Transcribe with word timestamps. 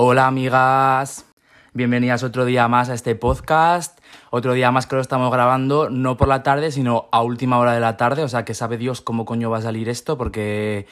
Hola 0.00 0.28
amigas, 0.28 1.26
bienvenidas 1.74 2.22
otro 2.22 2.44
día 2.44 2.68
más 2.68 2.88
a 2.88 2.94
este 2.94 3.16
podcast, 3.16 3.98
otro 4.30 4.52
día 4.52 4.70
más 4.70 4.86
que 4.86 4.94
lo 4.94 5.02
estamos 5.02 5.32
grabando 5.32 5.90
no 5.90 6.16
por 6.16 6.28
la 6.28 6.44
tarde, 6.44 6.70
sino 6.70 7.08
a 7.10 7.20
última 7.24 7.58
hora 7.58 7.72
de 7.72 7.80
la 7.80 7.96
tarde, 7.96 8.22
o 8.22 8.28
sea 8.28 8.44
que 8.44 8.54
sabe 8.54 8.78
Dios 8.78 9.00
cómo 9.00 9.24
coño 9.24 9.50
va 9.50 9.58
a 9.58 9.62
salir 9.62 9.88
esto 9.88 10.16
porque 10.16 10.86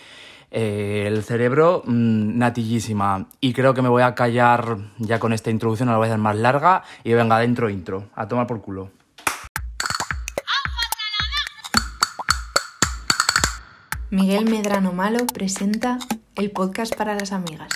eh, 0.51 1.05
el 1.07 1.23
cerebro 1.23 1.85
mmm, 1.85 2.37
natillísima. 2.37 3.29
Y 3.41 3.53
creo 3.53 3.75
que 3.75 3.83
me 3.83 3.89
voy 3.89 4.03
a 4.03 4.17
callar 4.17 4.79
ya 4.99 5.21
con 5.21 5.33
esta 5.33 5.53
introducción, 5.53 5.87
no 5.87 5.93
la 5.93 5.99
voy 5.99 6.07
a 6.07 6.11
hacer 6.11 6.19
más 6.19 6.35
larga. 6.35 6.83
Y 7.05 7.13
venga 7.13 7.39
dentro 7.39 7.71
intro, 7.71 8.09
a 8.17 8.27
tomar 8.27 8.49
por 8.49 8.61
culo. 8.61 8.91
Miguel 14.11 14.51
Medrano 14.51 14.93
Malo 14.93 15.27
presenta 15.33 16.01
el 16.35 16.51
podcast 16.51 16.97
para 16.97 17.15
las 17.15 17.31
amigas. 17.31 17.69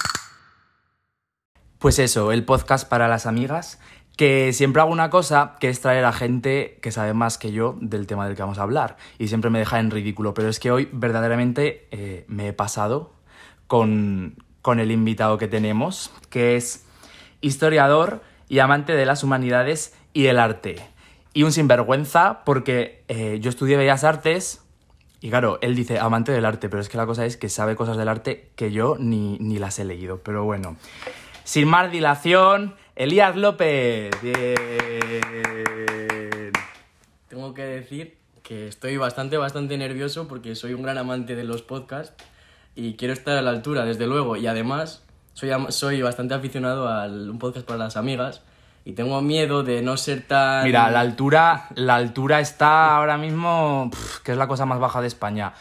Pues 1.81 1.99
eso, 1.99 2.31
el 2.31 2.45
podcast 2.45 2.87
para 2.87 3.09
las 3.09 3.25
amigas, 3.25 3.81
que 4.15 4.53
siempre 4.53 4.83
hago 4.83 4.93
una 4.93 5.09
cosa, 5.09 5.57
que 5.61 5.71
es 5.71 5.81
traer 5.81 6.05
a 6.05 6.13
gente 6.13 6.79
que 6.83 6.93
sabe 6.93 7.15
más 7.15 7.39
que 7.39 7.53
yo 7.53 7.79
del 7.81 8.07
tema 8.07 8.27
del 8.27 8.37
que 8.37 8.43
vamos 8.43 8.59
a 8.59 8.65
hablar, 8.65 8.99
y 9.19 9.29
siempre 9.29 9.49
me 9.49 9.61
deja 9.61 9.81
en 9.81 9.91
ridículo, 9.91 10.35
pero 10.35 10.51
es 10.51 10.61
que 10.61 10.71
hoy 10.71 10.91
verdaderamente 10.93 11.89
eh, 11.91 12.27
me 12.29 12.49
he 12.49 12.53
pasado 12.53 13.15
con, 13.67 14.37
con 14.61 14.79
el 14.79 14.91
invitado 14.91 15.39
que 15.39 15.49
tenemos, 15.49 16.11
que 16.29 16.57
es 16.57 16.85
historiador 17.41 18.21
y 18.47 18.59
amante 18.59 18.93
de 18.93 19.07
las 19.07 19.25
humanidades 19.25 19.97
y 20.13 20.27
el 20.27 20.39
arte. 20.39 20.77
Y 21.33 21.45
un 21.45 21.53
sinvergüenza 21.53 22.45
porque 22.45 23.05
eh, 23.09 23.39
yo 23.41 23.49
estudié 23.49 23.79
Bellas 23.79 24.05
Artes, 24.05 24.61
y 25.23 25.31
claro, 25.31 25.59
él 25.63 25.75
dice 25.75 25.99
amante 25.99 26.31
del 26.31 26.45
arte, 26.45 26.69
pero 26.69 26.83
es 26.83 26.91
que 26.91 26.99
la 26.99 27.07
cosa 27.07 27.25
es 27.25 27.39
que 27.39 27.49
sabe 27.49 27.75
cosas 27.75 27.97
del 27.97 28.09
arte 28.11 28.51
que 28.55 28.71
yo 28.71 28.97
ni, 28.99 29.39
ni 29.39 29.59
las 29.59 29.79
he 29.79 29.87
leído. 29.87 30.19
Pero 30.23 30.45
bueno, 30.45 30.77
sin 31.51 31.67
más 31.67 31.91
dilación, 31.91 32.77
Elías 32.95 33.35
López. 33.35 34.13
Bien. 34.23 34.55
Tengo 37.27 37.55
que 37.55 37.65
decir 37.65 38.19
que 38.45 38.69
estoy 38.69 38.97
bastante, 38.99 39.37
bastante 39.37 39.77
nervioso 39.77 40.29
porque 40.29 40.55
soy 40.55 40.75
un 40.75 40.83
gran 40.83 40.97
amante 40.97 41.35
de 41.35 41.43
los 41.43 41.63
podcasts 41.63 42.25
y 42.77 42.95
quiero 42.95 43.13
estar 43.13 43.37
a 43.37 43.43
la 43.43 43.51
altura, 43.51 43.85
desde 43.85 44.07
luego. 44.07 44.37
Y 44.37 44.47
además, 44.47 45.03
soy, 45.35 46.03
bastante 46.03 46.35
aficionado 46.35 46.87
al 46.87 47.29
un 47.29 47.41
podcast 47.41 47.67
para 47.67 47.81
las 47.81 47.97
amigas 47.97 48.43
y 48.85 48.93
tengo 48.93 49.21
miedo 49.21 49.65
de 49.65 49.83
no 49.83 49.97
ser 49.97 50.29
tan... 50.29 50.63
Mira, 50.63 50.89
la 50.89 51.01
altura, 51.01 51.67
la 51.75 51.97
altura 51.97 52.39
está 52.39 52.95
ahora 52.95 53.19
mismo, 53.19 53.91
que 54.23 54.31
es 54.31 54.39
la 54.39 54.47
cosa 54.47 54.67
más 54.67 54.79
baja 54.79 55.01
de 55.01 55.09
España. 55.09 55.55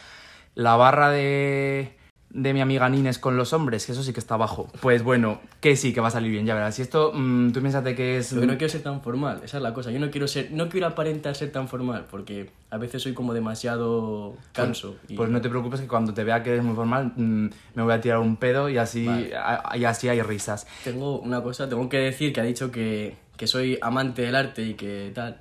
La 0.54 0.76
barra 0.76 1.10
de, 1.10 1.98
de 2.32 2.54
mi 2.54 2.62
amiga 2.62 2.88
Nines 2.90 3.18
con 3.18 3.38
los 3.38 3.54
hombres, 3.54 3.86
que 3.86 3.92
eso 3.94 4.04
sí 4.04 4.14
que 4.14 4.20
está 4.20 4.38
bajo. 4.38 4.68
Pues 4.82 5.02
bueno, 5.04 5.40
que 5.62 5.76
sí, 5.76 5.94
que 5.94 6.00
va 6.02 6.10
a 6.10 6.12
salir 6.12 6.32
bien, 6.32 6.46
ya 6.46 6.54
verás. 6.54 6.76
Si 6.76 6.82
esto, 6.84 7.12
mm, 7.14 7.52
tú 7.52 7.60
piénsate 7.62 7.96
que 7.96 8.18
es... 8.18 8.34
Que 8.34 8.46
no 8.46 8.58
quiero 8.58 8.70
ser 8.70 8.84
tan 8.84 9.02
formal, 9.02 9.42
esa 9.44 9.58
es 9.58 9.64
la 9.64 9.74
cosa. 9.74 9.90
Yo 9.92 10.00
no 10.00 10.12
quiero 10.12 10.28
ser, 10.28 10.52
no 10.52 10.70
quiero 10.70 10.86
aparentar 10.88 11.36
ser 11.36 11.52
tan 11.52 11.68
formal 11.68 12.06
porque 12.12 12.52
a 12.70 12.78
veces 12.78 13.02
soy 13.02 13.14
como 13.14 13.34
demasiado 13.34 14.36
canso. 14.54 14.96
y- 15.08 15.16
Pues 15.16 15.30
no 15.30 15.42
te 15.42 15.50
preocupes 15.50 15.82
que 15.82 15.88
cuando 15.88 16.14
te 16.14 16.24
vea 16.24 16.44
que 16.44 16.52
eres 16.52 16.64
muy 16.64 16.76
formal, 16.76 17.14
mm, 17.16 17.50
me 17.76 17.84
voy 17.84 17.94
a 17.94 18.02
tirar 18.02 18.20
un 18.20 18.36
pedo 18.38 18.70
y 18.70 18.78
así, 18.78 19.06
Vale. 19.06 19.36
a- 19.36 19.76
y 19.76 19.86
así 19.86 20.08
hay 20.08 20.22
risas. 20.22 20.68
Tengo 20.84 21.20
una 21.20 21.42
cosa, 21.42 21.68
tengo 21.68 21.90
que 21.90 21.98
decir 21.98 22.32
que 22.32 22.42
ha 22.42 22.44
dicho 22.44 22.70
que, 22.72 23.16
que 23.38 23.48
soy 23.48 23.80
amante 23.82 24.22
del 24.22 24.36
arte 24.36 24.62
y 24.64 24.74
que 24.76 25.12
tal. 25.16 25.38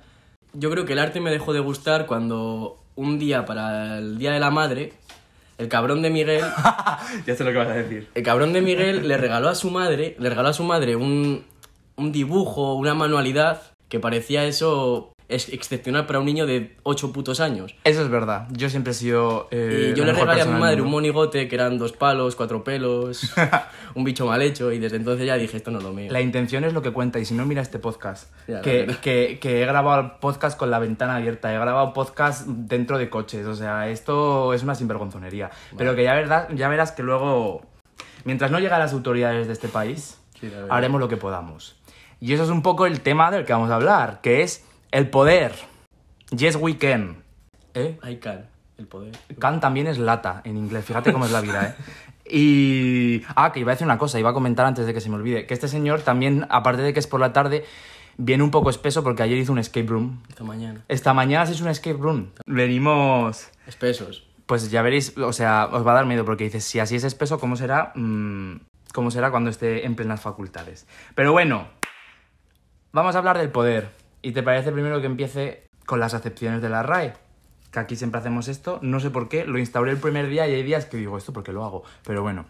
Yo 0.53 0.71
creo 0.71 0.85
que 0.85 0.93
el 0.93 0.99
arte 0.99 1.21
me 1.21 1.29
dejó 1.29 1.53
de 1.53 1.59
gustar 1.59 2.07
cuando 2.07 2.79
un 2.95 3.19
día 3.19 3.45
para 3.45 3.99
el 3.99 4.17
Día 4.17 4.31
de 4.31 4.39
la 4.39 4.49
Madre, 4.49 4.93
el 5.59 5.67
cabrón 5.67 6.01
de 6.01 6.09
Miguel, 6.09 6.41
ya 7.27 7.35
sé 7.35 7.43
lo 7.43 7.51
que 7.51 7.57
vas 7.57 7.67
a 7.67 7.73
decir. 7.73 8.07
el 8.15 8.23
cabrón 8.23 8.53
de 8.53 8.61
Miguel 8.61 9.07
le 9.07 9.17
regaló 9.17 9.49
a 9.49 9.55
su 9.55 9.69
madre, 9.69 10.15
le 10.17 10.29
regaló 10.29 10.49
a 10.49 10.53
su 10.53 10.63
madre 10.63 10.95
un, 10.95 11.45
un 11.97 12.11
dibujo, 12.11 12.73
una 12.75 12.93
manualidad 12.93 13.61
que 13.89 13.99
parecía 13.99 14.45
eso 14.45 15.11
es 15.29 15.47
excepcional 15.49 16.05
para 16.07 16.19
un 16.19 16.25
niño 16.25 16.45
de 16.47 16.75
8 16.83 17.13
putos 17.13 17.39
años. 17.39 17.75
Eso 17.83 18.01
es 18.01 18.09
verdad. 18.09 18.47
Yo 18.51 18.69
siempre 18.69 18.91
he 18.91 18.93
sido. 18.95 19.47
eh, 19.51 19.91
Y 19.93 19.97
yo 19.97 20.03
le 20.03 20.11
regalé 20.13 20.41
a 20.41 20.45
mi 20.45 20.59
madre 20.59 20.81
un 20.81 20.89
monigote 20.89 21.47
que 21.47 21.55
eran 21.55 21.77
dos 21.77 21.91
palos, 21.93 22.35
cuatro 22.35 22.63
pelos, 22.63 23.31
un 23.95 24.03
bicho 24.03 24.25
mal 24.25 24.41
hecho 24.41 24.71
y 24.71 24.79
desde 24.79 24.97
entonces 24.97 25.25
ya 25.27 25.35
dije, 25.35 25.55
esto 25.55 25.69
no 25.71 25.77
es 25.77 25.83
lo 25.83 25.93
mío. 25.93 26.11
La 26.11 26.19
intención 26.19 26.63
es 26.65 26.73
lo 26.73 26.81
que 26.81 26.91
cuenta, 26.91 27.19
y 27.19 27.25
si 27.25 27.35
no, 27.35 27.45
mira 27.45 27.61
este 27.61 27.77
podcast. 27.79 28.31
Ya, 28.47 28.61
que, 28.61 28.87
que, 29.01 29.37
que 29.39 29.61
he 29.61 29.65
grabado 29.65 30.01
el 30.01 30.11
podcast 30.19 30.57
con 30.57 30.71
la 30.71 30.79
ventana 30.79 31.15
abierta, 31.17 31.51
he 31.53 31.59
grabado 31.59 31.93
podcast 31.93 32.47
dentro 32.47 32.97
de 32.97 33.09
coches, 33.09 33.45
o 33.45 33.53
sea, 33.55 33.87
esto 33.87 34.53
es 34.53 34.63
una 34.63 34.73
sinvergonzonería. 34.75 35.51
Pero 35.77 35.95
que 35.95 36.03
ya, 36.03 36.15
verdad, 36.15 36.49
ya 36.55 36.67
verás 36.69 36.91
que 36.91 37.03
luego, 37.03 37.61
mientras 38.25 38.49
no 38.49 38.59
lleguen 38.59 38.79
las 38.79 38.93
autoridades 38.93 39.45
de 39.47 39.53
este 39.53 39.67
país, 39.67 40.15
Sí, 40.39 40.49
haremos 40.69 40.99
lo 40.99 41.07
que 41.07 41.17
podamos. 41.17 41.75
Y 42.21 42.33
eso 42.33 42.43
es 42.43 42.49
un 42.49 42.61
poco 42.61 42.85
el 42.85 43.01
tema 43.01 43.29
del 43.29 43.45
que 43.45 43.53
vamos 43.53 43.69
a 43.69 43.75
hablar, 43.75 44.21
que 44.21 44.41
es 44.41 44.65
el 44.91 45.09
poder. 45.09 45.53
Yes, 46.31 46.55
we 46.55 46.77
can. 46.77 47.23
¿Eh? 47.73 47.97
I 48.03 48.17
can, 48.17 48.47
el 48.77 48.87
poder. 48.87 49.17
Can 49.39 49.59
también 49.59 49.87
es 49.87 49.97
lata 49.97 50.41
en 50.43 50.57
inglés, 50.57 50.85
fíjate 50.85 51.11
cómo 51.13 51.25
es 51.25 51.31
la 51.31 51.41
vida, 51.41 51.67
¿eh? 51.67 51.83
Y... 52.31 53.23
Ah, 53.35 53.51
que 53.51 53.59
iba 53.59 53.71
a 53.71 53.75
decir 53.75 53.85
una 53.85 53.97
cosa, 53.97 54.19
iba 54.19 54.29
a 54.29 54.33
comentar 54.33 54.65
antes 54.65 54.85
de 54.85 54.93
que 54.93 55.01
se 55.01 55.09
me 55.09 55.15
olvide, 55.15 55.47
que 55.47 55.53
este 55.53 55.67
señor 55.67 56.01
también, 56.01 56.45
aparte 56.49 56.81
de 56.83 56.93
que 56.93 56.99
es 56.99 57.07
por 57.07 57.19
la 57.19 57.33
tarde, 57.33 57.65
viene 58.17 58.43
un 58.43 58.51
poco 58.51 58.69
espeso 58.69 59.03
porque 59.03 59.23
ayer 59.23 59.37
hizo 59.37 59.51
un 59.51 59.59
escape 59.59 59.87
room. 59.87 60.21
Esta 60.29 60.43
mañana. 60.43 60.83
Esta 60.87 61.13
mañana 61.13 61.45
se 61.45 61.53
hizo 61.53 61.63
un 61.63 61.71
escape 61.71 61.97
room. 61.97 62.29
Venimos... 62.45 63.49
Espesos. 63.65 64.27
Pues 64.45 64.69
ya 64.69 64.81
veréis, 64.81 65.17
o 65.17 65.33
sea, 65.33 65.69
os 65.71 65.85
va 65.85 65.91
a 65.91 65.95
dar 65.95 66.05
miedo 66.05 66.25
porque 66.25 66.43
dices, 66.43 66.63
si 66.63 66.79
así 66.79 66.95
es 66.95 67.03
espeso, 67.03 67.39
¿cómo 67.39 67.55
será? 67.55 67.91
Mm, 67.95 68.57
¿Cómo 68.93 69.11
será 69.11 69.31
cuando 69.31 69.49
esté 69.49 69.85
en 69.85 69.95
plenas 69.95 70.21
facultades? 70.21 70.87
Pero 71.15 71.31
bueno, 71.31 71.67
vamos 72.91 73.15
a 73.15 73.19
hablar 73.19 73.37
del 73.37 73.49
poder. 73.49 73.98
¿Y 74.21 74.31
te 74.31 74.43
parece 74.43 74.71
primero 74.71 74.99
que 75.01 75.07
empiece 75.07 75.63
con 75.85 75.99
las 75.99 76.13
acepciones 76.13 76.61
de 76.61 76.69
la 76.69 76.83
RAE? 76.83 77.13
Que 77.71 77.79
aquí 77.79 77.95
siempre 77.95 78.19
hacemos 78.19 78.47
esto, 78.47 78.79
no 78.81 78.99
sé 78.99 79.11
por 79.11 79.29
qué, 79.29 79.45
lo 79.45 79.59
instauré 79.59 79.91
el 79.91 79.97
primer 79.97 80.27
día 80.27 80.47
y 80.47 80.53
hay 80.53 80.63
días 80.63 80.85
que 80.85 80.97
digo, 80.97 81.17
¿esto 81.17 81.33
por 81.33 81.43
qué 81.43 81.53
lo 81.53 81.63
hago? 81.63 81.83
Pero 82.03 82.23
bueno, 82.23 82.45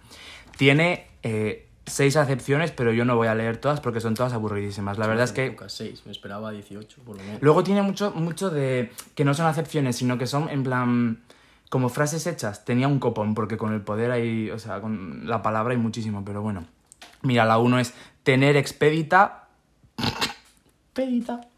tiene 0.58 1.08
eh, 1.24 1.68
seis 1.86 2.16
acepciones, 2.16 2.72
pero 2.72 2.94
yo 2.94 3.04
no 3.04 3.16
voy 3.18 3.28
a 3.28 3.36
leer 3.36 3.58
todas 3.58 3.82
porque 3.82 4.00
son 4.00 4.14
todas 4.14 4.32
aburridísimas. 4.34 4.98
La 4.98 5.08
verdad 5.08 5.26
es 5.26 5.32
que 5.34 5.58
seis, 5.68 6.04
me 6.06 6.12
esperaba 6.12 6.52
18 6.52 7.02
por 7.04 7.18
lo 7.18 7.24
menos. 7.24 7.42
Luego 7.42 7.64
tiene 7.64 7.82
mucho, 7.82 8.12
mucho 8.12 8.50
de 8.50 8.92
que 9.16 9.26
no 9.26 9.34
son 9.34 9.48
acepciones, 9.48 9.98
sino 9.98 10.18
que 10.18 10.26
son 10.26 10.50
en 10.50 10.64
plan 10.64 11.22
como 11.70 11.90
frases 11.90 12.26
hechas. 12.28 12.66
Tenía 12.66 12.88
un 12.88 13.00
copón, 13.00 13.36
porque 13.36 13.58
con 13.58 13.74
el 13.74 13.82
poder 13.82 14.12
hay, 14.12 14.50
o 14.52 14.60
sea, 14.60 14.82
con 14.82 15.28
la 15.28 15.42
palabra 15.42 15.74
hay 15.74 15.80
muchísimo, 15.80 16.24
pero 16.26 16.42
bueno. 16.42 16.66
Mira, 17.22 17.46
la 17.46 17.58
uno 17.58 17.80
es 17.80 17.94
tener 18.24 18.56
expedita. 18.56 19.48
Expedita. 19.98 21.49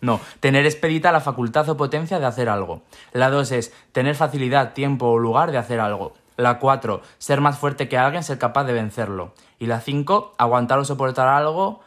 No, 0.00 0.20
tener 0.40 0.66
expedita 0.66 1.12
la 1.12 1.20
facultad 1.20 1.68
o 1.68 1.76
potencia 1.76 2.18
de 2.18 2.26
hacer 2.26 2.48
algo. 2.48 2.82
La 3.12 3.30
dos 3.30 3.52
es 3.52 3.72
tener 3.92 4.14
facilidad, 4.14 4.72
tiempo 4.74 5.06
o 5.06 5.18
lugar 5.18 5.52
de 5.52 5.58
hacer 5.58 5.80
algo. 5.80 6.12
La 6.36 6.58
cuatro, 6.58 7.00
ser 7.18 7.40
más 7.40 7.58
fuerte 7.58 7.88
que 7.88 7.96
alguien, 7.96 8.24
ser 8.24 8.38
capaz 8.38 8.64
de 8.64 8.72
vencerlo. 8.72 9.32
Y 9.58 9.66
la 9.66 9.80
cinco, 9.80 10.34
aguantar 10.36 10.78
o 10.78 10.84
soportar 10.84 11.28
algo 11.28 11.80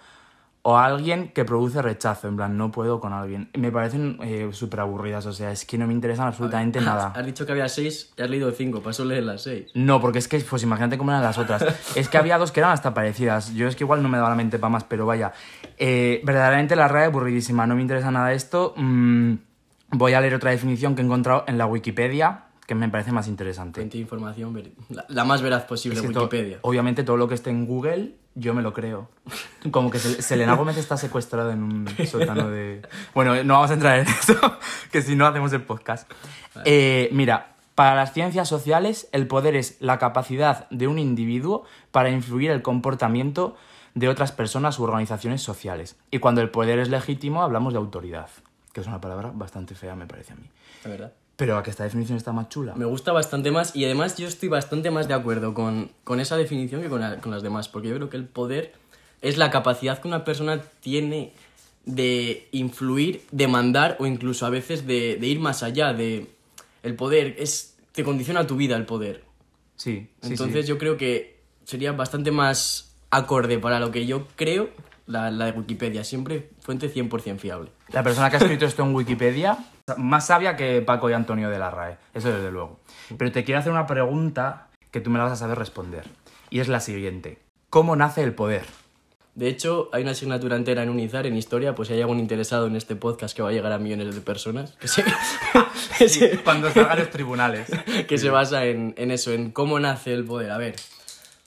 o 0.70 0.78
alguien 0.78 1.30
que 1.30 1.46
produce 1.46 1.82
rechazo, 1.82 2.28
en 2.28 2.36
plan, 2.36 2.58
no 2.58 2.72
puedo 2.72 3.00
con 3.00 3.14
alguien. 3.14 3.50
Me 3.58 3.72
parecen 3.72 4.18
eh, 4.22 4.50
súper 4.52 4.82
aburridas, 4.82 5.26
o 5.26 5.32
sea, 5.32 5.50
es 5.54 5.64
que 5.64 5.78
no 5.78 5.88
me 5.88 5.94
interesan 5.94 6.28
absolutamente 6.28 6.82
nada. 6.82 7.14
Has 7.16 7.26
dicho 7.26 7.46
que 7.46 7.54
había 7.54 7.70
seis 7.70 8.12
y 8.18 8.22
has 8.22 8.30
leído 8.30 8.52
cinco, 8.52 8.82
paso 8.82 9.06
leer 9.06 9.24
las 9.24 9.44
seis. 9.44 9.72
No, 9.76 10.02
porque 10.02 10.20
es 10.20 10.28
que, 10.28 10.40
pues 10.40 10.64
imagínate 10.64 10.98
cómo 10.98 11.12
eran 11.12 11.24
las 11.24 11.38
otras. 11.38 11.64
Es 11.96 12.10
que 12.10 12.18
había 12.18 12.38
dos 12.38 12.52
que 12.52 12.60
eran 12.60 12.74
hasta 12.74 12.94
parecidas. 12.94 13.54
Yo 13.54 13.66
es 13.70 13.78
que 13.78 13.86
igual 13.86 14.04
no 14.04 14.10
me 14.10 14.18
daba 14.18 14.30
la 14.32 14.36
mente 14.36 14.60
para 14.60 14.70
más, 14.72 14.84
pero 14.84 15.06
vaya. 15.06 15.32
Eh, 15.78 16.20
verdaderamente 16.26 16.76
la 16.76 16.90
RAE 16.90 17.06
aburridísima, 17.06 17.66
no 17.66 17.74
me 17.76 17.82
interesa 17.82 18.12
nada 18.12 18.34
esto. 18.34 18.74
Mm, 18.76 19.36
voy 19.92 20.14
a 20.16 20.20
leer 20.20 20.36
otra 20.36 20.52
definición 20.52 20.96
que 20.96 21.02
he 21.02 21.06
encontrado 21.06 21.46
en 21.48 21.58
la 21.58 21.66
Wikipedia, 21.66 22.44
que 22.66 22.76
me 22.76 22.90
parece 22.90 23.14
más 23.14 23.30
interesante. 23.30 23.80
Fuente 23.80 23.98
información, 23.98 24.54
la, 24.90 25.06
la 25.08 25.24
más 25.24 25.42
veraz 25.42 25.64
posible, 25.64 25.96
Es 25.98 26.02
que 26.02 26.10
Wikipedia. 26.10 26.58
obviamente 26.64 27.04
todo 27.06 27.16
lo 27.16 27.30
que 27.30 27.36
esté 27.36 27.52
en 27.52 27.66
Google, 27.66 28.16
yo 28.40 28.54
me 28.54 28.62
lo 28.62 28.74
creo. 28.74 29.10
Como 29.72 29.90
que 29.90 29.98
Sel- 29.98 30.22
Selena 30.22 30.54
Gómez 30.56 30.78
está 30.78 30.96
secuestrada 30.98 31.54
en 31.54 31.64
un 31.64 31.88
sótano 32.06 32.50
de... 32.50 32.82
Bueno, 33.14 33.44
no 33.44 33.56
vamos 33.56 33.72
a 33.72 33.74
entrar 33.74 34.00
en 34.00 34.08
eso, 34.08 34.36
que 34.92 35.02
si 35.02 35.16
no 35.16 35.26
hacemos 35.26 35.52
el 35.54 35.62
podcast. 35.64 36.10
Eh, 36.66 37.10
mira, 37.12 37.56
para 37.76 37.96
las 37.96 38.14
ciencias 38.14 38.48
sociales, 38.48 39.08
el 39.12 39.28
poder 39.28 39.56
es 39.56 39.78
la 39.80 39.98
capacidad 40.00 40.70
de 40.70 40.88
un 40.88 41.00
individuo 41.00 41.64
para 41.92 42.10
influir 42.10 42.52
el 42.52 42.62
comportamiento 42.62 43.56
de 43.96 44.08
otras 44.10 44.32
personas 44.32 44.78
u 44.80 44.84
organizaciones 44.84 45.42
sociales. 45.42 45.96
Y 46.12 46.20
cuando 46.20 46.42
el 46.42 46.50
poder 46.52 46.78
es 46.80 46.90
legítimo, 46.90 47.42
hablamos 47.42 47.74
de 47.74 47.80
autoridad, 47.80 48.30
que 48.74 48.82
es 48.82 48.88
una 48.88 49.02
palabra 49.02 49.32
bastante 49.34 49.74
fea, 49.74 49.96
me 49.96 50.06
parece 50.06 50.34
a 50.34 50.36
mí. 50.36 50.50
La 50.84 50.90
verdad. 50.92 51.14
Pero 51.38 51.58
a 51.58 51.64
que 51.64 51.70
esta 51.70 51.84
definición 51.86 52.18
está 52.18 52.34
más 52.34 52.50
chula. 52.50 52.74
Me 52.76 52.86
gusta 52.86 53.12
bastante 53.14 53.52
más 53.52 53.76
y 53.76 53.86
además 53.86 54.18
yo 54.18 54.28
estoy 54.28 54.50
bastante 54.50 54.92
más 54.92 55.08
de 55.08 55.14
acuerdo 55.14 55.54
con, 55.54 55.92
con 56.04 56.20
esa 56.20 56.36
definición 56.36 56.82
que 56.82 56.90
con, 56.90 57.00
la- 57.00 57.18
con 57.22 57.32
las 57.32 57.44
demás, 57.44 57.70
porque 57.70 57.88
yo 57.90 57.96
creo 57.96 58.10
que 58.10 58.18
el 58.18 58.26
poder 58.26 58.74
es 59.22 59.38
la 59.38 59.50
capacidad 59.52 60.00
que 60.02 60.08
una 60.08 60.26
persona 60.26 60.62
tiene 60.82 61.32
de 61.86 62.48
influir, 62.52 63.22
de 63.32 63.48
mandar 63.48 63.96
o 64.00 64.06
incluso 64.08 64.46
a 64.46 64.50
veces 64.50 64.86
de, 64.88 65.16
de 65.18 65.28
ir 65.28 65.40
más 65.40 65.64
allá 65.64 65.94
de... 65.94 66.28
El 66.84 66.96
poder 66.96 67.36
es... 67.40 67.76
te 67.94 68.04
condiciona 68.04 68.46
tu 68.48 68.56
vida 68.58 68.76
el 68.76 68.86
poder. 68.86 69.24
Sí, 69.76 70.08
sí, 70.22 70.30
Entonces 70.32 70.66
sí. 70.66 70.70
yo 70.70 70.78
creo 70.80 70.98
que 70.98 71.40
sería 71.66 71.92
bastante 71.92 72.32
más 72.32 72.96
acorde 73.12 73.58
para 73.60 73.80
lo 73.80 73.92
que 73.92 74.06
yo 74.06 74.28
creo, 74.36 74.70
la, 75.06 75.30
la 75.32 75.46
de 75.46 75.52
Wikipedia. 75.52 76.04
Siempre 76.04 76.50
fuente 76.62 76.92
100% 76.94 77.38
fiable. 77.38 77.70
La 77.90 78.04
persona 78.04 78.30
que 78.30 78.38
ha 78.38 78.40
escrito 78.40 78.66
esto 78.66 78.84
en 78.84 78.94
Wikipedia, 78.96 79.58
más 79.96 80.28
sabia 80.28 80.58
que 80.58 80.82
Paco 80.82 81.10
y 81.10 81.14
Antonio 81.14 81.50
de 81.50 81.60
la 81.60 81.72
RAE, 81.72 81.98
eso 82.14 82.30
desde 82.32 82.52
luego. 82.52 82.80
Pero 83.18 83.32
te 83.32 83.44
quiero 83.46 83.60
hacer 83.60 83.72
una 83.72 83.88
pregunta 83.88 84.68
que 84.92 85.00
tú 85.00 85.10
me 85.10 85.18
la 85.18 85.24
vas 85.26 85.34
a 85.34 85.38
saber 85.38 85.58
responder. 85.58 86.04
Y 86.50 86.60
es 86.60 86.68
la 86.68 86.80
siguiente. 86.82 87.40
¿Cómo 87.70 87.96
nace 87.96 88.24
el 88.24 88.34
poder? 88.34 88.64
De 89.36 89.48
hecho, 89.48 89.90
hay 89.94 90.02
una 90.02 90.12
asignatura 90.12 90.56
entera 90.56 90.82
en 90.84 90.90
Unizar, 90.90 91.28
en 91.28 91.38
historia, 91.38 91.76
pues 91.76 91.88
si 91.88 91.94
hay 91.94 92.02
algún 92.02 92.20
interesado 92.20 92.66
en 92.68 92.76
este 92.76 92.96
podcast 92.96 93.36
que 93.36 93.44
va 93.44 93.50
a 93.50 93.52
llegar 93.52 93.72
a 93.72 93.78
millones 93.78 94.14
de 94.16 94.20
personas, 94.22 94.72
que 94.74 94.88
se, 94.88 95.04
que 95.98 96.10
se- 96.10 96.38
Cuando 96.40 96.70
salgan 96.72 96.98
los 97.00 97.10
tribunales. 97.12 97.70
que 98.08 98.18
se 98.18 98.30
basa 98.30 98.66
en, 98.66 98.94
en 98.98 99.12
eso, 99.12 99.32
en 99.32 99.52
cómo 99.52 99.80
nace 99.80 100.12
el 100.14 100.26
poder. 100.26 100.52
A 100.52 100.58
ver, 100.58 100.76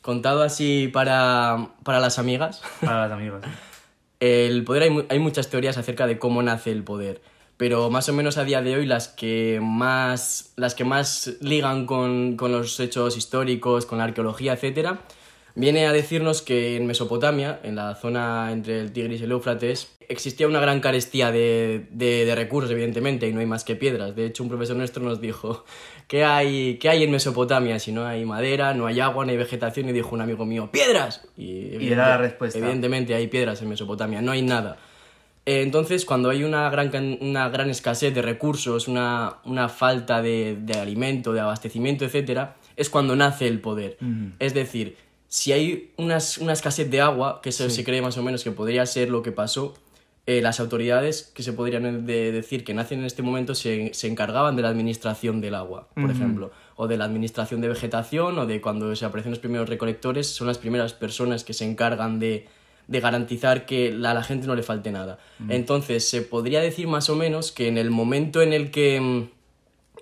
contado 0.03 0.43
así 0.43 0.89
para, 0.89 1.69
para 1.83 1.99
las 2.01 2.19
amigas, 2.19 2.63
Para 2.81 3.05
los 3.09 3.13
amigos. 3.13 3.43
el 4.21 4.65
poder 4.65 4.85
hay, 4.85 5.07
hay 5.11 5.19
muchas 5.19 5.51
teorías 5.51 5.77
acerca 5.77 6.07
de 6.07 6.19
cómo 6.19 6.43
nace 6.43 6.71
el 6.71 6.85
poder. 6.85 7.21
Pero 7.61 7.91
más 7.91 8.09
o 8.09 8.15
menos 8.15 8.39
a 8.39 8.45
día 8.45 8.63
de 8.63 8.75
hoy 8.75 8.87
las 8.87 9.09
que 9.09 9.61
más, 9.63 10.55
las 10.57 10.75
que 10.75 10.85
más 10.85 11.35
ligan 11.43 11.85
con, 11.85 12.37
con 12.39 12.53
los 12.53 12.81
hechos 12.81 13.19
históricos, 13.19 13.85
con 13.85 13.99
la 13.99 14.05
arqueología, 14.05 14.55
etcétera, 14.55 15.01
viene 15.55 15.87
a 15.87 15.93
decirnos 15.93 16.41
que 16.41 16.77
en 16.79 16.87
Mesopotamia, 16.87 17.61
en 17.63 17.77
la 17.77 17.97
zona 17.97 18.51
entre 18.51 18.81
el 18.81 18.93
Tigris 18.93 19.21
y 19.21 19.25
el 19.25 19.33
Éufrates, 19.33 19.95
existía 20.09 20.49
una 20.49 20.59
gran 20.61 20.81
carestía 20.81 21.31
de, 21.33 21.87
de- 21.91 22.25
de 22.25 22.35
recursos, 22.35 22.71
evidentemente, 22.71 23.29
y 23.29 23.33
no 23.35 23.41
hay 23.41 23.47
más 23.47 23.63
que 23.65 23.77
piedras. 23.77 24.17
De 24.17 24.25
hecho, 24.25 24.43
un 24.43 24.49
profesor 24.49 24.77
nuestro 24.77 25.03
nos 25.05 25.21
dijo, 25.21 25.67
¿qué 26.09 26.25
hay, 26.25 26.79
¿qué 26.79 26.89
hay 26.89 27.03
en 27.05 27.11
Mesopotamia 27.11 27.79
si 27.79 27.93
no 27.93 28.07
hay 28.07 28.25
madera, 28.25 28.73
no 28.73 28.87
hay 28.87 29.01
agua, 29.01 29.27
no 29.27 29.33
hay 29.33 29.37
vegetación? 29.37 29.87
Y 29.91 29.93
dijo 29.93 30.15
un 30.15 30.23
amigo 30.23 30.47
mío, 30.47 30.71
¡piedras! 30.73 31.27
Y, 31.37 31.77
Y 31.79 31.93
era 31.93 32.09
la 32.09 32.17
respuesta. 32.17 32.59
Evidentemente 32.59 33.15
hay 33.15 33.27
piedras 33.29 33.61
en 33.61 33.69
Mesopotamia, 33.69 34.23
no 34.23 34.33
hay 34.33 34.41
nada. 34.41 34.79
Eh, 35.47 35.63
Entonces, 35.63 36.05
cuando 36.05 36.31
hay 36.31 36.45
una 36.45 36.69
gran, 36.71 36.91
una 37.21 37.49
gran 37.49 37.71
escasez 37.71 38.15
de 38.15 38.23
recursos, 38.23 38.89
una, 38.89 39.37
una 39.45 39.69
falta 39.69 40.21
de, 40.23 40.57
de 40.61 40.75
alimento, 40.79 41.33
de 41.33 41.41
abastecimiento, 41.41 42.05
etc., 42.05 42.51
es 42.77 42.89
cuando 42.91 43.17
nace 43.17 43.47
el 43.49 43.61
poder. 43.61 43.97
Es 44.39 44.55
decir, 44.55 44.97
si 45.29 45.53
hay 45.53 45.93
unas- 45.97 46.39
una 46.39 46.53
escasez 46.53 46.91
de 46.91 47.01
agua, 47.01 47.41
que 47.43 47.49
eso 47.51 47.69
se 47.71 47.85
cree 47.85 48.03
más 48.03 48.17
o 48.19 48.23
menos 48.23 48.45
que 48.45 48.51
podría 48.51 48.85
ser 48.87 49.09
lo 49.11 49.23
que 49.23 49.33
pasó, 49.33 49.75
eh, 50.27 50.43
las 50.43 50.61
autoridades 50.61 51.33
que 51.35 51.43
se 51.43 51.53
podrían 51.53 52.05
de- 52.07 52.31
decir 52.33 52.63
que 52.63 52.75
nacen 52.75 53.01
en 53.01 53.07
este 53.07 53.23
momento 53.23 53.55
se, 53.55 53.93
se 53.95 54.07
encargaban 54.07 54.55
de 54.57 54.63
la 54.63 54.69
administración 54.69 55.41
del 55.41 55.55
agua, 55.55 55.89
por 55.95 56.11
ejemplo, 56.11 56.51
o 56.77 56.87
de 56.87 56.97
la 56.99 57.05
administración 57.07 57.61
de 57.61 57.69
vegetación, 57.69 58.39
o 58.39 58.47
de 58.47 58.61
cuando 58.61 58.95
se 58.95 59.05
aparecen 59.05 59.31
los 59.31 59.39
primeros 59.41 59.69
recolectores, 59.69 60.27
son 60.29 60.47
las 60.47 60.59
primeras 60.59 60.93
personas 60.93 61.43
que 61.45 61.53
se 61.55 61.65
encargan 61.65 62.19
de, 62.21 62.47
de 62.91 63.01
garantizar 63.01 63.67
que 63.67 63.89
a 63.93 64.13
la 64.15 64.23
gente 64.25 64.47
no 64.49 64.55
le 64.57 64.63
falte 64.65 64.91
nada. 64.91 65.19
Entonces, 65.49 66.09
se 66.09 66.23
podría 66.23 66.61
decir 66.61 66.89
más 66.89 67.09
o 67.09 67.15
menos 67.15 67.53
que 67.53 67.69
en 67.69 67.79
el 67.79 67.91
momento 67.91 68.43
en 68.43 68.53
el 68.53 68.71
que 68.73 69.01
mm, 69.01 69.29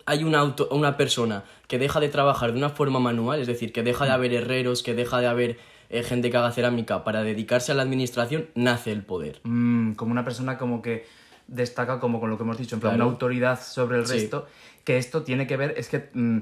hay 0.07 0.25
una, 0.25 0.39
auto- 0.41 0.69
una 0.71 0.97
persona 0.97 1.45
que 1.67 1.79
deja 1.79 2.01
de 2.01 2.09
trabajar 2.09 2.53
de 2.53 2.59
una 2.59 2.71
forma 2.71 2.99
manual, 2.99 3.41
es 3.41 3.47
decir, 3.47 3.73
que 3.75 3.83
deja 3.83 4.07
de 4.07 4.13
haber 4.13 4.33
herreros, 4.33 4.83
que 4.83 4.95
deja 4.95 5.21
de 5.21 5.27
haber 5.27 5.59
eh, 5.91 6.03
gente 6.03 6.31
que 6.31 6.37
haga 6.39 6.51
cerámica 6.51 7.05
para 7.05 7.23
dedicarse 7.23 7.73
a 7.73 7.75
la 7.75 7.83
administración, 7.83 8.47
nace 8.55 8.91
el 8.91 9.03
poder. 9.03 9.41
Mm, 9.45 9.93
como 9.93 10.13
una 10.13 10.25
persona 10.25 10.57
como 10.57 10.81
que 10.81 11.05
destaca 11.47 12.01
como 12.01 12.21
con 12.21 12.31
lo 12.31 12.39
que 12.39 12.45
hemos 12.45 12.57
dicho, 12.57 12.75
en 12.77 12.81
plan, 12.81 12.93
Claro. 12.95 13.05
una 13.05 13.13
autoridad 13.13 13.61
sobre 13.63 13.99
el 13.99 14.07
Sí. 14.07 14.15
resto, 14.15 14.47
que 14.85 14.97
esto 14.97 15.23
tiene 15.25 15.47
que 15.47 15.59
ver, 15.59 15.75
es 15.77 15.89
que 15.89 16.09
mm, 16.15 16.39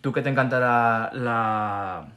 tú 0.00 0.12
que 0.12 0.22
te 0.22 0.28
encanta 0.28 0.58
la, 0.58 1.10
la- 1.12 2.08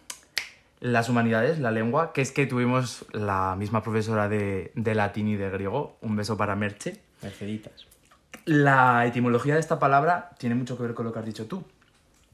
las 0.81 1.07
humanidades, 1.09 1.59
la 1.59 1.71
lengua, 1.71 2.11
que 2.11 2.21
es 2.21 2.31
que 2.31 2.47
tuvimos 2.47 3.05
la 3.13 3.55
misma 3.57 3.83
profesora 3.83 4.27
de, 4.27 4.71
de 4.75 4.95
latín 4.95 5.27
y 5.27 5.37
de 5.37 5.49
griego, 5.49 5.97
un 6.01 6.15
beso 6.17 6.35
para 6.35 6.55
Merche. 6.55 6.97
Merceditas. 7.21 7.85
La 8.45 9.05
etimología 9.05 9.53
de 9.53 9.59
esta 9.59 9.79
palabra 9.79 10.31
tiene 10.39 10.55
mucho 10.55 10.75
que 10.75 10.83
ver 10.83 10.93
con 10.95 11.05
lo 11.05 11.13
que 11.13 11.19
has 11.19 11.25
dicho 11.25 11.45
tú, 11.45 11.63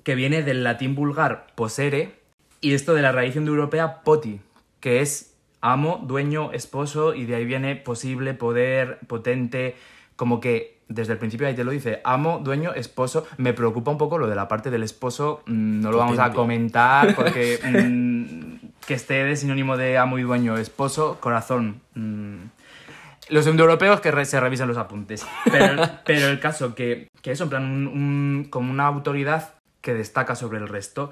que 0.04 0.16
viene 0.16 0.42
del 0.42 0.64
latín 0.64 0.96
vulgar 0.96 1.48
posere 1.56 2.16
y 2.62 2.74
esto 2.74 2.94
de 2.94 3.02
la 3.02 3.12
raíz 3.12 3.36
indoeuropea 3.36 4.02
poti, 4.02 4.40
que 4.80 5.02
es 5.02 5.36
amo, 5.60 6.02
dueño, 6.08 6.54
esposo 6.54 7.14
y 7.14 7.26
de 7.26 7.36
ahí 7.36 7.46
viene 7.46 7.76
posible, 7.76 8.34
poder, 8.34 9.00
potente, 9.08 9.76
como 10.16 10.40
que 10.40 10.77
desde 10.89 11.13
el 11.13 11.19
principio 11.19 11.48
ahí 11.48 11.54
te 11.56 11.63
lo 11.63 11.72
dice, 11.72 12.01
amo, 12.04 12.39
dueño, 12.44 12.74
esposo. 12.74 13.25
Me 13.38 13.54
preocupa 13.54 13.92
un 13.92 13.98
poco 13.98 14.18
lo 14.18 14.28
de 14.28 14.36
la 14.36 14.48
parte 14.48 14.69
del 14.69 14.84
esposo, 14.84 15.42
mm, 15.45 15.81
no 15.81 15.92
lo 15.92 15.98
vamos 15.98 16.19
a 16.19 16.31
comentar 16.31 17.16
porque 17.16 17.60
mm, 17.63 18.68
que 18.86 18.94
esté 18.94 19.24
de 19.25 19.36
sinónimo 19.36 19.75
de 19.78 19.98
amo 19.98 20.18
y 20.18 20.24
dueño, 20.24 20.57
esposo, 20.57 21.18
corazón. 21.19 21.81
mm, 21.95 22.36
los 23.30 23.45
indoeuropeos 23.45 24.00
que 24.00 24.10
re- 24.12 24.24
se 24.24 24.39
revisen 24.39 24.69
los 24.69 24.78
apuntes. 24.78 25.28
Pero, 25.51 25.84
pero 26.06 26.28
el 26.28 26.39
caso 26.39 26.74
que, 26.75 27.10
que 27.22 27.31
eso, 27.31 27.44
en 27.44 27.50
plan, 27.50 27.63
un- 27.66 27.88
un- 27.88 28.48
como 28.50 28.72
una 28.72 28.88
autoridad 28.88 29.56
que 29.81 29.94
destaca 29.94 30.36
sobre 30.36 30.60
el 30.60 30.68
resto. 30.69 31.12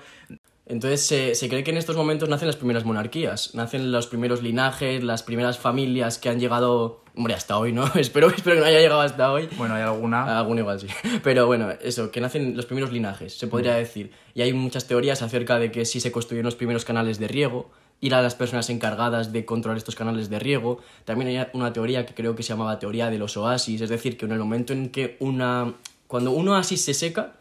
Entonces 0.68 1.06
se, 1.06 1.36
se 1.36 1.48
cree 1.48 1.64
que 1.64 1.70
en 1.70 1.78
estos 1.78 1.96
momentos 1.96 2.28
nacen 2.28 2.48
las 2.48 2.56
primeras 2.56 2.86
monarquías, 2.86 3.54
nacen 3.54 3.92
los 3.92 4.08
primeros 4.08 4.42
linajes, 4.42 5.04
las 5.04 5.22
primeras 5.22 5.60
familias 5.60 6.18
que 6.18 6.30
han 6.30 6.40
llegado, 6.40 7.04
hombre, 7.16 7.36
hasta 7.36 7.58
hoy, 7.58 7.72
¿no? 7.72 7.86
espero, 7.96 8.30
espero 8.30 8.56
que 8.56 8.62
no 8.62 8.66
haya 8.66 8.80
llegado 8.80 9.02
hasta 9.02 9.32
hoy. 9.32 9.48
Bueno, 9.58 9.76
hay 9.76 9.84
alguna. 9.84 10.40
Algún 10.40 10.58
igual 10.58 10.80
sí. 10.80 10.88
Pero 11.24 11.46
bueno, 11.46 11.70
eso, 11.82 12.10
que 12.10 12.20
nacen 12.20 12.56
los 12.56 12.66
primeros 12.66 12.92
linajes, 12.92 13.38
se 13.38 13.46
podría 13.48 13.76
decir. 13.76 14.12
Y 14.34 14.42
hay 14.42 14.54
muchas 14.54 14.88
teorías 14.88 15.22
acerca 15.22 15.60
de 15.60 15.72
que 15.72 15.86
si 15.86 16.00
se 16.00 16.12
construyeron 16.12 16.46
los 16.46 16.56
primeros 16.56 16.84
canales 16.84 17.20
de 17.20 17.28
riego, 17.28 17.70
ir 18.02 18.16
a 18.16 18.22
las 18.24 18.34
personas 18.34 18.70
encargadas 18.72 19.32
de 19.32 19.46
controlar 19.46 19.78
estos 19.78 19.96
canales 19.96 20.30
de 20.32 20.40
riego. 20.40 20.80
También 21.06 21.30
hay 21.30 21.48
una 21.54 21.74
teoría 21.74 22.08
que 22.08 22.16
creo 22.16 22.36
que 22.36 22.42
se 22.42 22.50
llamaba 22.50 22.80
teoría 22.80 23.12
de 23.12 23.20
los 23.20 23.38
oasis, 23.38 23.82
es 23.82 23.90
decir, 23.90 24.18
que 24.18 24.26
en 24.26 24.32
el 24.32 24.40
momento 24.40 24.74
en 24.74 24.90
que 24.90 25.16
una... 25.20 25.76
Cuando 26.08 26.32
un 26.32 26.48
oasis 26.50 26.84
se 26.84 26.94
seca, 26.94 27.34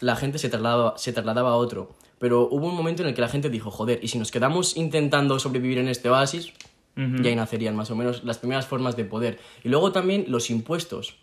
la 0.00 0.16
gente 0.16 0.38
se 0.38 0.48
trasladaba, 0.48 0.98
se 0.98 1.12
trasladaba 1.12 1.50
a 1.50 1.54
otro. 1.54 1.94
Pero 2.22 2.46
hubo 2.52 2.68
un 2.68 2.76
momento 2.76 3.02
en 3.02 3.08
el 3.08 3.14
que 3.16 3.20
la 3.20 3.28
gente 3.28 3.50
dijo, 3.50 3.72
joder, 3.72 3.98
y 4.00 4.06
si 4.06 4.16
nos 4.16 4.30
quedamos 4.30 4.76
intentando 4.76 5.40
sobrevivir 5.40 5.78
en 5.78 5.88
este 5.88 6.08
oasis, 6.08 6.52
y 6.96 7.26
ahí 7.26 7.34
nacerían 7.34 7.74
más 7.74 7.90
o 7.90 7.96
menos 7.96 8.22
las 8.22 8.38
primeras 8.38 8.64
formas 8.64 8.94
de 8.96 9.04
poder. 9.04 9.40
Y 9.64 9.68
luego 9.70 9.90
también 9.90 10.26
los 10.28 10.48
impuestos. 10.48 11.16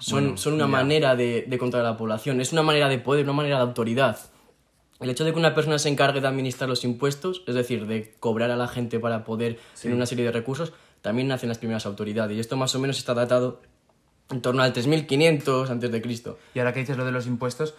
Son, 0.00 0.22
Bueno, 0.24 0.36
son 0.36 0.54
una 0.54 0.64
ya. 0.64 0.68
manera 0.68 1.14
de, 1.14 1.44
de 1.46 1.58
controlar 1.58 1.86
a 1.86 1.90
la 1.92 1.96
población, 1.96 2.40
es 2.40 2.50
una 2.52 2.64
manera 2.64 2.88
de 2.88 2.98
poder, 2.98 3.22
una 3.22 3.34
manera 3.34 3.56
de 3.58 3.62
autoridad. 3.62 4.18
El 4.98 5.10
hecho 5.10 5.24
de 5.24 5.32
que 5.32 5.38
una 5.38 5.54
persona 5.54 5.78
se 5.78 5.90
encargue 5.90 6.20
de 6.20 6.26
administrar 6.26 6.68
los 6.68 6.82
impuestos, 6.82 7.44
es 7.46 7.54
decir, 7.54 7.86
de 7.86 8.12
cobrar 8.18 8.50
a 8.50 8.56
la 8.56 8.66
gente 8.66 8.98
para 8.98 9.22
poder 9.24 9.60
tener 9.80 9.96
una 9.96 10.06
serie 10.06 10.24
de 10.24 10.32
recursos, 10.32 10.72
también 11.02 11.28
nacen 11.28 11.48
las 11.50 11.58
primeras 11.58 11.86
autoridades. 11.86 12.36
Y 12.36 12.40
esto 12.40 12.56
más 12.56 12.74
o 12.74 12.80
menos 12.80 12.98
está 12.98 13.14
datado 13.14 13.62
en 14.30 14.40
torno 14.42 14.64
al 14.64 14.72
3500 14.72 15.70
antes 15.70 15.92
de 15.92 16.02
Cristo. 16.02 16.36
Y 16.52 16.58
ahora 16.58 16.72
que 16.72 16.80
dices 16.80 16.96
lo 16.96 17.04
de 17.04 17.12
los 17.12 17.28
impuestos, 17.28 17.74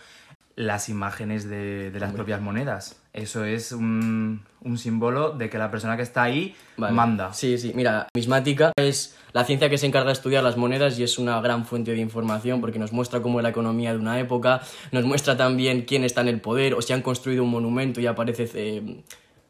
las 0.58 0.90
imágenes 0.90 1.48
de, 1.48 1.92
de 1.92 2.00
las 2.00 2.12
propias 2.12 2.42
monedas. 2.42 3.00
Eso 3.14 3.46
es 3.46 3.72
un, 3.72 4.42
un 4.62 4.78
símbolo 4.80 5.30
de 5.32 5.50
que 5.52 5.58
la 5.60 5.70
persona 5.72 5.96
que 5.96 6.02
está 6.04 6.24
ahí 6.24 6.56
Vale. 6.78 6.94
manda. 6.96 7.32
Sí, 7.32 7.58
sí. 7.60 7.72
Mira, 7.76 8.08
mismática 8.16 8.72
es 8.76 9.16
la 9.34 9.44
ciencia 9.46 9.70
que 9.70 9.78
se 9.78 9.86
encarga 9.86 10.08
de 10.08 10.14
estudiar 10.14 10.44
las 10.44 10.58
monedas 10.58 10.98
y 10.98 11.04
es 11.04 11.20
una 11.20 11.40
gran 11.42 11.66
fuente 11.66 11.92
de 11.92 12.00
información 12.00 12.60
porque 12.60 12.80
nos 12.80 12.92
muestra 12.92 13.22
cómo 13.22 13.40
es 13.40 13.44
la 13.44 13.50
economía 13.50 13.92
de 13.94 14.00
una 14.00 14.20
época, 14.20 14.62
nos 14.92 15.06
muestra 15.06 15.38
también 15.38 15.84
quién 15.84 16.04
está 16.04 16.22
en 16.22 16.28
el 16.28 16.42
poder 16.42 16.74
o 16.74 16.82
si 16.82 16.92
han 16.92 17.04
construido 17.04 17.44
un 17.44 17.52
monumento 17.52 18.02
y 18.02 18.08
aparece 18.08 18.50
eh, 18.56 19.04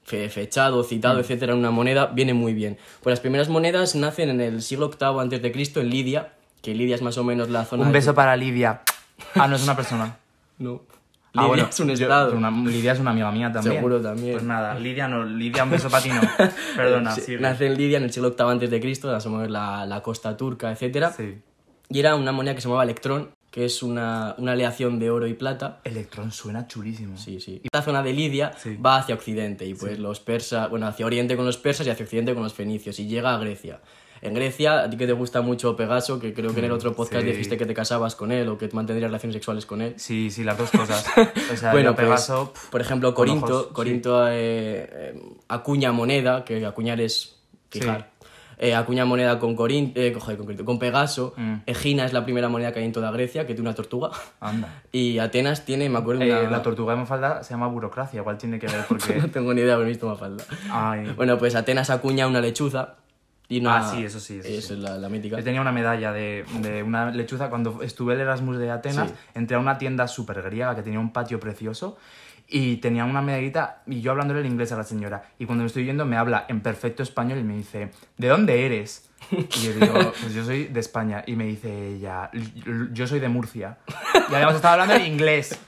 fe- 0.04 0.28
fechado, 0.30 0.84
citado, 0.84 1.22
etcétera, 1.22 1.54
en 1.54 1.60
una 1.60 1.72
moneda, 1.72 2.08
viene 2.08 2.34
muy 2.34 2.54
bien. 2.54 2.78
Pues 3.02 3.14
las 3.14 3.22
primeras 3.22 3.48
monedas 3.48 3.96
nacen 3.96 4.28
en 4.30 4.42
el 4.42 4.62
siglo 4.62 4.90
VIII 4.90 5.20
antes 5.22 5.42
de 5.42 5.52
Cristo 5.54 5.80
en 5.80 5.90
Lidia, 5.90 6.34
que 6.62 6.76
Lidia 6.76 6.96
es 6.96 7.02
más 7.02 7.18
o 7.18 7.24
menos 7.24 7.50
la 7.50 7.64
zona 7.64 7.84
Un 7.84 7.90
de- 7.90 7.94
beso 7.94 8.14
para 8.14 8.36
Lidia. 8.36 8.82
Ah, 9.36 9.48
no 9.48 9.56
es 9.56 9.64
una 9.64 9.78
persona. 9.78 10.18
No. 10.60 10.82
Ah, 11.38 11.41
Lidia 11.44 11.48
bueno, 11.48 11.67
es 11.70 11.79
un 11.79 11.88
yo- 11.88 11.94
estado. 11.94 12.36
una- 12.36 12.51
Lidia 12.51 12.91
es 12.94 13.00
una 13.00 13.12
amiga 13.12 13.32
mía 13.32 13.51
también. 13.51 13.75
Seguro 13.75 14.01
también. 14.01 14.34
Pues 14.34 14.44
nada, 14.44 14.74
Lidia 14.79 15.08
no, 15.08 15.24
Lidia 15.24 15.63
un 15.63 15.70
beso 15.72 15.89
para 15.89 16.03
ti 16.03 16.10
no. 16.10 16.22
Perdona, 16.75 17.12
Sí, 17.12 17.36
nace 17.39 17.67
en 17.67 17.77
Lidia 17.77 17.98
en 17.98 18.03
el 18.03 18.12
siglo 18.12 18.32
VIII 18.38 18.50
antes 18.51 18.70
de 18.70 18.79
Cristo, 18.79 19.17
la, 19.48 19.86
la 19.86 20.01
costa 20.01 20.36
turca, 20.36 20.72
etcétera. 20.72 21.12
Sí. 21.12 21.38
Y 21.89 22.00
era 22.00 22.15
una 22.15 22.32
moneda 22.32 22.53
que 22.56 22.62
se 22.62 22.67
llamaba 22.67 22.84
electrón, 22.84 23.29
que 23.51 23.63
es 23.65 23.82
una, 23.82 24.36
una 24.38 24.51
aleación 24.51 25.00
de 25.00 25.10
oro 25.10 25.25
y 25.25 25.34
plata. 25.34 25.79
Electrón 25.86 26.32
suena 26.32 26.67
chulísimo. 26.67 27.17
Sí, 27.17 27.39
sí. 27.39 27.62
Y 27.63 27.67
la 27.72 27.82
zona 27.82 28.03
de 28.03 28.12
Lidia 28.13 28.51
Sí. 28.58 28.75
va 28.75 28.98
hacia 28.98 29.15
occidente 29.15 29.65
y 29.65 29.74
pues 29.74 29.98
los 30.00 30.20
persas, 30.20 30.70
bueno, 30.70 30.86
hacia 30.88 31.06
oriente 31.06 31.36
con 31.38 31.46
los 31.46 31.58
persas 31.58 31.88
y 31.88 31.89
hacia 31.89 32.03
occidente 32.03 32.34
con 32.34 32.44
los 32.44 32.53
fenicios 32.53 33.00
y 33.00 33.08
llega 33.08 33.34
a 33.34 33.38
Grecia. 33.38 33.79
En 34.27 34.34
Grecia, 34.34 34.84
a 34.84 34.89
ti 34.89 34.98
que 34.98 35.07
te 35.07 35.13
gusta 35.13 35.41
mucho 35.41 35.75
Pegaso, 35.75 36.19
que 36.19 36.34
creo 36.34 36.53
que 36.53 36.60
en 36.60 36.65
el 36.65 36.72
otro 36.72 36.93
podcast 36.93 37.24
sí. 37.24 37.31
dijiste 37.31 37.57
que 37.57 37.65
te 37.65 37.74
casabas 37.74 38.15
con 38.15 38.31
él 38.31 38.48
o 38.50 38.57
que 38.57 38.69
mantendrías 38.74 39.10
relaciones 39.10 39.34
sexuales 39.34 39.65
con 39.65 39.81
él. 39.81 39.93
Sí, 39.98 40.29
sí, 40.29 40.43
las 40.43 40.57
dos 40.57 40.69
cosas. 40.72 41.05
O 41.53 41.55
sea, 41.55 41.72
bueno, 41.72 41.96
pues, 41.96 42.05
Pegaso, 42.05 42.51
pf, 42.53 42.69
por 42.69 42.81
ejemplo, 42.81 43.13
Corinto, 43.13 43.46
ojos, 43.46 43.65
sí. 43.69 43.74
Corinto 43.74 44.27
eh, 44.27 44.34
eh, 44.91 45.24
acuña 45.48 45.91
moneda, 45.91 46.43
que 46.46 46.65
acuñar 46.65 47.00
es 47.01 47.38
fijar. 47.69 48.12
eh, 48.60 48.74
acuña 48.75 49.05
moneda 49.05 49.39
con, 49.39 49.55
Corin 49.55 49.91
eh, 49.96 50.12
con, 50.12 50.22
con 50.36 50.46
Corinto, 50.46 50.65
con 50.65 50.79
Pegaso, 50.79 51.34
Mm. 51.38 51.53
Egina 51.65 52.05
es 52.05 52.13
la 52.13 52.24
primera 52.25 52.50
moneda 52.50 52.72
que 52.74 52.79
hay 52.79 52.86
en 52.86 52.91
toda 52.91 53.12
Grecia, 53.12 53.46
que 53.46 53.53
tiene 53.53 53.69
una 53.69 53.75
tortuga, 53.75 54.10
Anda. 54.39 54.81
y 54.91 55.19
Atenas 55.19 55.63
tiene, 55.65 55.89
me 55.89 56.00
acuerdo, 56.00 56.24
Eh, 56.24 56.31
una... 56.31 56.50
La 56.50 56.62
tortuga 56.63 56.93
de 56.93 57.00
Mafalda 57.00 57.43
se 57.43 57.51
llama 57.53 57.67
burocracia, 57.67 58.19
igual 58.19 58.38
tiene 58.38 58.57
que 58.60 58.67
ver 58.67 58.86
porque... 58.89 59.15
no 59.15 59.29
tengo 59.29 59.53
ni 59.53 59.62
idea, 59.62 59.75
pero 59.75 59.86
he 59.86 59.89
visto 59.89 60.07
más 60.07 60.19
falta. 60.19 60.43
Ay. 60.72 61.13
Bueno, 61.15 61.38
pues 61.38 61.55
Atenas 61.55 61.89
acuña 61.89 62.27
una 62.27 62.41
lechuza, 62.41 62.96
y 63.50 63.60
una... 63.60 63.77
Ah, 63.77 63.92
sí, 63.92 64.04
eso 64.04 64.20
sí, 64.20 64.39
eso 64.39 64.48
es 64.50 64.66
sí. 64.66 64.75
la, 64.75 64.98
la 64.98 65.10
mítica. 65.10 65.38
Yo 65.38 65.44
tenía 65.44 65.62
una 65.62 65.72
medalla 65.72 66.12
de, 66.12 66.46
de 66.62 66.84
una 66.84 67.12
lechuza 67.12 67.50
cuando 67.50 67.82
estuve 67.82 68.13
en 68.13 68.20
el 68.20 68.25
Erasmus 68.27 68.58
de 68.58 68.70
Atenas. 68.72 69.10
Sí. 69.10 69.16
Entré 69.36 69.56
a 69.56 69.60
una 69.60 69.77
tienda 69.77 70.08
súper 70.08 70.42
griega 70.42 70.75
que 70.75 70.84
tenía 70.84 71.00
un 71.00 71.13
patio 71.13 71.39
precioso 71.39 71.98
y 72.50 72.77
tenía 72.77 73.04
una 73.06 73.22
medallita 73.22 73.82
y 73.88 74.00
yo 74.01 74.12
hablándole 74.12 74.39
el 74.42 74.46
inglés 74.46 74.72
a 74.72 74.77
la 74.77 74.84
señora. 74.84 75.32
Y 75.39 75.46
cuando 75.46 75.63
me 75.63 75.68
estoy 75.68 75.86
yendo 75.86 76.06
me 76.06 76.16
habla 76.18 76.46
en 76.48 76.62
perfecto 76.62 77.04
español 77.04 77.39
y 77.39 77.44
me 77.44 77.56
dice, 77.58 77.92
¿de 78.18 78.27
dónde 78.27 78.66
eres? 78.66 79.10
Y 79.32 79.48
yo 79.48 79.74
digo, 79.74 79.94
pues 80.22 80.34
yo 80.34 80.44
soy 80.46 80.66
de 80.66 80.80
España. 80.80 81.24
Y 81.25 81.36
me 81.36 81.46
dice 81.46 81.96
ella, 81.96 82.30
"L- 82.34 82.89
yo 82.94 83.08
soy 83.08 83.20
de 83.20 83.27
Murcia. 83.30 83.77
Y 84.30 84.34
habíamos 84.34 84.56
estado 84.56 84.74
hablando 84.74 84.96
en 84.96 85.12
inglés. 85.12 85.60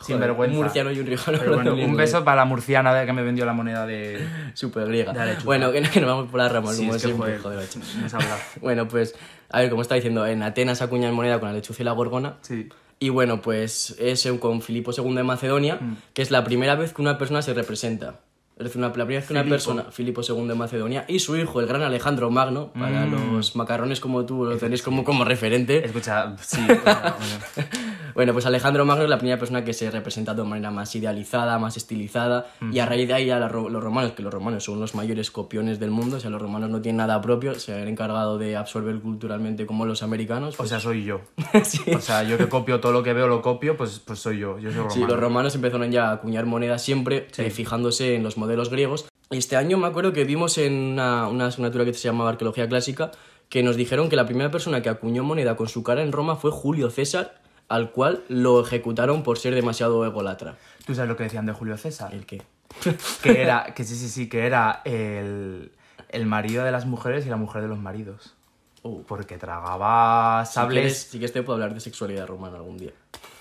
Sin 0.00 0.18
vergüenza. 0.20 0.56
Un 0.56 0.62
murciano 0.64 0.90
y 0.92 1.00
un 1.00 1.06
riojano. 1.06 1.38
Pero 1.38 1.54
bueno, 1.56 1.74
un 1.74 1.96
beso 1.96 2.24
para 2.24 2.36
la 2.36 2.44
murciana 2.44 3.04
que 3.04 3.12
me 3.12 3.22
vendió 3.22 3.44
la 3.44 3.52
moneda 3.52 3.86
de... 3.86 4.26
Súper 4.54 4.86
griega. 4.86 5.12
De. 5.12 5.36
Bueno, 5.44 5.72
que, 5.72 5.82
que 5.82 6.00
nos 6.00 6.08
vamos 6.10 6.30
por 6.30 6.38
las 6.38 6.52
ramas, 6.52 6.76
Sí, 6.76 6.82
como 6.82 6.94
es 6.96 7.02
que, 7.02 7.08
siempre. 7.08 7.38
joder, 7.38 7.58
Joder, 7.68 7.68
no. 8.12 8.18
Bueno, 8.60 8.88
pues, 8.88 9.14
a 9.50 9.60
ver, 9.60 9.70
como 9.70 9.82
está 9.82 9.94
diciendo, 9.96 10.26
en 10.26 10.42
Atenas 10.42 10.82
acuñan 10.82 11.14
moneda 11.14 11.40
con 11.40 11.48
la 11.48 11.54
lechuza 11.54 11.82
y 11.82 11.84
la 11.84 11.92
gorgona. 11.92 12.34
Sí. 12.42 12.68
Y 13.00 13.10
bueno, 13.10 13.40
pues 13.40 13.94
es 14.00 14.28
con 14.40 14.60
Filipo 14.60 14.90
II 14.96 15.14
de 15.14 15.22
Macedonia, 15.22 15.76
Mm. 15.80 15.96
que 16.14 16.22
es 16.22 16.30
la 16.30 16.42
primera 16.44 16.74
vez 16.74 16.92
que 16.92 17.00
una 17.02 17.16
persona 17.16 17.42
se 17.42 17.54
representa. 17.54 18.20
Es 18.56 18.64
decir, 18.64 18.78
una, 18.78 18.88
la 18.88 18.92
primera 18.94 19.20
vez 19.20 19.26
que 19.28 19.32
una 19.34 19.42
Filipo. 19.42 19.54
persona, 19.54 19.84
Filipo 19.92 20.20
II 20.28 20.48
de 20.48 20.54
Macedonia, 20.56 21.04
y 21.06 21.20
su 21.20 21.36
hijo, 21.36 21.60
el 21.60 21.66
gran 21.68 21.82
Alejandro 21.82 22.28
Magno, 22.28 22.72
para 22.72 23.06
Mm. 23.06 23.34
los 23.36 23.54
macarrones 23.54 24.00
como 24.00 24.26
tú 24.26 24.44
lo 24.46 24.56
tenéis 24.58 24.82
como, 24.82 25.04
como 25.04 25.24
referente. 25.24 25.84
Escucha, 25.86 26.34
sí. 26.40 26.58
o 26.68 26.82
sea, 26.82 27.14
bueno. 27.18 27.68
Bueno, 28.14 28.32
pues 28.32 28.46
Alejandro 28.46 28.84
Magno 28.84 29.04
es 29.04 29.10
la 29.10 29.18
primera 29.18 29.38
persona 29.38 29.64
que 29.64 29.72
se 29.72 29.90
representa 29.90 30.34
de 30.34 30.42
manera 30.44 30.70
más 30.70 30.94
idealizada, 30.94 31.58
más 31.58 31.76
estilizada, 31.76 32.46
y 32.72 32.78
a 32.78 32.86
raíz 32.86 33.08
de 33.08 33.14
ahí 33.14 33.26
ya 33.26 33.38
ro- 33.48 33.68
los 33.68 33.82
romanos, 33.82 34.12
que 34.12 34.22
los 34.22 34.32
romanos 34.32 34.64
son 34.64 34.80
los 34.80 34.94
mayores 34.94 35.30
copiones 35.30 35.78
del 35.80 35.90
mundo, 35.90 36.16
o 36.16 36.20
sea, 36.20 36.30
los 36.30 36.40
romanos 36.40 36.70
no 36.70 36.80
tienen 36.80 36.98
nada 36.98 37.20
propio, 37.20 37.54
se 37.54 37.74
han 37.74 37.88
encargado 37.88 38.38
de 38.38 38.56
absorber 38.56 38.98
culturalmente 39.00 39.66
como 39.66 39.86
los 39.86 40.02
americanos. 40.02 40.54
O 40.54 40.58
pues- 40.58 40.70
sea, 40.70 40.80
soy 40.80 41.04
yo. 41.04 41.20
sí. 41.64 41.80
O 41.94 42.00
sea, 42.00 42.22
yo 42.22 42.38
que 42.38 42.48
copio 42.48 42.80
todo 42.80 42.92
lo 42.92 43.02
que 43.02 43.12
veo, 43.12 43.28
lo 43.28 43.42
copio, 43.42 43.76
pues, 43.76 43.98
pues 44.04 44.18
soy 44.18 44.38
yo. 44.38 44.58
Yo 44.58 44.70
soy 44.70 44.78
romano. 44.78 44.90
Sí, 44.94 45.00
los 45.06 45.18
romanos 45.20 45.54
empezaron 45.54 45.90
ya 45.90 46.10
a 46.10 46.12
acuñar 46.14 46.46
monedas 46.46 46.82
siempre, 46.82 47.28
Sí. 47.32 47.42
eh, 47.42 47.50
fijándose 47.50 48.14
en 48.14 48.22
los 48.22 48.36
modelos 48.36 48.70
griegos. 48.70 49.06
Este 49.30 49.56
año 49.56 49.76
me 49.76 49.86
acuerdo 49.86 50.12
que 50.12 50.24
vimos 50.24 50.56
en 50.58 50.72
una, 50.72 51.28
una 51.28 51.46
asignatura 51.46 51.84
que 51.84 51.92
se 51.92 52.08
llamaba 52.08 52.30
Arqueología 52.30 52.66
Clásica, 52.68 53.10
que 53.50 53.62
nos 53.62 53.76
dijeron 53.76 54.08
que 54.08 54.16
la 54.16 54.26
primera 54.26 54.50
persona 54.50 54.82
que 54.82 54.88
acuñó 54.88 55.22
moneda 55.24 55.56
con 55.56 55.68
su 55.68 55.82
cara 55.82 56.02
en 56.02 56.12
Roma 56.12 56.36
fue 56.36 56.50
Julio 56.50 56.90
César, 56.90 57.34
al 57.68 57.90
cual 57.92 58.24
lo 58.28 58.60
ejecutaron 58.64 59.22
por 59.22 59.38
ser 59.38 59.54
demasiado 59.54 60.04
egolatra. 60.06 60.56
¿Tú 60.86 60.94
sabes 60.94 61.08
lo 61.08 61.16
que 61.16 61.24
decían 61.24 61.46
de 61.46 61.52
Julio 61.52 61.76
César? 61.76 62.12
¿El 62.14 62.26
qué? 62.26 62.42
Que 63.22 63.42
era, 63.42 63.74
que 63.74 63.84
sí, 63.84 63.94
sí, 63.96 64.08
sí, 64.08 64.28
que 64.28 64.46
era 64.46 64.82
el, 64.84 65.72
el 66.10 66.26
marido 66.26 66.64
de 66.64 66.70
las 66.70 66.86
mujeres 66.86 67.26
y 67.26 67.28
la 67.30 67.36
mujer 67.36 67.62
de 67.62 67.68
los 67.68 67.78
maridos. 67.78 68.34
Uh. 68.82 69.02
Porque 69.02 69.38
tragaba 69.38 70.44
Si 70.46 70.54
sables. 70.54 70.74
quieres, 70.82 70.98
si 70.98 71.10
quieres 71.18 71.32
te 71.32 71.42
puedo 71.42 71.54
hablar 71.54 71.74
de 71.74 71.80
sexualidad 71.80 72.26
romana 72.26 72.56
algún 72.56 72.78
día. 72.78 72.92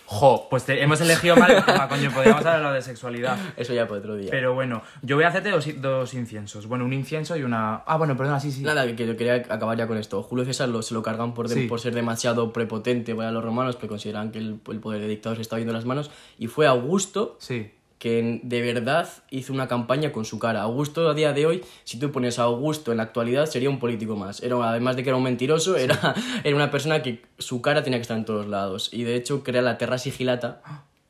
Jo, 0.10 0.48
pues 0.50 0.64
te- 0.64 0.82
hemos 0.82 1.02
elegido 1.02 1.36
mal 1.36 1.52
el 1.52 1.66
tema, 1.66 1.90
coño. 1.90 2.10
Podríamos 2.12 2.46
hablar 2.46 2.74
de 2.74 2.82
sexualidad. 2.82 3.38
Eso 3.58 3.74
ya 3.74 3.88
para 3.88 4.00
otro 4.00 4.16
día. 4.16 4.30
Pero 4.32 4.54
bueno, 4.54 4.82
yo 5.02 5.18
voy 5.18 5.26
a 5.26 5.28
hacerte 5.28 5.50
dos, 5.52 5.68
dos 5.82 6.14
inciensos. 6.14 6.66
Bueno, 6.66 6.86
un 6.86 6.94
incienso 6.94 7.36
y 7.36 7.44
una. 7.44 7.84
Ah, 7.86 7.98
bueno, 7.98 8.16
perdona, 8.16 8.40
sí, 8.40 8.52
sí. 8.54 8.62
Nada, 8.64 8.86
que 8.96 9.06
yo 9.06 9.18
quería 9.18 9.36
acabar 9.36 9.78
ya 9.78 9.86
con 9.86 9.98
esto. 9.98 10.24
Julio 10.24 10.46
César 10.46 10.70
lo, 10.70 10.82
se 10.82 10.94
lo 10.94 11.04
cargan 11.04 11.34
por, 11.34 11.50
de- 11.50 11.56
Sí. 11.56 11.68
por 11.68 11.82
ser 11.82 11.94
demasiado 11.94 12.54
prepotente 12.54 13.14
para 13.16 13.32
los 13.34 13.44
romanos, 13.44 13.76
porque 13.76 13.90
consideran 13.90 14.32
que 14.32 14.40
el, 14.40 14.60
el 14.72 14.80
poder 14.80 15.02
de 15.02 15.08
dictador 15.10 15.36
se 15.36 15.42
está 15.42 15.58
de 15.58 15.66
las 15.66 15.84
manos. 15.86 16.10
Y 16.40 16.48
fue 16.48 16.68
Augusto 16.68 17.36
Sí. 17.40 17.72
Que 18.00 18.40
de 18.44 18.62
verdad 18.62 19.10
hizo 19.32 19.54
una 19.54 19.68
campaña 19.68 20.12
con 20.12 20.24
su 20.26 20.38
cara. 20.40 20.62
Augusto 20.62 21.10
a 21.10 21.14
día 21.14 21.34
de 21.34 21.46
hoy, 21.46 21.64
si 21.84 21.98
tú 22.00 22.12
pones 22.12 22.38
a 22.40 22.44
Augusto 22.44 22.92
en 22.92 22.98
la 22.98 23.04
actualidad, 23.04 23.46
sería 23.48 23.70
un 23.70 23.80
político 23.80 24.16
más. 24.16 24.42
Era, 24.44 24.56
además 24.70 24.96
de 24.96 25.04
que 25.04 25.10
era 25.10 25.18
un 25.18 25.24
mentiroso, 25.24 25.76
era, 25.78 26.14
era 26.44 26.56
una 26.56 26.70
persona 26.70 27.02
que 27.02 27.24
su 27.40 27.62
cara 27.62 27.84
tenía 27.84 27.98
que 27.98 28.04
estar 28.04 28.18
en 28.18 28.26
todos 28.26 28.46
lados. 28.48 28.90
Y 28.94 29.04
de 29.04 29.16
hecho 29.16 29.44
crea 29.44 29.62
la 29.62 29.78
terra 29.78 29.98
sigilata. 29.98 30.62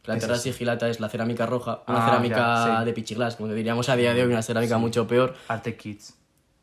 La 0.05 0.13
¿Qué 0.13 0.19
es 0.19 0.25
terra 0.25 0.37
sigilata 0.37 0.87
es 0.87 1.01
la 1.01 1.09
cerámica 1.09 1.45
roja, 1.45 1.81
una 1.87 2.03
Ah, 2.03 2.05
cerámica 2.07 2.35
ya, 2.37 2.79
sí. 2.79 2.85
de 2.85 2.93
pichiglas, 2.93 3.35
como 3.35 3.51
diríamos 3.53 3.89
a 3.89 3.97
día 3.97 4.13
de 4.13 4.23
hoy, 4.23 4.31
una 4.31 4.41
cerámica 4.41 4.77
mucho 4.77 5.05
peor. 5.07 5.35
Arte 5.49 5.75
Kids. 5.75 6.13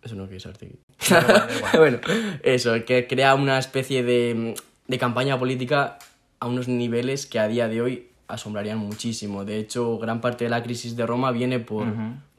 Eso 0.03 0.15
no 0.15 0.25
es 0.25 0.47
arte. 0.47 0.71
Igual. 1.09 1.73
bueno, 1.77 1.99
eso, 2.43 2.73
que 2.87 3.07
crea 3.07 3.35
una 3.35 3.59
especie 3.59 4.03
de, 4.03 4.55
de 4.87 4.99
campaña 4.99 5.39
política 5.39 5.99
a 6.41 6.47
unos 6.47 6.69
niveles 6.69 7.27
que 7.27 7.39
a 7.39 7.49
día 7.49 7.69
de 7.69 7.83
hoy 7.83 8.09
asombrarían 8.29 8.79
muchísimo. 8.79 9.45
De 9.45 9.59
hecho, 9.59 9.99
gran 9.99 10.21
parte 10.21 10.45
de 10.45 10.51
la 10.51 10.63
crisis 10.63 10.97
de 10.97 11.07
Roma 11.07 11.31
viene 11.31 11.61
por, 11.61 11.87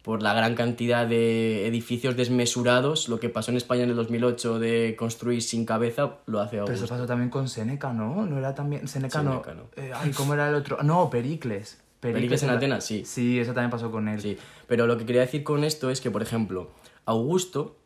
por 0.01 0.21
la 0.21 0.33
gran 0.33 0.55
cantidad 0.55 1.05
de 1.07 1.67
edificios 1.67 2.15
desmesurados. 2.15 3.09
Lo 3.09 3.19
que 3.19 3.29
pasó 3.29 3.51
en 3.51 3.57
España 3.57 3.83
en 3.83 3.89
el 3.91 3.95
2008 3.95 4.59
de 4.59 4.95
construir 4.97 5.41
sin 5.41 5.65
cabeza, 5.65 6.17
lo 6.25 6.39
hace 6.39 6.51
Pero 6.51 6.63
eso 6.65 6.73
Augusto. 6.73 6.93
pasó 6.95 7.05
también 7.07 7.29
con 7.29 7.47
Seneca, 7.49 7.93
¿no? 7.93 8.25
¿No 8.25 8.37
era 8.37 8.53
también. 8.55 8.87
Seneca, 8.87 9.21
no. 9.23 9.31
Séneca, 9.43 9.53
no. 9.53 9.63
Eh, 9.75 9.91
ay, 9.95 10.11
¿cómo 10.11 10.33
era 10.33 10.49
el 10.49 10.55
otro? 10.55 10.81
No, 10.83 11.09
Pericles. 11.09 11.81
¿Pericles 11.99 12.43
en 12.43 12.49
Atenas? 12.51 12.85
Sí. 12.85 13.03
Sí, 13.05 13.39
eso 13.39 13.53
también 13.53 13.71
pasó 13.71 13.89
con 13.91 14.07
él. 14.07 14.21
Sí, 14.21 14.37
pero 14.67 14.85
lo 14.85 14.97
que 14.97 15.05
quería 15.05 15.21
decir 15.21 15.43
con 15.43 15.63
esto 15.63 15.89
es 15.89 16.01
que, 16.01 16.11
por 16.11 16.21
ejemplo, 16.21 16.69
Augusto, 17.05 17.77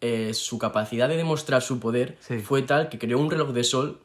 eh, 0.00 0.32
su 0.34 0.58
capacidad 0.58 1.08
de 1.08 1.16
demostrar 1.16 1.62
su 1.62 1.78
poder 1.78 2.16
Sí. 2.20 2.38
fue 2.38 2.62
tal 2.62 2.88
que 2.88 2.98
creó 2.98 3.18
un 3.20 3.30
reloj 3.30 3.50
de 3.52 3.62
sol, 3.64 4.00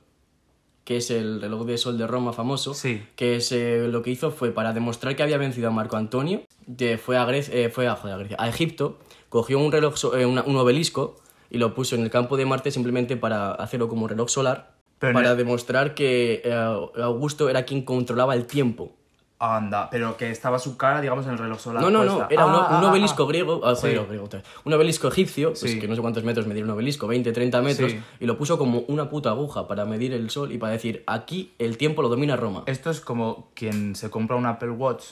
que 0.85 0.97
es 0.97 1.11
el 1.11 1.41
reloj 1.41 1.65
de 1.65 1.77
sol 1.77 1.97
de 1.97 2.07
Roma 2.07 2.31
famoso, 2.31 2.73
Sí. 2.73 3.03
que 3.17 3.35
es, 3.35 3.51
eh, 3.51 3.87
lo 3.89 4.01
que 4.03 4.11
hizo 4.11 4.31
fue 4.31 4.51
para 4.51 4.71
demostrar 4.71 5.15
que 5.15 5.23
había 5.23 5.37
vencido 5.37 5.67
a 5.67 5.71
Marco 5.71 5.97
Antonio, 5.97 6.43
de- 6.67 6.97
fue, 6.97 7.17
a 7.17 7.25
Grecia, 7.25 7.53
eh, 7.53 7.69
fue 7.69 7.87
a, 7.87 7.95
joder, 7.95 8.15
a 8.15 8.17
Grecia, 8.19 8.37
a 8.39 8.47
Egipto, 8.47 8.97
cogió 9.29 9.59
un 9.59 9.71
reloj, 9.71 9.97
so- 9.97 10.15
eh, 10.15 10.25
una- 10.25 10.43
un 10.43 10.55
obelisco 10.55 11.15
y 11.49 11.57
lo 11.57 11.73
puso 11.73 11.95
en 11.95 12.03
el 12.03 12.09
campo 12.11 12.37
de 12.37 12.45
Marte 12.45 12.69
simplemente 12.71 13.17
para 13.17 13.51
hacerlo 13.53 13.89
como 13.89 14.07
reloj 14.07 14.29
solar, 14.29 14.75
Pero 14.99 15.13
para 15.13 15.29
no- 15.29 15.35
demostrar 15.35 15.95
que 15.95 16.41
eh, 16.45 16.53
Augusto 16.53 17.49
era 17.49 17.63
quien 17.65 17.81
controlaba 17.81 18.35
el 18.35 18.45
tiempo. 18.45 18.93
Anda, 19.37 19.89
pero 19.89 20.15
que 20.15 20.31
estaba 20.31 20.59
su 20.59 20.77
cara, 20.77 21.01
digamos, 21.01 21.25
en 21.25 21.33
el 21.33 21.37
reloj 21.37 21.59
solar. 21.59 21.81
No, 21.83 21.89
no, 21.89 22.03
no, 22.05 22.27
era 22.29 22.45
un, 22.45 22.53
Ah, 22.55 22.77
un 22.79 22.85
obelisco 22.85 23.23
ah. 23.23 23.27
griego, 23.27 23.61
ah, 23.65 23.75
joder, 23.75 23.99
Sí. 23.99 24.05
griego 24.07 24.27
vez. 24.29 24.43
un 24.63 24.73
obelisco 24.73 25.07
egipcio, 25.09 25.49
pues 25.49 25.59
Sí. 25.59 25.79
que 25.79 25.87
no 25.89 25.95
sé 25.95 26.01
cuántos 26.01 26.23
metros 26.23 26.47
medía 26.47 26.63
un 26.63 26.69
obelisco, 26.69 27.05
20, 27.05 27.31
30 27.33 27.61
metros, 27.61 27.91
Sí. 27.91 27.99
y 28.21 28.25
lo 28.25 28.37
puso 28.37 28.57
como 28.57 28.79
una 28.87 29.09
puta 29.09 29.29
aguja 29.31 29.67
para 29.67 29.83
medir 29.85 30.13
el 30.13 30.29
sol 30.29 30.51
y 30.53 30.57
para 30.57 30.71
decir, 30.73 31.03
aquí 31.05 31.53
el 31.59 31.77
tiempo 31.77 32.01
lo 32.01 32.07
domina 32.09 32.37
Roma. 32.37 32.63
Esto 32.65 32.89
es 32.89 33.01
como 33.01 33.49
quien 33.55 33.95
se 33.95 34.09
compra 34.09 34.37
un 34.37 34.45
Apple 34.45 34.69
Watch 34.71 35.03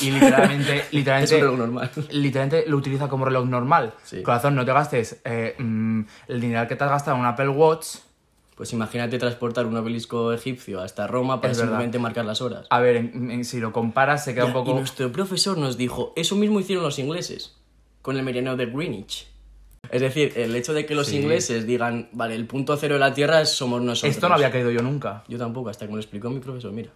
y 0.00 0.10
literalmente, 0.10 0.76
Es 0.86 0.92
literalmente, 0.92 1.34
un 1.36 1.40
reloj 1.42 1.58
normal. 1.58 1.90
literalmente 2.10 2.64
lo 2.68 2.76
utiliza 2.76 3.08
como 3.08 3.24
reloj 3.24 3.46
normal. 3.46 3.94
Corazón, 4.24 4.56
no 4.56 4.64
te 4.64 4.72
gastes 4.72 5.20
eh, 5.24 5.54
mm, 5.58 6.00
el 6.28 6.40
dinero 6.40 6.66
que 6.68 6.74
te 6.76 6.82
has 6.84 6.90
gastado 6.90 7.16
en 7.16 7.20
un 7.22 7.26
Apple 7.26 7.48
Watch. 7.50 7.86
Pues 8.56 8.72
imagínate 8.72 9.18
transportar 9.18 9.66
un 9.66 9.76
obelisco 9.76 10.32
egipcio 10.32 10.80
hasta 10.80 11.06
Roma 11.06 11.40
para 11.40 11.52
Es 11.52 11.58
verdad. 11.58 11.72
simplemente 11.72 11.98
marcar 11.98 12.24
las 12.24 12.40
horas. 12.40 12.66
A 12.70 12.80
ver, 12.80 12.96
en- 12.96 13.30
en- 13.30 13.44
si 13.44 13.60
lo 13.60 13.70
comparas 13.72 14.24
se 14.24 14.34
queda 14.34 14.46
un 14.46 14.50
Y 14.50 14.54
poco... 14.54 14.72
nuestro 14.74 15.12
profesor 15.12 15.58
nos 15.58 15.76
dijo, 15.76 16.14
eso 16.16 16.36
mismo 16.36 16.58
hicieron 16.58 16.82
los 16.82 16.98
ingleses 16.98 17.54
con 18.02 18.16
el 18.16 18.22
meridiano 18.22 18.56
de 18.56 18.66
Greenwich. 18.66 19.26
Es 19.90 20.00
decir, 20.00 20.32
el 20.36 20.56
hecho 20.56 20.72
de 20.72 20.86
que 20.86 20.94
los 20.94 21.08
Sí. 21.08 21.18
ingleses 21.18 21.66
digan, 21.66 22.08
vale, 22.12 22.34
el 22.34 22.46
punto 22.46 22.76
cero 22.76 22.94
de 22.94 23.00
la 23.00 23.12
Tierra 23.14 23.44
somos 23.44 23.82
nosotros. 23.82 24.14
Esto 24.14 24.28
no 24.28 24.34
había 24.34 24.50
caído 24.50 24.70
yo 24.70 24.80
nunca. 24.82 25.22
Yo 25.28 25.36
tampoco, 25.38 25.68
hasta 25.68 25.84
que 25.84 25.90
me 25.90 25.96
lo 25.96 26.00
explicó 26.00 26.30
mi 26.30 26.40
profesor, 26.40 26.72
mira. 26.72 26.90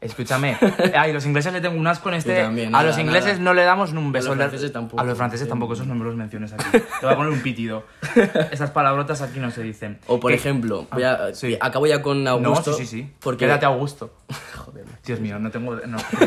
Escúchame. 0.00 0.56
Ay, 0.94 1.12
los 1.12 1.24
ingleses 1.24 1.52
le 1.52 1.60
tengo 1.62 1.78
un 1.80 1.86
asco 1.86 2.10
en 2.10 2.16
este. 2.16 2.42
También, 2.42 2.68
a 2.68 2.70
nada, 2.72 2.84
los 2.84 2.98
ingleses 2.98 3.32
nada. 3.38 3.44
no 3.44 3.54
le 3.54 3.62
damos 3.64 3.92
ni 3.92 3.98
un 3.98 4.12
beso. 4.12 4.28
los 4.28 4.36
Le- 4.36 4.44
franceses 4.44 4.72
tampoco. 4.72 5.00
A 5.00 5.04
los 5.04 5.16
franceses 5.16 5.48
tampoco, 5.48 5.72
esos 5.72 5.86
no 5.86 5.94
me 5.94 6.04
los 6.04 6.14
menciones 6.14 6.52
aquí. 6.52 6.64
Te 6.70 6.82
voy 7.06 7.12
a 7.14 7.16
poner 7.16 7.32
un 7.32 7.40
pitido. 7.40 7.82
Esas 8.50 8.70
palabrotas 8.70 9.22
aquí 9.22 9.38
no 9.40 9.50
se 9.50 9.62
dicen. 9.62 9.98
O 10.06 10.20
por 10.20 10.30
Que- 10.30 10.36
ejemplo, 10.36 10.86
voy 10.92 11.02
a- 11.02 11.34
sí. 11.34 11.56
acabo 11.60 11.86
ya 11.86 12.02
con 12.02 12.28
Augusto. 12.28 12.72
No, 12.72 12.76
sí, 12.76 12.84
sí, 12.86 13.02
sí. 13.02 13.12
Porque 13.20 13.46
Quédate 13.46 13.64
Augusto. 13.66 14.12
Joder. 14.56 14.84
Dios 15.04 15.18
mío, 15.20 15.38
no 15.38 15.50
tengo. 15.50 15.74
No, 15.74 15.96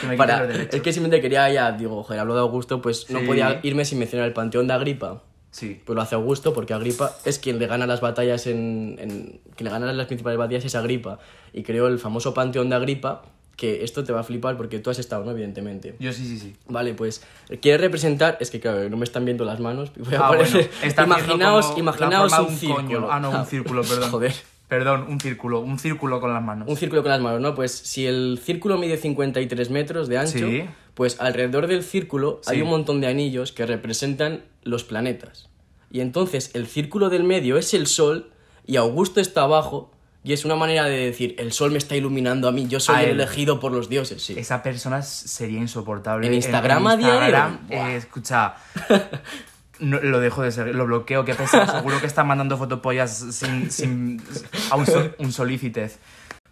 que 0.00 0.06
me- 0.08 0.16
Para- 0.16 0.44
los 0.46 0.56
es 0.56 0.80
que 0.80 0.92
simplemente 0.92 1.20
quería 1.20 1.48
ya, 1.50 1.72
digo, 1.72 2.02
joder, 2.02 2.20
hablo 2.20 2.34
de 2.34 2.40
Augusto, 2.40 2.80
pues 2.80 3.10
no 3.10 3.20
Sí. 3.20 3.26
podía 3.26 3.60
irme 3.62 3.84
sin 3.84 3.98
mencionar 3.98 4.26
el 4.26 4.32
panteón 4.32 4.66
de 4.66 4.72
Agripa. 4.74 5.22
Sí. 5.52 5.80
Pues 5.84 5.96
lo 5.96 6.00
hace 6.02 6.14
Augusto 6.14 6.54
porque 6.54 6.74
Agripa 6.74 7.10
es 7.24 7.40
quien 7.40 7.58
le 7.58 7.66
gana 7.66 7.84
las 7.84 8.00
batallas 8.00 8.46
en, 8.46 8.96
en- 9.00 9.40
quien 9.56 9.64
le 9.64 9.70
gana 9.70 9.92
las 9.92 10.06
principales 10.06 10.38
batallas 10.38 10.64
es 10.64 10.74
Agripa 10.76 11.18
y 11.52 11.62
creó 11.62 11.86
el 11.88 11.98
famoso 11.98 12.34
panteón 12.34 12.68
de 12.70 12.76
Agripa 12.76 13.22
que 13.56 13.84
esto 13.84 14.04
te 14.04 14.12
va 14.12 14.20
a 14.20 14.22
flipar 14.22 14.56
porque 14.56 14.78
tú 14.78 14.88
has 14.88 14.98
estado, 14.98 15.22
¿no? 15.24 15.32
Evidentemente. 15.32 15.94
Yo 16.00 16.14
sí, 16.14 16.24
sí, 16.26 16.38
sí. 16.38 16.56
Vale, 16.68 16.94
pues 16.94 17.22
quiere 17.60 17.76
representar, 17.76 18.38
es 18.40 18.50
que 18.50 18.58
claro, 18.58 18.88
no 18.88 18.96
me 18.96 19.04
están 19.04 19.26
viendo 19.26 19.44
las 19.44 19.60
manos. 19.60 19.92
Voy 19.98 20.14
a 20.14 20.20
Ah, 20.20 20.28
bueno. 20.28 20.44
Imaginaos, 21.04 21.74
imaginaos 21.76 22.32
un, 22.38 22.46
coño. 22.46 22.56
círculo. 22.56 23.12
Ah, 23.12 23.20
no, 23.20 23.30
un 23.30 23.44
círculo, 23.46 23.82
perdón. 23.82 24.10
Joder. 24.10 24.32
Perdón, 24.68 25.06
un 25.10 25.20
círculo. 25.20 25.60
Un 25.60 25.78
círculo 25.78 26.20
con 26.20 26.32
las 26.32 26.42
manos. 26.42 26.68
Un 26.68 26.76
círculo 26.76 27.02
con 27.02 27.10
las 27.10 27.20
manos, 27.20 27.40
¿no? 27.40 27.54
Pues 27.54 27.72
si 27.72 28.06
el 28.06 28.40
círculo 28.42 28.78
mide 28.78 28.96
53 28.96 29.68
metros 29.68 30.08
de 30.08 30.16
ancho, 30.16 30.46
Sí. 30.48 30.64
pues 30.94 31.20
alrededor 31.20 31.66
del 31.66 31.82
círculo 31.82 32.40
Sí. 32.44 32.52
hay 32.54 32.62
un 32.62 32.68
montón 32.68 33.00
de 33.02 33.08
anillos 33.08 33.52
que 33.52 33.66
representan 33.66 34.44
los 34.62 34.84
planetas. 34.84 35.48
Y 35.90 36.00
entonces 36.00 36.52
el 36.54 36.66
círculo 36.68 37.10
del 37.10 37.24
medio 37.24 37.58
es 37.58 37.74
el 37.74 37.86
sol 37.88 38.30
y 38.64 38.76
Augusto 38.76 39.20
está 39.20 39.42
abajo. 39.42 39.90
Y 40.22 40.34
es 40.34 40.44
una 40.44 40.54
manera 40.54 40.84
de 40.84 40.98
decir, 41.06 41.34
el 41.38 41.50
sol 41.52 41.70
me 41.70 41.78
está 41.78 41.96
iluminando 41.96 42.46
a 42.46 42.52
mí, 42.52 42.66
yo 42.68 42.78
soy 42.78 42.94
A 42.96 43.02
el 43.04 43.10
elegido 43.12 43.58
por 43.58 43.72
los 43.72 43.88
dioses, 43.88 44.22
sí. 44.22 44.34
Esa 44.38 44.62
persona 44.62 45.00
sería 45.02 45.58
insoportable. 45.58 46.26
En 46.26 46.34
Instagram 46.34 46.86
a 46.86 46.96
día 46.96 47.06
de 47.06 47.12
hoy. 47.12 47.24
Instagram, 47.24 47.66
Buah. 47.68 47.90
eh, 47.92 47.96
escucha, 47.96 48.54
no, 49.80 49.98
lo 50.00 50.20
dejo 50.20 50.42
de 50.42 50.52
seguir, 50.52 50.74
lo 50.74 50.84
bloqueo, 50.86 51.24
qué 51.24 51.34
pesado. 51.34 51.72
Seguro 51.78 52.00
que 52.00 52.06
está 52.06 52.22
mandando 52.24 52.58
fotopollas 52.58 53.16
sin, 53.34 53.70
sin 53.70 54.22
a 54.70 54.76
un, 54.76 54.84
sol- 54.86 55.14
un 55.18 55.32
solicitez. 55.32 55.98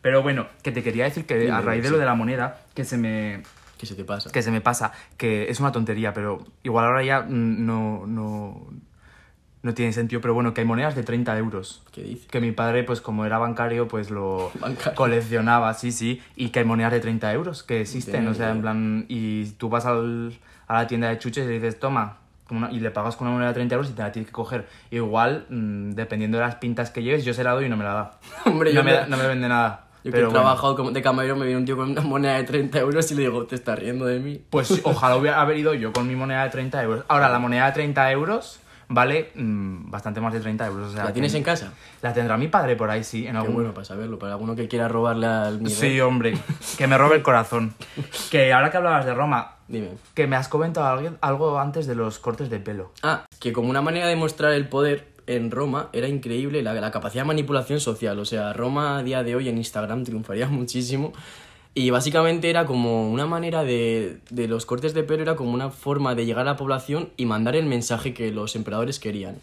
Pero 0.01 0.23
bueno, 0.23 0.47
que 0.63 0.73
te 0.73 0.83
quería 0.83 1.05
decir 1.05 1.27
que 1.27 1.51
a 1.51 1.61
raíz 1.61 1.83
de 1.83 1.91
lo 1.91 1.99
de 1.99 2.07
la 2.07 2.15
moneda, 2.15 2.61
que 2.75 2.85
se 2.85 2.97
me, 2.97 3.43
¿Qué 3.77 3.85
se 3.85 3.95
te 3.97 4.05
pasa? 4.05 4.31
que 4.31 4.43
se 4.43 4.51
me 4.51 4.61
pasa, 4.63 4.93
que 5.19 5.51
es 5.51 5.61
una 5.61 5.73
tontería, 5.73 6.15
pero 6.15 6.43
igual 6.63 6.87
ahora 6.87 7.03
ya 7.03 7.27
no, 7.29 8.07
no, 8.07 8.67
no 9.69 9.75
tiene 9.75 9.93
sentido, 9.93 10.21
pero 10.21 10.35
bueno, 10.35 10.55
que 10.55 10.63
hay 10.63 10.67
monedas 10.67 10.97
de 10.97 11.03
30 11.03 11.37
euros. 11.39 11.83
¿Qué 11.93 12.03
dices? 12.03 12.27
Que 12.27 12.41
mi 12.41 12.53
padre, 12.53 12.83
pues 12.85 13.01
como 13.01 13.25
era 13.27 13.39
bancario, 13.39 13.87
pues 13.87 14.11
lo 14.11 14.51
Bancario. 14.61 14.95
coleccionaba, 14.97 15.75
sí, 15.75 15.93
sí. 15.93 16.21
Y 16.37 16.49
que 16.49 16.61
hay 16.61 16.65
monedas 16.65 16.93
de 16.93 17.01
30 17.01 17.33
euros 17.33 17.63
que 17.63 17.81
existen, 17.83 18.13
Tenía 18.15 18.31
o 18.31 18.35
sea, 18.35 18.51
en 18.51 18.61
plan... 18.63 19.05
Y 19.09 19.45
tú 19.53 19.69
vas 19.69 19.85
al- 19.87 20.33
a 20.67 20.75
la 20.75 20.87
tienda 20.87 21.09
de 21.09 21.19
chuches 21.19 21.45
y 21.45 21.49
le 21.49 21.55
dices, 21.55 21.79
toma, 21.79 22.17
una- 22.51 22.71
y 22.73 22.81
le 22.81 22.91
pagas 22.91 23.15
con 23.17 23.27
una 23.27 23.35
moneda 23.35 23.49
de 23.49 23.55
30 23.55 23.75
euros 23.75 23.91
y 23.91 23.93
te 23.95 24.03
la 24.03 24.11
tienes 24.11 24.27
que 24.29 24.33
coger. 24.33 24.67
Igual, 24.91 25.45
mm, 25.51 25.91
dependiendo 25.91 26.39
de 26.39 26.45
las 26.45 26.55
pintas 26.57 26.91
que 26.91 27.03
lleves, 27.03 27.25
yo 27.25 27.35
se 27.35 27.45
la 27.45 27.53
doy 27.53 27.67
y 27.67 27.69
no 27.69 27.77
me 27.77 27.85
la 27.85 27.93
da. 27.93 28.11
Hombre, 28.47 28.71
no, 28.73 28.77
yo 28.81 28.85
me, 28.85 28.93
da- 28.93 29.07
no 29.07 29.17
me 29.17 29.27
vende 29.27 29.49
nada. 29.49 29.85
Yo 30.05 30.11
que 30.11 30.13
pero 30.13 30.29
he 30.29 30.31
bueno. 30.31 30.41
trabajado 30.45 30.77
como 30.77 30.91
de 30.93 31.03
camarero, 31.03 31.37
me 31.37 31.45
viene 31.45 31.59
un 31.59 31.67
tío 31.67 31.77
con 31.77 31.91
una 31.91 32.01
moneda 32.01 32.37
de 32.37 32.45
30 32.45 32.79
euros 32.79 33.11
y 33.11 33.15
le 33.17 33.23
digo, 33.23 33.45
¿te 33.47 33.57
estás 33.57 33.79
riendo 33.79 34.07
de 34.07 34.21
mí? 34.21 34.41
Pues 34.49 34.81
ojalá 34.85 35.17
hubiera 35.17 35.41
haber 35.41 35.59
ido 35.59 35.75
yo 35.75 35.93
con 35.93 36.07
mi 36.09 36.15
moneda 36.17 36.45
de 36.45 36.51
30 36.51 36.83
euros. 36.85 37.05
Ahora, 37.09 37.29
la 37.29 37.39
moneda 37.39 37.67
de 37.67 37.73
30 37.73 38.11
euros 38.13 38.61
vale 38.89 39.31
mm, 39.35 39.91
bastante 39.91 40.21
más 40.21 40.33
de 40.33 40.41
30 40.41 40.67
euros. 40.67 40.91
O 40.91 40.93
sea, 40.95 41.05
¿La 41.05 41.13
tienes 41.13 41.33
que- 41.33 41.39
en 41.39 41.45
casa? 41.45 41.73
La 42.03 42.13
tendrá 42.13 42.37
mi 42.37 42.49
padre 42.49 42.77
por 42.77 42.91
ahí, 42.91 43.05
sí, 43.05 43.27
en 43.27 43.33
Qué 43.33 43.39
algún... 43.39 43.55
bueno 43.55 43.75
para 43.75 43.85
saberlo, 43.85 44.19
para 44.19 44.33
alguno 44.33 44.55
que 44.57 44.69
quiera 44.69 44.89
robarle 44.89 45.27
al. 45.27 45.69
Sí, 45.71 46.01
hombre, 46.01 46.37
que 46.77 46.87
me 46.87 46.97
robe 46.99 47.17
el 47.17 47.23
corazón. 47.23 47.75
Que 48.31 48.53
ahora 48.53 48.71
que 48.71 48.77
hablabas 48.77 49.05
de 49.07 49.15
Roma, 49.15 49.57
Dime. 49.69 49.91
que 50.15 50.27
me 50.27 50.37
has 50.37 50.49
comentado 50.49 51.17
algo 51.21 51.59
antes 51.59 51.87
de 51.87 51.95
los 51.95 52.19
cortes 52.19 52.51
de 52.51 52.59
pelo. 52.61 52.93
Ah, 53.03 53.25
que 53.41 53.53
como 53.53 53.69
una 53.71 53.83
manera 53.83 54.07
de 54.07 54.17
mostrar 54.17 54.53
el 54.53 54.69
poder 54.69 55.09
en 55.27 55.51
Roma 55.51 55.89
era 55.93 56.09
increíble 56.09 56.63
la, 56.63 56.73
la 56.75 56.91
capacidad 56.91 57.23
de 57.25 57.29
manipulación 57.29 57.81
social. 57.81 58.19
O 58.19 58.25
sea, 58.25 58.53
Roma 58.55 58.99
a 58.99 59.03
día 59.03 59.23
de 59.23 59.35
hoy 59.37 59.49
en 59.49 59.59
Instagram 59.59 60.05
triunfaría 60.05 60.47
muchísimo. 60.49 61.13
Y 61.75 61.91
básicamente 61.91 62.51
era 62.51 62.67
como 62.67 63.11
una 63.11 63.27
manera 63.27 63.63
de, 63.63 64.19
de 64.31 64.49
los 64.49 64.67
cortes 64.67 64.95
de 64.95 65.05
pelo, 65.05 65.23
era 65.23 65.37
como 65.37 65.53
una 65.53 65.71
forma 65.71 66.15
de 66.15 66.27
llegar 66.27 66.43
a 66.43 66.53
la 66.53 66.57
población 66.57 67.11
y 67.17 67.27
mandar 67.27 67.55
el 67.55 67.67
mensaje 67.67 68.15
que 68.15 68.33
los 68.33 68.57
emperadores 68.57 68.99
querían. 68.99 69.37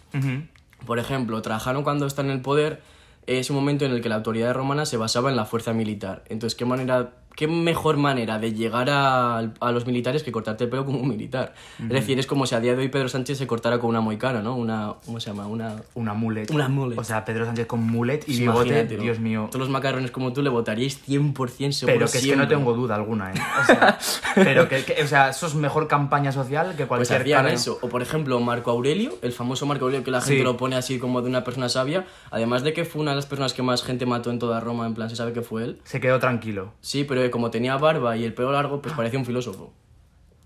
Por 0.86 1.00
ejemplo, 1.00 1.42
Trajano 1.42 1.84
cuando 1.84 2.06
está 2.06 2.22
en 2.22 2.32
el 2.32 2.42
poder 2.42 2.82
es 3.28 3.50
un 3.50 3.56
momento 3.56 3.86
en 3.86 3.92
el 3.92 4.02
que 4.02 4.10
la 4.10 4.16
autoridad 4.16 4.54
romana 4.54 4.86
se 4.86 4.98
basaba 4.98 5.30
en 5.30 5.36
la 5.36 5.46
fuerza 5.46 5.74
militar. 5.74 6.24
Entonces, 6.30 6.56
¿qué 6.56 6.66
manera, 6.66 7.14
qué 7.36 7.48
mejor 7.48 7.98
manera 7.98 8.40
de 8.40 8.54
llegar 8.54 8.90
a, 8.90 9.38
a 9.40 9.72
los 9.72 9.86
militares 9.86 10.24
que 10.24 10.32
cortarte 10.32 10.64
el 10.66 10.70
pelo 10.70 10.86
como 10.86 11.00
un 11.00 11.08
militar? 11.10 11.54
Es 11.80 11.90
decir, 11.90 12.18
es 12.20 12.28
como 12.28 12.46
si 12.46 12.56
a 12.56 12.60
día 12.60 12.74
de 12.76 12.82
hoy 12.82 12.90
Pedro 12.90 13.10
Sánchez 13.10 13.38
se 13.38 13.48
cortara 13.48 13.78
con 13.80 13.90
una 13.90 14.02
moicana, 14.02 14.42
¿no? 14.42 14.56
Una, 14.56 14.94
¿cómo 15.06 15.20
se 15.20 15.30
llama? 15.30 15.48
Una... 15.48 15.76
Una 15.96 16.14
mulet. 16.14 16.50
Una 16.52 16.68
mullet. 16.70 16.98
O 16.98 17.04
sea, 17.04 17.26
Pedro 17.26 17.46
Sánchez 17.46 17.66
con 17.68 17.84
mulet 17.84 18.22
y 18.24 18.26
Pues 18.26 18.40
bigote, 18.40 18.84
¿no? 18.98 19.04
Dios 19.04 19.20
mío. 19.20 19.48
Todos 19.52 19.60
los 19.62 19.70
macarrones 19.70 20.12
como 20.12 20.34
tú 20.34 20.42
le 20.42 20.50
votaríais 20.50 21.00
100% 21.08 21.72
seguro 21.72 21.94
Pero 21.98 22.00
que 22.12 22.18
es 22.18 22.24
que 22.24 22.30
no 22.32 22.44
siempre. 22.44 22.48
tengo 22.48 22.74
duda 22.74 22.96
alguna, 22.96 23.32
¿eh? 23.32 23.36
O 23.62 23.66
sea, 23.66 23.98
pero 24.36 24.68
que, 24.70 24.84
que- 24.84 25.04
o 25.04 25.08
sea, 25.08 25.30
eso 25.30 25.48
es 25.48 25.56
mejor 25.56 25.88
campaña 25.88 26.32
social 26.32 26.72
que 26.76 26.86
Pues 26.86 27.08
cualquier 27.08 27.22
hacían 27.22 27.44
cara- 27.44 27.54
eso. 27.54 27.78
O 27.82 27.90
por 27.90 28.02
ejemplo, 28.02 28.40
Marco 28.40 28.72
Aurelio, 28.72 29.18
el 29.22 29.32
famoso 29.32 29.66
Marco 29.66 29.86
Aurelio 29.86 30.04
que 30.04 30.12
la 30.12 30.22
gente 30.22 30.38
Sí. 30.38 30.44
lo 30.44 30.58
pone 30.58 30.76
así 30.76 31.00
como 31.00 31.22
de 31.22 31.30
una 31.30 31.44
persona 31.44 31.70
sabia, 31.70 32.06
además 32.32 32.64
de 32.64 32.74
que 32.74 32.86
fue 32.86 33.02
una 33.02 33.12
de 33.12 33.16
las 33.18 33.26
personas 33.26 33.54
que 33.54 33.62
más 33.64 33.84
gente 33.84 34.06
mató 34.06 34.32
en 34.32 34.40
toda 34.40 34.60
Roma, 34.60 34.86
en 34.88 34.94
plan, 34.94 35.10
se 35.10 35.16
sabe 35.16 35.34
que 35.34 35.42
fue 35.42 35.64
él. 35.64 35.80
Se 35.84 36.00
quedó 36.00 36.20
tranquilo. 36.20 36.74
Sí, 36.82 37.04
pero 37.04 37.25
como 37.32 37.52
tenía 37.52 37.78
barba 37.78 38.16
y 38.18 38.24
el 38.26 38.34
pelo 38.34 38.52
largo, 38.52 38.82
pues 38.82 38.94
parecía 38.96 39.20
un 39.20 39.26
filósofo. 39.26 39.74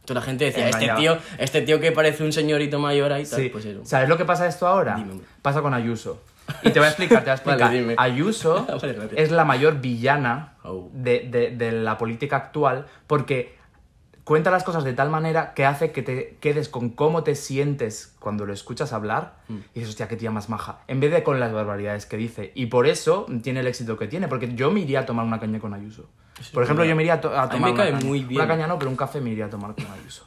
Entonces 0.01 0.15
la 0.15 0.21
gente 0.21 0.45
decía, 0.45 0.69
este 0.69 0.89
tío, 0.97 1.17
este 1.37 1.61
tío 1.61 1.79
que 1.79 1.91
parece 1.91 2.23
un 2.23 2.31
señorito 2.33 2.79
mayor 2.79 3.11
ahí, 3.13 3.25
tal, 3.25 3.39
Sí. 3.41 3.49
pues 3.49 3.65
eso. 3.65 3.81
¿Sabes 3.85 4.09
lo 4.09 4.17
que 4.17 4.25
pasa 4.25 4.47
esto 4.47 4.65
ahora? 4.67 4.95
Dime. 4.95 5.21
Pasa 5.41 5.61
con 5.61 5.73
Ayuso. 5.73 6.21
Y 6.63 6.71
te 6.71 6.79
voy 6.79 6.87
a 6.87 6.89
explicar, 6.89 7.23
te 7.23 7.29
voy 7.29 7.37
a 7.39 7.43
Vale, 7.45 7.53
explicar. 7.53 7.71
dime. 7.71 7.95
Ayuso 7.97 8.65
Vale, 8.81 9.09
es 9.15 9.29
la 9.31 9.45
mayor 9.45 9.81
villana 9.81 10.53
Oh. 10.63 10.89
de, 10.93 11.27
de- 11.29 11.51
de 11.55 11.71
la 11.71 11.97
política 11.97 12.35
actual 12.37 12.85
porque 13.07 13.57
cuenta 14.23 14.49
las 14.51 14.63
cosas 14.63 14.83
de 14.83 14.93
tal 14.93 15.09
manera 15.09 15.53
que 15.55 15.65
hace 15.65 15.91
que 15.91 16.01
te 16.03 16.37
quedes 16.39 16.69
con 16.69 16.89
cómo 16.89 17.23
te 17.23 17.33
sientes 17.35 18.15
cuando 18.19 18.45
lo 18.45 18.53
escuchas 18.53 18.93
hablar 18.93 19.35
Mm. 19.47 19.53
y 19.55 19.59
dices, 19.75 19.89
hostia, 19.89 20.07
qué 20.07 20.15
tía 20.15 20.31
más 20.31 20.49
maja, 20.49 20.79
en 20.87 20.99
vez 20.99 21.11
de 21.11 21.21
con 21.23 21.39
las 21.39 21.51
barbaridades 21.53 22.05
que 22.07 22.17
dice. 22.17 22.51
Y 22.55 22.65
por 22.67 22.87
eso 22.87 23.25
tiene 23.43 23.59
el 23.61 23.67
éxito 23.67 23.97
que 23.97 24.07
tiene, 24.07 24.27
porque 24.27 24.53
yo 24.55 24.69
me 24.71 24.79
iría 24.81 25.01
a 25.01 25.05
tomar 25.05 25.25
una 25.25 25.39
caña 25.39 25.59
con 25.59 25.73
Ayuso. 25.75 26.09
Por 26.53 26.63
ejemplo, 26.63 26.85
yo 26.85 26.95
me 26.95 27.03
iría 27.03 27.15
a, 27.15 27.21
to- 27.21 27.35
a 27.35 27.43
A 27.43 27.45
mí 27.45 27.51
tomar 27.51 27.69
me 27.69 27.73
una 27.75 27.83
cae 27.83 27.91
caña. 27.93 28.05
muy 28.05 28.23
bien. 28.23 28.41
Una 28.41 28.47
caña 28.47 28.67
no, 28.67 28.77
pero 28.79 28.89
un 28.91 28.97
café 28.97 29.21
me 29.21 29.29
iría 29.31 29.45
a 29.45 29.49
tomar 29.49 29.75
con 29.75 29.85
Ayuso. 29.87 30.25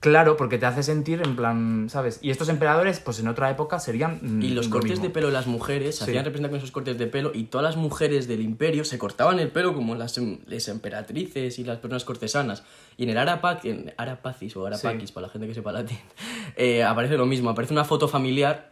Claro, 0.00 0.36
porque 0.36 0.58
te 0.58 0.66
hace 0.66 0.84
sentir 0.84 1.20
en 1.24 1.34
plan, 1.34 1.88
¿sabes? 1.90 2.20
Y 2.22 2.30
estos 2.30 2.48
emperadores, 2.48 3.00
pues 3.00 3.18
en 3.18 3.26
otra 3.26 3.50
época 3.50 3.80
serían. 3.80 4.20
mm, 4.22 4.42
Y 4.42 4.50
los 4.50 4.66
lo 4.66 4.72
cortes 4.74 4.90
mismo. 4.92 5.04
de 5.06 5.10
pelo 5.10 5.26
de 5.26 5.32
las 5.32 5.48
mujeres 5.48 5.96
se 5.98 6.04
Sí. 6.04 6.10
hacían 6.12 6.24
representar 6.24 6.50
con 6.50 6.58
esos 6.58 6.70
cortes 6.70 6.96
de 6.98 7.06
pelo 7.08 7.32
y 7.34 7.44
todas 7.44 7.64
las 7.64 7.76
mujeres 7.76 8.28
del 8.28 8.40
imperio 8.42 8.84
se 8.84 8.96
cortaban 8.96 9.40
el 9.40 9.50
pelo 9.50 9.74
como 9.74 9.96
las, 9.96 10.16
em- 10.18 10.38
las 10.46 10.68
emperatrices 10.68 11.58
y 11.58 11.64
las 11.64 11.78
personas 11.78 12.04
cortesanas. 12.04 12.62
Y 12.96 13.02
en 13.04 13.10
el 13.10 13.18
Arapac, 13.18 13.64
en 13.64 13.92
Arapacis 13.96 14.56
o 14.56 14.64
Arapaquis, 14.66 15.08
Sí. 15.08 15.14
para 15.14 15.26
la 15.26 15.32
gente 15.32 15.48
que 15.48 15.54
sepa 15.54 15.72
latín, 15.72 15.98
eh, 16.56 16.84
aparece 16.84 17.16
lo 17.16 17.26
mismo, 17.26 17.50
aparece 17.50 17.72
una 17.72 17.84
foto 17.84 18.06
familiar 18.06 18.70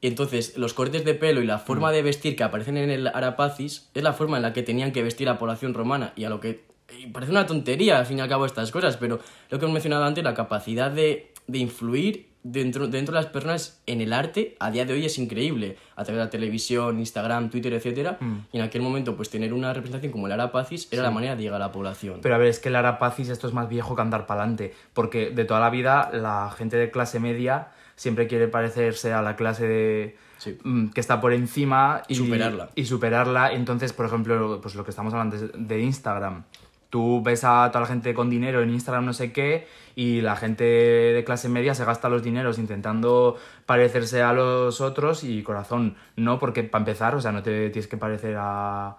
y 0.00 0.06
entonces 0.08 0.56
los 0.58 0.74
cortes 0.74 1.04
de 1.04 1.14
pelo 1.14 1.42
y 1.42 1.46
la 1.46 1.56
Mm. 1.56 1.60
forma 1.60 1.92
de 1.92 2.02
vestir 2.02 2.36
que 2.36 2.44
aparecen 2.44 2.76
en 2.76 2.90
el 2.90 3.06
Arapacis 3.06 3.90
es 3.94 4.02
la 4.02 4.12
forma 4.12 4.36
en 4.36 4.42
la 4.42 4.52
que 4.52 4.62
tenían 4.62 4.92
que 4.92 5.02
vestir 5.02 5.26
la 5.26 5.38
población 5.38 5.74
romana 5.74 6.12
y 6.16 6.24
a 6.24 6.28
lo 6.30 6.40
que 6.40 6.64
y 7.00 7.08
parece 7.08 7.32
una 7.32 7.46
tontería 7.46 7.98
al 7.98 8.06
fin 8.06 8.18
y 8.18 8.20
al 8.20 8.28
cabo 8.28 8.46
estas 8.46 8.70
cosas, 8.70 8.96
pero 8.96 9.18
lo 9.50 9.58
que 9.58 9.64
hemos 9.64 9.74
mencionado 9.74 10.04
antes, 10.04 10.22
la 10.22 10.34
capacidad 10.34 10.88
de, 10.88 11.32
de 11.48 11.58
influir 11.58 12.28
dentro, 12.44 12.86
dentro 12.86 13.12
de 13.12 13.20
las 13.22 13.26
personas 13.32 13.82
en 13.86 14.00
el 14.00 14.12
arte 14.12 14.54
a 14.60 14.70
día 14.70 14.84
de 14.84 14.92
hoy 14.92 15.04
es 15.04 15.18
increíble, 15.18 15.76
a 15.96 16.04
través 16.04 16.20
de 16.20 16.24
la 16.26 16.30
televisión, 16.30 17.00
Instagram, 17.00 17.50
Twitter, 17.50 17.72
etcétera, 17.72 18.18
Mm. 18.20 18.36
y 18.52 18.58
en 18.58 18.62
aquel 18.62 18.82
momento 18.82 19.16
pues 19.16 19.30
tener 19.30 19.52
una 19.52 19.72
representación 19.72 20.12
como 20.12 20.26
el 20.28 20.32
Arapacis 20.34 20.86
era 20.92 21.02
la 21.02 21.10
manera 21.10 21.34
de 21.34 21.42
llegar 21.42 21.60
a 21.60 21.66
la 21.66 21.72
población. 21.72 22.20
Pero 22.22 22.36
a 22.36 22.38
ver, 22.38 22.46
es 22.46 22.60
que 22.60 22.68
el 22.68 22.76
Arapacis 22.76 23.30
esto 23.30 23.48
es 23.48 23.52
más 23.52 23.68
viejo 23.68 23.96
que 23.96 24.02
andar 24.02 24.26
para 24.28 24.42
adelante. 24.42 24.72
Porque 24.94 25.30
de 25.30 25.44
toda 25.44 25.58
la 25.58 25.70
vida 25.70 26.10
la 26.12 26.54
gente 26.56 26.76
de 26.76 26.92
clase 26.92 27.18
media 27.18 27.72
siempre 27.96 28.26
quiere 28.28 28.46
parecerse 28.48 29.12
a 29.12 29.22
la 29.22 29.34
clase 29.36 29.66
de, 29.66 30.16
Sí. 30.38 30.58
mm, 30.62 30.88
que 30.90 31.00
está 31.00 31.20
por 31.20 31.32
encima 31.32 32.02
Y 32.08 32.14
superarla. 32.14 32.68
Y 32.74 32.84
superarla. 32.84 33.52
Entonces, 33.52 33.92
por 33.92 34.06
ejemplo, 34.06 34.60
pues 34.62 34.74
lo 34.74 34.84
que 34.84 34.90
estamos 34.90 35.12
hablando 35.14 35.36
de- 35.38 35.50
de 35.56 35.80
Instagram. 35.80 36.44
Tú 36.90 37.20
ves 37.22 37.42
a 37.42 37.68
toda 37.72 37.80
la 37.80 37.86
gente 37.86 38.14
con 38.14 38.30
dinero 38.30 38.62
en 38.62 38.70
Instagram 38.70 39.04
no 39.06 39.12
sé 39.12 39.32
qué 39.32 39.66
y 39.96 40.20
la 40.20 40.36
gente 40.36 40.62
de 40.64 41.24
clase 41.24 41.48
media 41.48 41.74
se 41.74 41.84
gasta 41.84 42.08
los 42.08 42.22
dineros 42.22 42.58
intentando 42.58 43.36
parecerse 43.66 44.22
a 44.22 44.32
los 44.32 44.80
otros 44.80 45.24
y 45.24 45.42
corazón, 45.42 45.96
no, 46.16 46.38
porque 46.38 46.62
para 46.62 46.82
empezar, 46.82 47.14
o 47.16 47.20
sea, 47.20 47.32
no 47.32 47.42
te 47.42 47.70
tienes 47.70 47.88
que 47.88 47.96
parecer 47.96 48.36
a, 48.38 48.96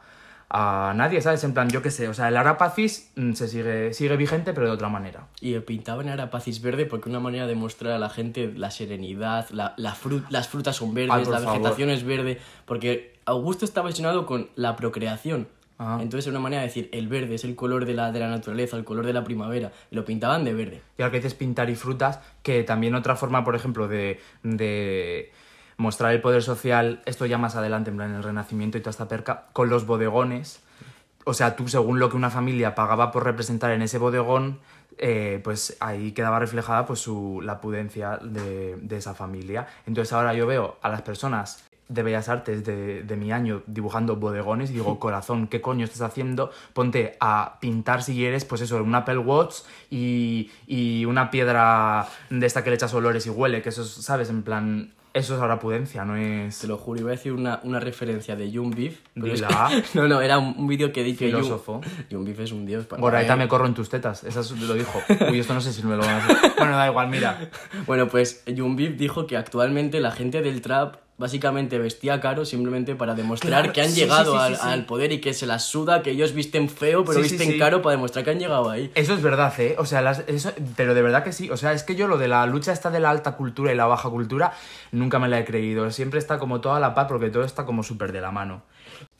a 0.49 0.93
nadie, 0.95 1.21
¿sabes? 1.21 1.43
En 1.43 1.53
plan, 1.53 1.69
yo 1.69 1.81
qué 1.81 1.91
sé, 1.91 2.07
o 2.07 2.13
sea, 2.13 2.29
el 2.29 2.38
Arapacis 2.38 3.12
mm, 3.15 3.33
se 3.33 3.47
sigue, 3.49 3.93
sigue 3.93 4.15
vigente 4.15 4.53
pero 4.53 4.67
de 4.67 4.73
otra 4.73 4.88
manera. 4.88 5.27
Y 5.41 5.57
pintaban 5.60 6.07
Arapacis 6.07 6.62
verde 6.62 6.86
porque 6.86 7.10
una 7.10 7.19
manera 7.19 7.47
de 7.47 7.55
mostrar 7.55 7.91
a 7.93 7.99
la 7.99 8.10
gente 8.10 8.53
la 8.55 8.71
serenidad, 8.71 9.49
la, 9.49 9.73
la 9.77 9.93
fru- 9.93 10.23
las 10.29 10.47
frutas 10.47 10.75
son 10.77 10.93
verdes, 10.93 11.12
Ay, 11.13 11.25
la 11.25 11.39
favor. 11.39 11.53
vegetación 11.53 11.89
es 11.89 12.03
verde, 12.05 12.38
porque 12.65 13.17
Augusto 13.25 13.65
estaba 13.65 13.88
obsesionado 13.88 14.25
con 14.25 14.49
la 14.55 14.75
procreación. 14.77 15.47
Ah. 15.79 15.99
Entonces 16.01 16.25
era 16.25 16.31
una 16.31 16.39
manera 16.43 16.62
de 16.63 16.69
decir, 16.69 16.89
el 16.91 17.07
verde 17.07 17.36
es 17.36 17.43
el 17.43 17.55
color 17.55 17.86
de 17.86 17.93
la, 17.93 18.12
de 18.12 18.19
la 18.19 18.29
naturaleza, 18.29 18.77
el 18.77 18.83
color 18.83 19.05
de 19.05 19.13
la 19.13 19.23
primavera, 19.23 19.71
y 19.91 19.95
lo 19.95 20.05
pintaban 20.05 20.43
de 20.43 20.53
verde. 20.53 20.81
Y 20.97 21.03
ahora 21.03 21.12
que 21.12 21.17
dices 21.17 21.36
pintar 21.36 21.69
y 21.69 21.75
frutas, 21.75 22.19
que 22.41 22.63
también 22.63 22.95
otra 22.95 23.15
forma, 23.15 23.43
por 23.43 23.53
ejemplo, 23.55 23.88
de, 23.88 24.19
de 24.41 25.31
mostrar 25.77 26.13
el 26.13 26.21
poder 26.21 26.43
social, 26.43 27.01
esto 27.05 27.25
ya 27.25 27.37
más 27.37 27.55
adelante, 27.55 27.91
en 27.91 27.97
plan 27.97 28.13
el 28.13 28.23
Renacimiento 28.23 28.77
y 28.77 28.81
toda 28.81 28.91
esta 28.91 29.07
perca, 29.07 29.45
con 29.53 29.69
los 29.69 29.85
bodegones. 29.85 30.61
O 31.25 31.33
sea, 31.33 31.55
tú 31.55 31.67
según 31.67 31.99
lo 31.99 32.09
que 32.09 32.17
una 32.17 32.29
familia 32.29 32.75
pagaba 32.75 33.11
por 33.11 33.23
representar 33.23 33.71
en 33.71 33.81
ese 33.81 33.97
bodegón, 33.97 34.59
eh, 34.97 35.41
pues 35.43 35.77
ahí 35.79 36.11
quedaba 36.13 36.39
reflejada 36.39 36.85
pues 36.85 36.99
su, 36.99 37.41
la 37.43 37.61
pudencia 37.61 38.17
de, 38.17 38.77
de 38.77 38.97
esa 38.97 39.13
familia. 39.13 39.67
Entonces 39.85 40.11
ahora 40.13 40.33
yo 40.33 40.47
veo 40.47 40.77
a 40.81 40.89
las 40.89 41.03
personas 41.03 41.63
de 41.89 42.03
Bellas 42.03 42.27
Artes 42.29 42.65
de, 42.65 43.03
de 43.03 43.15
mi 43.15 43.31
año 43.31 43.63
dibujando 43.65 44.15
bodegones 44.15 44.69
y 44.69 44.73
digo, 44.73 44.99
corazón, 44.99 45.47
¿qué 45.47 45.61
coño 45.61 45.85
estás 45.85 46.01
haciendo? 46.01 46.51
Ponte 46.73 47.17
a 47.19 47.57
pintar 47.59 48.03
si 48.03 48.13
quieres, 48.13 48.45
pues 48.45 48.61
eso, 48.61 48.81
un 48.81 48.95
Apple 48.95 49.19
Watch 49.19 49.57
y, 49.89 50.51
y 50.65 51.05
una 51.05 51.29
piedra 51.29 52.07
de 52.29 52.45
esta 52.45 52.63
que 52.63 52.69
le 52.69 52.75
echas 52.75 52.93
olores 52.93 53.25
y 53.27 53.29
huele, 53.29 53.61
que 53.61 53.69
eso 53.69 53.83
es, 53.83 53.89
¿sabes? 53.89 54.29
En 54.29 54.43
plan, 54.43 54.93
eso 55.17 55.36
es 55.36 55.41
ahora 55.41 55.60
pudencia, 55.60 56.06
no 56.06 56.15
es... 56.15 56.60
Te 56.60 56.67
lo 56.67 56.77
juro, 56.77 56.99
iba 56.99 57.10
a 57.10 57.12
decir 57.12 57.34
una, 57.34 57.60
una 57.63 57.80
referencia 57.80 58.36
de 58.36 58.51
Jung 58.51 58.73
Beef. 58.75 58.99
es 59.15 59.41
que- 59.41 59.84
no, 59.99 60.08
no, 60.08 60.21
era 60.21 60.38
un, 60.38 60.67
vídeo 60.67 60.91
que 60.91 61.03
dije 61.03 61.25
Filósofo. 61.25 61.82
Jung 62.12 62.25
Beef 62.25 62.39
es 62.39 62.51
un 62.51 62.65
dios. 62.65 62.86
para 62.86 63.01
Goraita 63.01 63.36
me 63.36 63.47
corro 63.47 63.65
en 63.65 63.73
tus 63.73 63.89
tetas, 63.89 64.23
eso 64.23 64.41
es- 64.41 64.51
lo 64.51 64.73
dijo. 64.73 65.01
Uy, 65.30 65.39
esto 65.39 65.53
no 65.53 65.62
sé 65.62 65.73
si 65.73 65.84
me 65.84 65.95
lo 65.95 66.01
van 66.03 66.10
a 66.10 66.17
hacer. 66.25 66.38
Bueno, 66.58 66.77
da 66.77 66.88
igual, 66.88 67.10
mira. 67.10 67.49
Bueno, 67.86 68.08
pues 68.08 68.43
Jung 68.56 68.75
Beef 68.77 68.97
dijo 68.97 69.27
que 69.27 69.38
actualmente 69.38 69.99
la 69.99 70.12
gente 70.12 70.41
del 70.41 70.62
trap 70.62 70.95
básicamente 71.17 71.80
vestía 71.80 72.21
caro 72.21 72.45
simplemente 72.45 72.95
para 72.95 73.15
demostrar 73.15 73.62
Claro, 73.62 73.73
que 73.73 73.82
han 73.82 73.89
sí, 73.89 74.01
llegado 74.01 74.39
sí, 74.47 74.53
sí, 74.56 74.62
al, 74.62 74.86
poder 74.86 75.12
y 75.12 75.19
que 75.19 75.34
se 75.34 75.47
las 75.47 75.65
suda, 75.65 76.03
que 76.03 76.12
ellos 76.12 76.34
visten 76.34 76.69
feo, 76.69 77.03
pero 77.03 77.21
visten 77.21 77.58
caro 77.58 77.82
para 77.82 77.95
demostrar 77.95 78.23
que 78.23 78.32
han 78.32 78.39
llegado 78.39 78.69
ahí. 78.69 78.91
Eso 78.93 79.13
es 79.15 79.21
verdad, 79.21 79.51
¿eh? 79.60 79.75
O 79.80 79.86
sea, 79.86 80.01
las- 80.01 80.23
eso- 80.27 80.53
pero 80.75 80.93
de 80.93 81.01
verdad 81.01 81.23
que 81.23 81.34
sí. 81.34 81.49
O 81.49 81.58
sea, 81.58 81.73
es 81.73 81.84
que 81.84 81.95
yo 81.95 82.08
lo 82.08 82.17
de 82.19 82.27
la 82.27 82.45
lucha 82.45 82.71
esta 82.71 82.91
de 82.91 82.99
la 82.99 83.10
alta 83.10 83.32
cultura 83.32 83.71
y 83.73 83.75
la 83.75 83.86
baja 83.88 84.10
cultura 84.10 84.53
nunca 84.91 85.17
me 85.17 85.27
la 85.27 85.39
he 85.39 85.45
creído. 85.45 85.89
Siempre 85.91 86.19
está 86.19 86.38
como 86.38 86.62
toda 86.62 86.80
la 86.80 86.93
paz 86.93 87.08
porque 87.10 87.30
todo 87.30 87.43
está 87.43 87.65
como 87.65 87.82
súper 87.84 88.12
de 88.12 88.21
la 88.21 88.32
mano. 88.32 88.62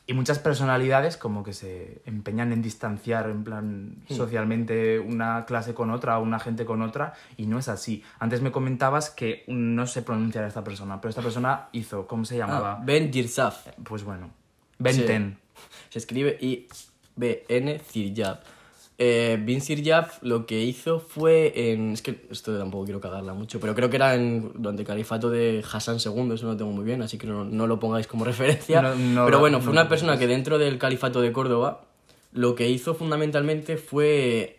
Y 0.08 0.14
muchas 0.14 0.38
personalidades 0.38 1.18
como 1.18 1.44
que 1.44 1.52
se 1.52 2.00
empeñan 2.06 2.50
en 2.50 2.62
distanciar 2.62 3.28
en 3.28 3.44
plan 3.44 3.96
socialmente 4.08 4.98
una 4.98 5.44
clase 5.44 5.74
con 5.74 5.90
otra, 5.90 6.18
una 6.18 6.38
gente 6.38 6.64
con 6.64 6.80
otra, 6.80 7.12
y 7.36 7.44
no 7.44 7.58
es 7.58 7.68
así. 7.68 8.02
Antes 8.18 8.40
me 8.40 8.50
comentabas 8.50 9.10
que 9.10 9.44
no 9.48 9.86
sé 9.86 10.00
pronunciar 10.00 10.44
a 10.44 10.48
esta 10.48 10.64
persona, 10.64 10.98
pero 10.98 11.10
esta 11.10 11.20
persona 11.20 11.68
hizo, 11.72 12.06
¿cómo 12.06 12.24
se 12.24 12.38
llamaba? 12.38 12.78
Ah, 12.80 12.82
ben 12.82 13.12
Jirsaf. 13.12 13.68
Pues 13.84 14.02
bueno, 14.02 14.30
Benten. 14.78 15.36
Se 15.90 15.98
escribe 15.98 16.38
I-B-N 16.40 17.78
Ziryab. 17.78 18.40
Eh, 19.00 19.38
Bin 19.40 19.60
Ziryab 19.60 20.08
lo 20.22 20.44
que 20.44 20.60
hizo 20.60 20.98
fue 20.98 21.52
en... 21.70 21.92
Es 21.92 22.02
que 22.02 22.26
esto 22.30 22.58
tampoco 22.58 22.84
quiero 22.84 23.00
cagarla 23.00 23.32
mucho, 23.32 23.60
pero 23.60 23.72
creo 23.74 23.88
que 23.88 23.96
era 23.96 24.16
en, 24.16 24.50
durante 24.56 24.82
el 24.82 24.88
califato 24.88 25.30
de 25.30 25.64
Hassan 25.72 25.98
II, 26.04 26.34
eso 26.34 26.46
no 26.46 26.52
lo 26.52 26.56
tengo 26.56 26.72
muy 26.72 26.84
bien, 26.84 27.00
así 27.02 27.16
que 27.16 27.28
no, 27.28 27.44
no 27.44 27.68
lo 27.68 27.78
pongáis 27.78 28.08
como 28.08 28.24
referencia. 28.24 28.82
No, 28.82 28.94
no 28.96 29.24
pero 29.24 29.38
bueno, 29.38 29.58
no 29.58 29.62
fue 29.64 29.72
una 29.72 29.88
persona 29.88 30.18
que 30.18 30.26
dentro 30.26 30.58
del 30.58 30.78
califato 30.78 31.20
de 31.20 31.32
Córdoba 31.32 31.82
lo 32.32 32.56
que 32.56 32.68
hizo 32.68 32.94
fundamentalmente 32.94 33.76
fue 33.76 34.58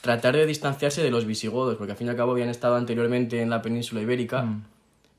tratar 0.00 0.36
de 0.36 0.46
distanciarse 0.46 1.02
de 1.02 1.10
los 1.10 1.24
visigodos, 1.24 1.76
porque 1.76 1.92
al 1.92 1.98
fin 1.98 2.08
y 2.08 2.10
al 2.10 2.16
cabo 2.16 2.32
habían 2.32 2.48
estado 2.48 2.76
anteriormente 2.76 3.40
en 3.40 3.50
la 3.50 3.62
península 3.62 4.00
ibérica. 4.00 4.42
Mm. 4.42 4.64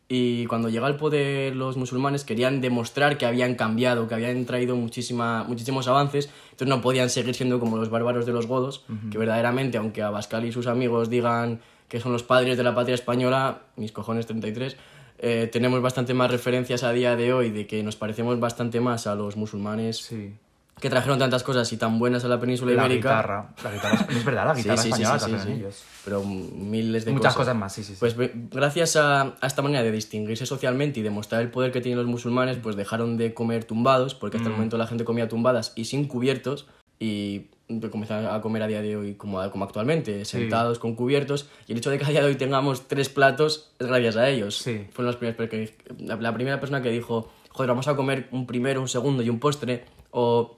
Y 0.10 0.46
cuando 0.46 0.70
llega 0.70 0.88
al 0.88 0.96
poder 0.96 1.56
los 1.56 1.76
musulmanes 1.76 2.24
querían 2.24 2.62
demostrar 2.62 3.18
que 3.18 3.26
habían 3.26 3.56
cambiado, 3.56 4.08
que 4.08 4.16
habían 4.16 4.46
traído 4.46 4.76
muchísima, 4.76 5.44
muchísimos 5.44 5.88
avances, 5.88 6.30
entonces 6.52 6.68
no 6.70 6.82
podían 6.82 7.10
seguir 7.10 7.36
siendo 7.36 7.60
como 7.60 7.78
los 7.78 7.90
bárbaros 7.90 8.26
de 8.26 8.32
los 8.32 8.48
godos, 8.48 8.86
que 9.12 9.18
verdaderamente, 9.18 9.78
aunque 9.78 10.02
Abascal 10.02 10.46
y 10.46 10.52
sus 10.54 10.68
amigos 10.68 11.10
digan 11.10 11.60
que 11.90 12.00
son 12.00 12.14
los 12.14 12.24
padres 12.24 12.58
de 12.58 12.64
la 12.64 12.74
patria 12.74 12.96
española, 12.96 13.64
mis 13.76 13.92
cojones 13.92 14.28
33, 14.28 14.78
eh, 15.20 15.50
tenemos 15.52 15.82
bastante 15.82 16.14
más 16.14 16.32
referencias 16.32 16.84
a 16.84 16.92
día 16.92 17.16
de 17.16 17.34
hoy 17.34 17.50
de 17.50 17.68
que 17.68 17.84
nos 17.84 17.96
parecemos 17.96 18.40
bastante 18.40 18.80
más 18.80 19.08
a 19.08 19.16
los 19.16 19.36
musulmanes 19.36 19.98
Sí. 19.98 20.34
Que 20.80 20.90
trajeron 20.90 21.18
tantas 21.20 21.44
cosas 21.44 21.72
y 21.74 21.78
tan 21.78 21.98
buenas 22.00 22.24
a 22.24 22.28
la 22.28 22.40
península 22.40 22.74
La 22.74 22.86
ibérica. 22.86 23.10
guitarra. 23.10 23.50
La 23.64 23.72
guitarra. 23.72 24.08
Es 24.10 24.26
verdad, 24.26 24.46
la 24.48 24.54
guitarra 24.56 24.78
sí, 24.78 24.92
sí, 24.92 25.02
española 25.02 25.20
sí, 25.20 25.32
sí, 25.32 25.40
sí. 25.46 25.52
ellos. 25.54 25.84
Pero 26.06 26.24
miles 26.24 27.06
de 27.06 27.12
Muchas 27.12 27.34
cosas. 27.34 27.54
cosas 27.54 27.56
más, 27.56 27.74
sí, 27.74 27.84
sí. 27.84 27.96
Pues 28.00 28.16
gracias 28.52 28.96
a, 28.96 29.22
a 29.42 29.48
esta 29.48 29.62
manera 29.62 29.84
de 29.84 29.92
distinguirse 29.92 30.46
socialmente 30.46 31.00
y 31.00 31.04
demostrar 31.04 31.42
el 31.42 31.50
poder 31.52 31.72
que 31.72 31.82
tienen 31.82 31.98
los 31.98 32.08
musulmanes, 32.08 32.58
pues 32.58 32.76
dejaron 32.76 33.18
de 33.18 33.34
comer 33.34 33.64
tumbados, 33.66 34.14
porque 34.16 34.38
Mm. 34.38 34.40
hasta 34.42 34.50
el 34.50 34.56
momento 34.56 34.78
la 34.78 34.88
gente 34.88 35.04
comía 35.04 35.28
tumbadas 35.28 35.74
y 35.76 35.86
sin 35.86 36.06
cubiertos, 36.08 36.68
y 37.00 37.48
comenzaron 37.92 38.34
a 38.34 38.42
comer 38.42 38.64
a 38.64 38.68
día 38.68 38.82
de 38.82 38.96
hoy 38.96 39.16
como, 39.16 39.50
como 39.52 39.66
actualmente, 39.66 40.24
sentados 40.26 40.80
con 40.80 40.96
cubiertos, 40.96 41.50
y 41.68 41.74
el 41.74 41.80
hecho 41.80 41.90
de 41.90 41.98
que 41.98 42.06
a 42.06 42.10
día 42.10 42.22
de 42.22 42.28
hoy 42.28 42.36
tengamos 42.36 42.88
tres 42.88 43.10
platos 43.10 43.72
es 43.80 43.88
gracias 43.88 44.16
a 44.16 44.30
ellos. 44.30 44.58
Sí. 44.58 44.88
Fueron 44.92 45.08
las 45.12 45.16
primeras 45.18 45.72
la, 46.00 46.16
la 46.16 46.34
primera 46.34 46.60
persona 46.60 46.82
que 46.82 46.90
dijo, 46.90 47.30
joder, 47.50 47.70
vamos 47.70 47.88
a 47.88 47.96
comer 47.96 48.30
un 48.32 48.48
primero, 48.48 48.80
un 48.82 48.88
segundo 48.88 49.22
y 49.22 49.30
un 49.30 49.40
postre, 49.40 49.84
o 50.12 50.57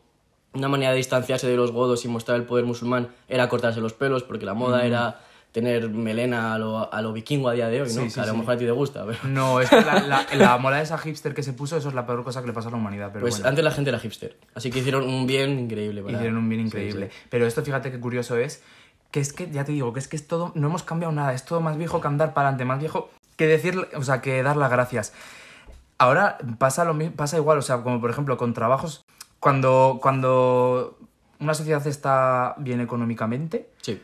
una 0.59 0.67
manera 0.69 0.91
de 0.91 0.97
distanciarse 0.97 1.47
de 1.47 1.55
los 1.55 1.71
godos 1.71 2.05
y 2.05 2.07
mostrar 2.07 2.37
el 2.37 2.43
poder 2.45 2.65
musulmán 2.65 3.09
era 3.27 3.49
cortarse 3.49 3.81
los 3.81 3.93
pelos, 3.93 4.23
porque 4.23 4.45
la 4.45 4.53
moda 4.53 4.85
era 4.85 5.21
tener 5.51 5.89
melena 5.89 6.53
a 6.53 6.59
lo, 6.59 6.93
a 6.93 7.01
lo 7.01 7.11
vikingo 7.11 7.49
a 7.49 7.53
día 7.53 7.69
de 7.69 7.81
hoy, 7.81 7.87
¿no? 7.87 8.01
Sí, 8.03 8.09
sí, 8.09 8.15
que 8.15 8.21
a 8.21 8.25
lo 8.27 8.33
sí. 8.33 8.37
mejor 8.37 8.53
a 8.53 8.57
ti 8.57 8.65
te 8.65 8.71
gusta. 8.71 9.03
pero- 9.05 9.17
No, 9.23 9.59
es 9.59 9.69
que 9.69 9.81
la, 9.81 9.99
la, 10.01 10.25
la 10.35 10.57
mola 10.59 10.77
de 10.77 10.83
esa 10.83 10.97
hipster 10.99 11.33
que 11.33 11.41
se 11.41 11.53
puso, 11.53 11.75
eso 11.75 11.89
es 11.89 11.95
la 11.95 12.05
peor 12.05 12.23
cosa 12.23 12.41
que 12.41 12.47
le 12.47 12.53
pasó 12.53 12.67
a 12.67 12.71
la 12.71 12.77
humanidad. 12.77 13.09
Pero 13.11 13.21
Pues 13.21 13.35
bueno, 13.37 13.49
antes 13.49 13.63
la 13.65 13.71
gente 13.71 13.89
era 13.89 13.97
hipster, 13.99 14.37
así 14.53 14.69
que 14.69 14.79
hicieron 14.79 15.03
un 15.09 15.25
bien 15.25 15.57
increíble. 15.57 16.03
para- 16.03 16.13
hicieron 16.17 16.37
un 16.37 16.47
bien 16.49 16.61
increíble. 16.67 17.09
Pero 17.31 17.47
esto, 17.47 17.63
fíjate 17.63 17.91
qué 17.91 17.99
curioso 17.99 18.37
es, 18.37 18.61
que 19.09 19.19
es 19.21 19.33
que, 19.33 19.49
ya 19.49 19.65
te 19.65 19.71
digo, 19.71 19.91
que 19.91 19.99
es 19.99 20.07
que 20.07 20.17
es 20.17 20.27
todo, 20.27 20.51
no 20.53 20.67
hemos 20.67 20.83
cambiado 20.83 21.11
nada, 21.15 21.33
es 21.33 21.43
todo 21.45 21.61
más 21.61 21.77
viejo 21.77 21.99
que 21.99 22.07
andar 22.07 22.35
para 22.35 22.49
adelante, 22.49 22.65
más 22.65 22.79
viejo 22.79 23.09
que 23.35 23.47
decir, 23.47 23.87
o 23.95 24.03
sea, 24.03 24.21
que 24.21 24.43
dar 24.43 24.55
las 24.55 24.69
gracias. 24.69 25.13
Ahora 25.97 26.37
pasa 26.59 26.85
lo 26.85 26.95
pasa 27.15 27.37
igual, 27.37 27.57
o 27.57 27.61
sea, 27.61 27.81
como 27.81 27.99
por 27.99 28.09
ejemplo 28.11 28.37
con 28.37 28.53
trabajos, 28.53 29.03
cuando, 29.39 29.99
cuando 30.01 30.97
una 31.39 31.53
sociedad 31.53 31.85
está 31.87 32.55
bien 32.57 32.81
económicamente, 32.81 33.69
Sí. 33.81 34.01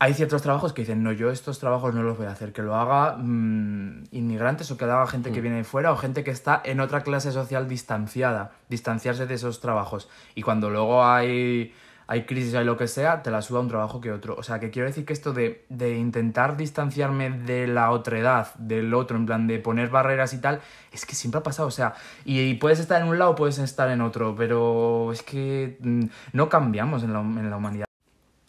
hay 0.00 0.14
ciertos 0.14 0.42
trabajos 0.42 0.72
que 0.72 0.82
dicen, 0.82 1.02
no, 1.02 1.12
yo 1.12 1.30
estos 1.30 1.58
trabajos 1.60 1.94
no 1.94 2.02
los 2.02 2.16
voy 2.18 2.26
a 2.26 2.32
hacer, 2.32 2.52
que 2.52 2.62
lo 2.62 2.74
haga 2.74 3.16
mm, 3.16 4.04
inmigrantes 4.10 4.70
o 4.70 4.76
que 4.76 4.86
lo 4.86 4.92
haga 4.94 5.06
gente 5.06 5.30
que 5.32 5.40
viene 5.40 5.58
de 5.58 5.64
fuera 5.64 5.92
o 5.92 5.96
gente 5.96 6.24
que 6.24 6.30
está 6.32 6.60
en 6.64 6.80
otra 6.80 7.02
clase 7.02 7.30
social 7.32 7.68
distanciada, 7.68 8.52
distanciarse 8.68 9.26
de 9.26 9.34
esos 9.34 9.60
trabajos. 9.60 10.08
Y 10.34 10.42
cuando 10.42 10.68
luego 10.70 11.04
hay, 11.04 11.72
hay 12.06 12.24
crisis, 12.24 12.54
hay 12.54 12.64
lo 12.64 12.76
que 12.76 12.86
sea, 12.86 13.22
te 13.22 13.30
la 13.30 13.40
suda 13.42 13.60
un 13.60 13.68
trabajo 13.68 14.00
que 14.00 14.12
otro. 14.12 14.36
O 14.36 14.42
sea, 14.42 14.60
que 14.60 14.70
quiero 14.70 14.88
decir 14.88 15.04
que 15.04 15.12
esto 15.12 15.32
de, 15.32 15.64
de 15.68 15.96
intentar 15.96 16.56
distanciarme 16.56 17.30
de 17.30 17.66
la 17.66 17.90
otredad, 17.90 18.54
del 18.56 18.92
otro, 18.94 19.16
en 19.16 19.26
plan 19.26 19.46
de 19.46 19.58
poner 19.58 19.88
barreras 19.88 20.34
y 20.34 20.38
tal, 20.38 20.60
es 20.92 21.06
que 21.06 21.14
siempre 21.14 21.38
ha 21.38 21.42
pasado. 21.42 21.68
O 21.68 21.70
sea, 21.70 21.94
y, 22.24 22.40
y 22.40 22.54
puedes 22.54 22.78
estar 22.78 23.00
en 23.00 23.08
un 23.08 23.18
lado, 23.18 23.34
puedes 23.34 23.58
estar 23.58 23.90
en 23.90 24.00
otro, 24.00 24.34
pero 24.36 25.12
es 25.12 25.22
que 25.22 25.78
mm, 25.80 26.04
no 26.32 26.48
cambiamos 26.48 27.02
en 27.02 27.12
la, 27.12 27.20
en 27.20 27.50
la 27.50 27.56
humanidad. 27.56 27.86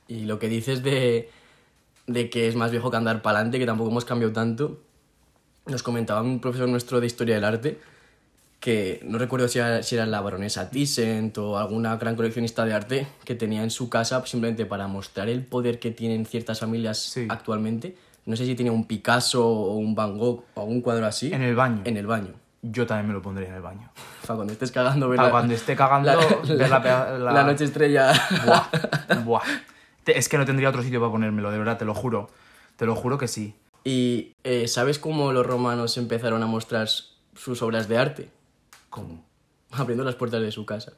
Y 0.07 0.25
lo 0.25 0.37
que 0.37 0.49
dices 0.49 0.83
de, 0.83 1.29
de 2.07 2.29
que 2.29 2.47
es 2.47 2.55
más 2.55 2.71
viejo 2.71 2.91
que 2.91 2.97
andar 2.97 3.21
para 3.21 3.37
adelante, 3.37 3.59
que 3.59 3.65
tampoco 3.65 3.89
hemos 3.89 4.05
cambiado 4.05 4.33
tanto, 4.33 4.81
nos 5.65 5.81
comentaba 5.81 6.21
un 6.21 6.39
profesor 6.39 6.69
nuestro 6.69 6.99
de 6.99 7.07
Historia 7.07 7.35
del 7.35 7.43
Arte 7.43 7.79
que 8.65 8.99
no 9.03 9.19
recuerdo 9.19 9.47
si 9.47 9.59
era, 9.59 9.83
si 9.83 9.93
era 9.93 10.07
la 10.07 10.21
baronesa 10.21 10.71
Thyssen 10.71 11.31
o 11.37 11.55
alguna 11.59 11.97
gran 11.97 12.15
coleccionista 12.15 12.65
de 12.65 12.73
arte 12.73 13.07
que 13.23 13.35
tenía 13.35 13.61
en 13.61 13.69
su 13.69 13.89
casa 13.91 14.25
simplemente 14.25 14.65
para 14.65 14.87
mostrar 14.87 15.29
el 15.29 15.43
poder 15.45 15.77
que 15.77 15.91
tienen 15.91 16.25
ciertas 16.25 16.61
familias 16.61 16.97
Sí. 16.97 17.27
actualmente. 17.29 17.95
No 18.25 18.35
sé 18.35 18.43
si 18.47 18.55
tenía 18.55 18.71
un 18.71 18.87
Picasso 18.87 19.47
o 19.47 19.75
un 19.75 19.93
Van 19.93 20.17
Gogh 20.17 20.45
o 20.55 20.61
algún 20.61 20.81
cuadro 20.81 21.05
así. 21.05 21.31
En 21.31 21.43
el 21.43 21.53
baño. 21.55 21.83
En 21.85 21.95
el 21.95 22.07
baño. 22.07 22.31
Yo 22.63 22.87
también 22.87 23.07
me 23.09 23.13
lo 23.13 23.21
pondría 23.21 23.49
en 23.49 23.53
el 23.53 23.61
baño. 23.61 23.87
Para 24.25 24.35
cuando 24.37 24.53
estés 24.53 24.71
cagando, 24.71 25.09
ver 25.09 25.17
Para 25.17 25.27
la- 25.27 25.31
cuando 25.31 25.53
esté 25.53 25.75
cagando, 25.75 26.11
ver 26.57 26.67
la 26.71 26.81
pea- 26.81 27.17
la- 27.19 27.31
la 27.33 27.43
noche 27.43 27.65
estrella. 27.65 28.13
Buah, 28.47 29.19
buah. 29.23 29.41
Es 30.07 30.27
que 30.27 30.39
no 30.39 30.45
tendría 30.45 30.69
otro 30.69 30.81
sitio 30.81 30.99
para 30.99 31.11
ponérmelo, 31.11 31.51
de 31.51 31.59
verdad, 31.59 31.77
te 31.77 31.85
lo 31.85 31.93
juro. 31.93 32.29
Te 32.77 32.87
lo 32.87 32.95
juro 32.95 33.19
que 33.19 33.27
sí. 33.27 33.53
Y 33.83 34.33
eh, 34.43 34.67
¿sabes 34.67 34.97
cómo 34.97 35.31
los 35.33 35.45
romanos 35.45 35.97
empezaron 35.99 36.41
a 36.41 36.47
mostrar 36.47 36.87
sus 37.35 37.61
obras 37.61 37.87
de 37.87 37.97
arte? 37.99 38.29
¿Cómo? 38.95 39.25
Abriendo 39.71 40.03
las 40.05 40.15
puertas 40.15 40.41
de 40.41 40.51
su 40.51 40.65
casa. 40.65 40.93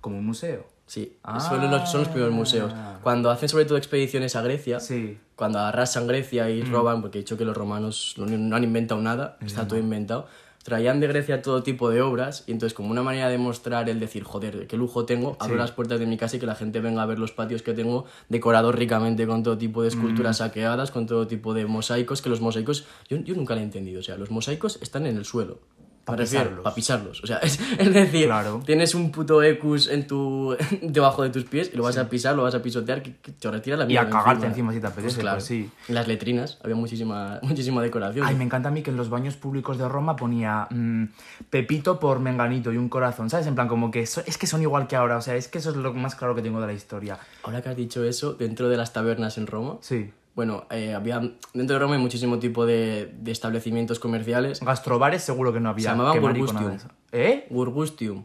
Como 0.00 0.18
un 0.18 0.26
museo. 0.26 0.66
Sí, 0.86 1.16
Ah. 1.22 1.40
son, 1.40 1.68
los, 1.70 1.90
son 1.90 2.00
los 2.02 2.08
primeros 2.08 2.32
museos. 2.34 2.72
Cuando 3.02 3.30
hacen 3.30 3.48
sobre 3.48 3.64
todo 3.64 3.78
expediciones 3.78 4.36
a 4.36 4.42
Grecia, 4.42 4.78
Sí. 4.80 5.18
cuando 5.34 5.58
arrasan 5.58 6.06
Grecia 6.06 6.48
y 6.50 6.62
roban, 6.62 7.00
porque 7.00 7.18
he 7.18 7.22
dicho 7.22 7.36
que 7.38 7.44
los 7.46 7.56
romanos 7.56 8.14
no, 8.18 8.26
no 8.26 8.54
han 8.56 8.64
inventado 8.64 9.00
nada, 9.00 9.38
está 9.40 9.66
todo 9.66 9.78
inventado, 9.78 10.26
traían 10.62 11.00
de 11.00 11.06
Grecia 11.08 11.40
todo 11.42 11.62
tipo 11.62 11.88
de 11.90 12.00
obras 12.02 12.44
y 12.46 12.52
entonces 12.52 12.74
como 12.74 12.90
una 12.90 13.02
manera 13.02 13.28
de 13.30 13.36
mostrar 13.38 13.88
el 13.88 13.98
decir, 13.98 14.24
joder, 14.24 14.66
qué 14.66 14.76
lujo 14.76 15.04
tengo, 15.06 15.36
abro 15.40 15.54
Sí. 15.54 15.58
las 15.58 15.72
puertas 15.72 15.98
de 16.00 16.06
mi 16.06 16.16
casa 16.18 16.36
y 16.36 16.38
que 16.40 16.46
la 16.46 16.54
gente 16.54 16.80
venga 16.80 17.02
a 17.02 17.06
ver 17.06 17.18
los 17.18 17.32
patios 17.32 17.62
que 17.62 17.72
tengo 17.72 18.04
decorados 18.28 18.74
ricamente 18.74 19.26
con 19.26 19.42
todo 19.42 19.56
tipo 19.58 19.82
de 19.82 19.88
esculturas 19.88 20.36
saqueadas, 20.38 20.90
con 20.90 21.06
todo 21.06 21.26
tipo 21.26 21.52
de 21.54 21.64
mosaicos, 21.66 22.20
que 22.22 22.28
los 22.30 22.40
mosaicos, 22.42 22.86
yo, 23.08 23.16
yo 23.18 23.34
nunca 23.34 23.54
lo 23.54 23.60
he 23.60 23.64
entendido, 23.64 24.00
o 24.00 24.02
sea, 24.02 24.16
los 24.16 24.30
mosaicos 24.30 24.78
están 24.82 25.06
en 25.06 25.16
el 25.16 25.24
suelo. 25.24 25.60
Pa' 26.04 26.16
pisarlos. 26.16 26.60
Para 26.62 26.74
pisarlos. 26.74 27.22
O 27.24 27.26
sea, 27.26 27.38
es, 27.42 27.58
es 27.78 27.94
decir, 27.94 28.26
Claro. 28.26 28.60
tienes 28.64 28.94
un 28.94 29.10
puto 29.10 29.42
ecus 29.42 29.88
en 29.88 30.06
tu, 30.06 30.54
debajo 30.82 31.22
de 31.22 31.30
tus 31.30 31.44
pies 31.44 31.70
y 31.72 31.76
lo 31.76 31.84
vas 31.84 31.96
a 31.96 32.08
pisar, 32.10 32.36
lo 32.36 32.42
vas 32.42 32.54
a 32.54 32.60
pisotear, 32.62 33.02
que, 33.02 33.16
que 33.16 33.32
te 33.32 33.50
retira 33.50 33.76
la 33.76 33.84
Y 33.84 33.88
mierda 33.88 34.08
a 34.08 34.10
cagarte 34.10 34.46
encima 34.46 34.72
si 34.72 34.80
te 34.80 34.86
apetece, 34.86 35.20
claro. 35.20 35.36
pues 35.38 35.44
sí. 35.46 35.70
En 35.88 35.94
las 35.94 36.06
letrinas 36.06 36.58
había 36.62 36.76
muchísima, 36.76 37.38
muchísima 37.42 37.80
decoración. 37.82 38.26
Ay, 38.26 38.34
me 38.34 38.44
encanta 38.44 38.68
a 38.68 38.72
mí 38.72 38.82
que 38.82 38.90
en 38.90 38.96
los 38.96 39.08
baños 39.08 39.36
públicos 39.36 39.78
de 39.78 39.88
Roma 39.88 40.14
ponía 40.16 40.66
mm, 40.70 41.04
Pepito 41.50 41.98
por 41.98 42.20
Menganito 42.20 42.72
y 42.72 42.76
un 42.76 42.88
corazón, 42.88 43.30
¿sabes? 43.30 43.46
En 43.46 43.54
plan, 43.54 43.68
como 43.68 43.90
que 43.90 44.06
so- 44.06 44.22
es 44.26 44.36
que 44.38 44.46
son 44.46 44.60
igual 44.62 44.86
que 44.86 44.96
ahora, 44.96 45.16
o 45.16 45.22
sea, 45.22 45.36
es 45.36 45.48
que 45.48 45.58
eso 45.58 45.70
es 45.70 45.76
lo 45.76 45.94
más 45.94 46.14
claro 46.14 46.34
que 46.34 46.42
tengo 46.42 46.60
de 46.60 46.66
la 46.66 46.72
historia. 46.74 47.18
Ahora 47.42 47.62
que 47.62 47.68
has 47.70 47.76
dicho 47.76 48.04
eso, 48.04 48.34
dentro 48.34 48.68
de 48.68 48.76
las 48.76 48.92
tabernas 48.92 49.38
en 49.38 49.46
Roma, 49.46 49.78
Sí. 49.80 50.10
Bueno, 50.34 50.66
eh, 50.70 50.94
había, 50.94 51.20
dentro 51.52 51.74
de 51.74 51.78
Roma 51.78 51.94
hay 51.94 52.00
muchísimo 52.00 52.38
tipo 52.38 52.66
de, 52.66 53.12
de 53.18 53.30
establecimientos 53.32 53.98
comerciales. 53.98 54.60
Gastrobares 54.60 55.22
seguro 55.22 55.52
que 55.52 55.60
no 55.60 55.68
había. 55.70 55.84
Se 55.84 55.88
llamaban 55.90 56.20
Burgustium. 56.20 56.78
¿Eh? 57.12 57.46
Gurgustium, 57.50 58.24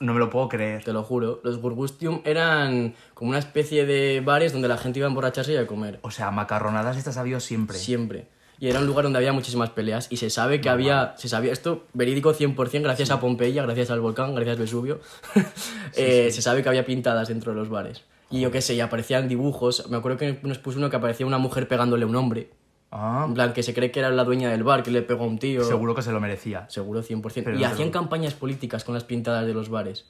No 0.00 0.12
me 0.12 0.18
lo 0.18 0.28
puedo 0.28 0.48
creer. 0.48 0.82
te 0.82 0.92
lo 0.92 1.04
juro. 1.04 1.40
Los 1.44 1.58
Gurgustium 1.58 2.20
eran 2.24 2.94
como 3.14 3.30
una 3.30 3.38
especie 3.38 3.86
de 3.86 4.20
bares 4.24 4.52
donde 4.52 4.66
la 4.68 4.76
gente 4.76 4.98
iba 4.98 5.06
a 5.06 5.10
emborracharse 5.10 5.52
y 5.52 5.56
a 5.56 5.66
comer. 5.66 6.00
O 6.02 6.10
sea, 6.10 6.30
macarronadas 6.32 6.96
estas 6.96 7.16
ha 7.16 7.20
habido 7.20 7.38
siempre. 7.40 7.78
Siempre. 7.78 8.28
Y 8.58 8.68
era 8.68 8.80
un 8.80 8.86
lugar 8.86 9.04
donde 9.04 9.18
había 9.18 9.32
muchísimas 9.32 9.70
peleas 9.70 10.06
y 10.10 10.16
se 10.16 10.30
sabe 10.30 10.60
que 10.60 10.68
había, 10.68 11.14
se 11.18 11.28
sabía 11.28 11.52
esto 11.52 11.84
verídico 11.92 12.32
100% 12.34 12.82
gracias 12.82 13.10
a 13.10 13.20
Pompeya, 13.20 13.62
gracias 13.62 13.90
al 13.90 14.00
volcán, 14.00 14.34
gracias 14.34 14.56
a 14.56 14.60
Vesubio. 14.60 15.00
Eh, 15.96 16.30
Se 16.32 16.42
sabe 16.42 16.62
que 16.64 16.68
había 16.68 16.84
pintadas 16.84 17.28
dentro 17.28 17.52
de 17.52 17.58
los 17.58 17.68
bares. 17.68 18.02
Y 18.34 18.40
yo 18.40 18.50
qué 18.50 18.60
sé, 18.60 18.74
y 18.74 18.80
aparecían 18.80 19.28
dibujos. 19.28 19.88
Me 19.90 19.96
acuerdo 19.96 20.18
que 20.18 20.38
nos 20.42 20.58
puso 20.58 20.78
uno 20.78 20.90
que 20.90 20.96
aparecía 20.96 21.26
una 21.26 21.38
mujer 21.38 21.68
pegándole 21.68 22.04
a 22.04 22.06
un 22.08 22.16
hombre. 22.16 22.50
Ah, 22.90 23.24
En 23.26 23.34
plan, 23.34 23.52
que 23.52 23.62
se 23.62 23.74
cree 23.74 23.90
que 23.90 24.00
era 24.00 24.10
la 24.10 24.24
dueña 24.24 24.50
del 24.50 24.62
bar, 24.62 24.82
que 24.82 24.90
le 24.90 25.02
pegó 25.02 25.24
a 25.24 25.26
un 25.26 25.38
tío. 25.38 25.64
seguro 25.64 25.94
que 25.94 26.02
se 26.02 26.12
lo 26.12 26.20
merecía. 26.20 26.68
Seguro 26.68 27.02
100%. 27.02 27.44
Pero 27.44 27.56
y 27.58 27.60
no 27.62 27.66
hacían 27.66 27.90
campañas 27.90 28.34
políticas 28.34 28.84
con 28.84 28.94
las 28.94 29.04
pintadas 29.04 29.46
de 29.46 29.54
los 29.54 29.68
bares. 29.68 30.06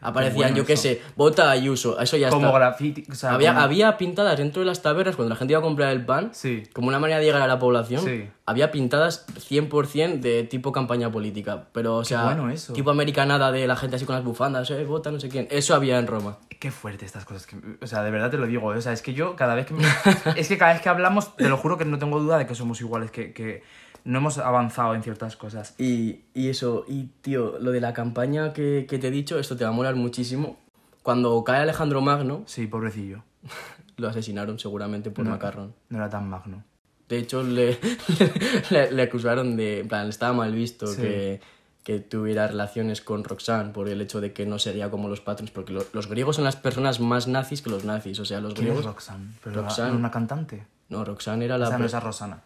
Aparecían, 0.00 0.36
bueno 0.36 0.56
yo 0.56 0.66
qué 0.66 0.76
sé, 0.76 1.02
vota 1.16 1.48
a 1.48 1.52
Ayuso, 1.52 1.98
eso 2.00 2.16
ya 2.16 2.28
Como 2.30 2.46
está. 2.46 2.58
graffiti. 2.58 3.04
O 3.10 3.14
sea, 3.14 3.32
Había, 3.34 3.50
como- 3.52 3.62
había 3.64 3.96
pintadas 3.96 4.36
dentro 4.38 4.60
de 4.60 4.66
las 4.66 4.82
tabernas 4.82 5.16
cuando 5.16 5.30
la 5.30 5.36
gente 5.36 5.52
iba 5.52 5.60
a 5.60 5.62
comprar 5.62 5.90
el 5.92 6.04
pan, 6.04 6.30
Sí. 6.32 6.64
como 6.72 6.88
una 6.88 6.98
manera 6.98 7.18
de 7.18 7.24
llegar 7.24 7.42
a 7.42 7.46
la 7.46 7.58
población. 7.58 8.02
Sí. 8.04 8.28
Había 8.44 8.70
pintadas 8.70 9.26
100% 9.48 10.20
de 10.20 10.44
tipo 10.44 10.70
campaña 10.72 11.10
política. 11.10 11.64
Pero, 11.72 11.96
o 11.96 12.04
sea, 12.04 12.24
bueno 12.24 12.48
eso. 12.50 12.72
tipo 12.72 12.90
americanada 12.90 13.50
de 13.50 13.66
la 13.66 13.74
gente 13.76 13.96
así 13.96 14.04
con 14.04 14.14
las 14.14 14.24
bufandas, 14.24 14.70
eh, 14.70 14.84
vota 14.84 15.10
no 15.10 15.18
sé 15.18 15.28
quién. 15.28 15.48
Eso 15.50 15.74
había 15.74 15.98
en 15.98 16.06
Roma. 16.06 16.38
Qué 16.60 16.70
fuerte 16.70 17.04
estas 17.04 17.24
cosas. 17.24 17.46
Que, 17.46 17.56
o 17.82 17.86
sea, 17.86 18.02
de 18.02 18.10
verdad 18.10 18.30
te 18.30 18.38
lo 18.38 18.46
digo. 18.46 18.72
¿eh? 18.74 18.78
O 18.78 18.80
sea, 18.80 18.92
es 18.92 19.02
que 19.02 19.14
yo 19.14 19.34
cada 19.36 19.54
vez 19.54 19.66
que... 19.66 19.74
me- 19.74 19.84
es 20.36 20.48
que 20.48 20.56
cada 20.58 20.72
vez 20.72 20.82
que 20.82 20.88
hablamos, 20.88 21.36
te 21.36 21.48
lo 21.48 21.56
juro 21.56 21.76
que 21.78 21.84
no 21.84 21.98
tengo 21.98 22.20
duda 22.20 22.38
de 22.38 22.46
que 22.46 22.54
somos 22.54 22.80
iguales, 22.80 23.10
que, 23.10 23.32
que 23.32 23.62
no 24.06 24.18
hemos 24.18 24.38
avanzado 24.38 24.94
en 24.94 25.02
ciertas 25.02 25.36
cosas. 25.36 25.74
Y, 25.78 26.20
y 26.32 26.48
eso, 26.48 26.84
y 26.88 27.08
tío, 27.20 27.58
lo 27.60 27.70
de 27.72 27.80
la 27.80 27.92
campaña 27.92 28.52
que, 28.54 28.86
que 28.88 28.98
te 28.98 29.08
he 29.08 29.10
dicho, 29.10 29.38
esto 29.38 29.56
te 29.56 29.64
va 29.64 29.70
a 29.70 29.72
molar 29.74 29.94
muchísimo. 29.96 30.58
Cuando 31.02 31.44
cae 31.44 31.60
Alejandro 31.60 32.00
Magno, 32.00 32.42
Sí, 32.46 32.66
pobrecillo. 32.66 33.22
lo 33.98 34.08
asesinaron 34.08 34.58
seguramente 34.58 35.10
por 35.10 35.24
macarrón. 35.24 35.74
No 35.90 35.98
era 35.98 36.08
tan 36.10 36.28
magno. 36.28 36.64
De 37.08 37.18
hecho, 37.18 37.42
le, 37.42 37.78
le, 38.70 38.90
le 38.92 39.02
acusaron 39.02 39.56
de. 39.56 39.80
En 39.80 39.88
plan, 39.88 40.08
estaba 40.08 40.32
mal 40.32 40.52
visto 40.54 40.86
Sí. 40.88 41.00
que, 41.02 41.40
que 41.84 42.00
tuviera 42.00 42.48
relaciones 42.48 43.00
con 43.00 43.22
Roxanne 43.22 43.72
por 43.72 43.88
el 43.88 44.00
hecho 44.00 44.20
de 44.20 44.32
que 44.32 44.44
no 44.44 44.58
sería 44.58 44.90
como 44.90 45.08
los 45.08 45.20
patrons. 45.20 45.52
Porque 45.52 45.72
lo- 45.72 45.84
los 45.92 46.08
griegos 46.08 46.34
son 46.36 46.44
las 46.44 46.56
personas 46.56 46.98
más 47.00 47.28
nazis 47.28 47.62
que 47.62 47.70
los 47.70 47.84
nazis. 47.84 48.18
O 48.18 48.24
sea, 48.24 48.40
los 48.40 48.54
¿Quién 48.54 48.66
es 48.66 48.72
griegos. 48.72 48.86
Roxanne? 48.86 49.30
¿Pero 49.44 49.62
Roxanne. 49.62 49.92
¿no 49.92 49.98
una 49.98 50.10
cantante? 50.10 50.66
No, 50.88 51.04
Roxanne 51.04 51.44
era 51.44 51.56
O 51.56 51.58
la. 51.58 51.66
sea, 51.68 51.78
no 51.78 51.84
esa 51.86 52.00
Rosana. 52.00 52.42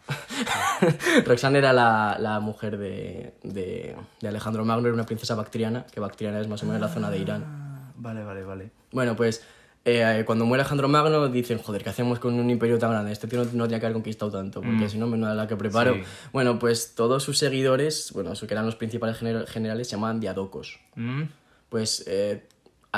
Roxanne 1.25 1.59
era 1.59 1.73
la, 1.73 2.17
la 2.19 2.39
mujer 2.39 2.77
de, 2.77 3.35
de, 3.43 3.95
de 4.19 4.27
Alejandro 4.27 4.65
Magno, 4.65 4.87
era 4.87 4.93
una 4.95 5.05
princesa 5.05 5.35
bactriana, 5.35 5.85
que 5.91 5.99
Bactriana 5.99 6.39
es 6.39 6.47
más 6.47 6.63
o 6.63 6.65
menos 6.65 6.81
la 6.81 6.87
zona 6.89 7.09
de 7.09 7.17
Irán. 7.19 7.43
Ah, 7.45 7.91
Vale, 7.97 8.23
vale, 8.23 8.43
vale. 8.43 8.71
Bueno, 8.91 9.15
pues 9.15 9.45
eh, 9.85 10.23
cuando 10.25 10.45
muere 10.45 10.61
Alejandro 10.63 10.87
Magno 10.87 11.27
dicen, 11.27 11.59
joder, 11.59 11.83
¿qué 11.83 11.91
hacemos 11.91 12.17
con 12.19 12.33
un 12.33 12.49
imperio 12.49 12.79
tan 12.79 12.89
grande? 12.91 13.11
Este 13.11 13.27
tío 13.27 13.43
no, 13.43 13.49
no 13.53 13.63
tenía 13.65 13.79
que 13.79 13.85
haber 13.85 13.93
conquistado 13.93 14.31
tanto, 14.31 14.59
porque 14.61 14.89
si 14.89 14.97
no, 14.97 15.05
menuda 15.05 15.35
la 15.35 15.45
que 15.47 15.55
preparo. 15.55 15.93
Sí. 15.95 16.01
Bueno, 16.33 16.57
pues 16.57 16.95
todos 16.95 17.21
sus 17.23 17.37
seguidores, 17.37 18.11
bueno, 18.13 18.33
que 18.33 18.45
eran 18.53 18.65
los 18.65 18.75
principales 18.75 19.21
gener- 19.21 19.45
generales, 19.47 19.87
se 19.87 19.95
llamaban 19.97 20.19
diadocos. 20.19 20.79
Mm, 20.95 21.23
Pues 21.69 22.03
eh, 22.07 22.47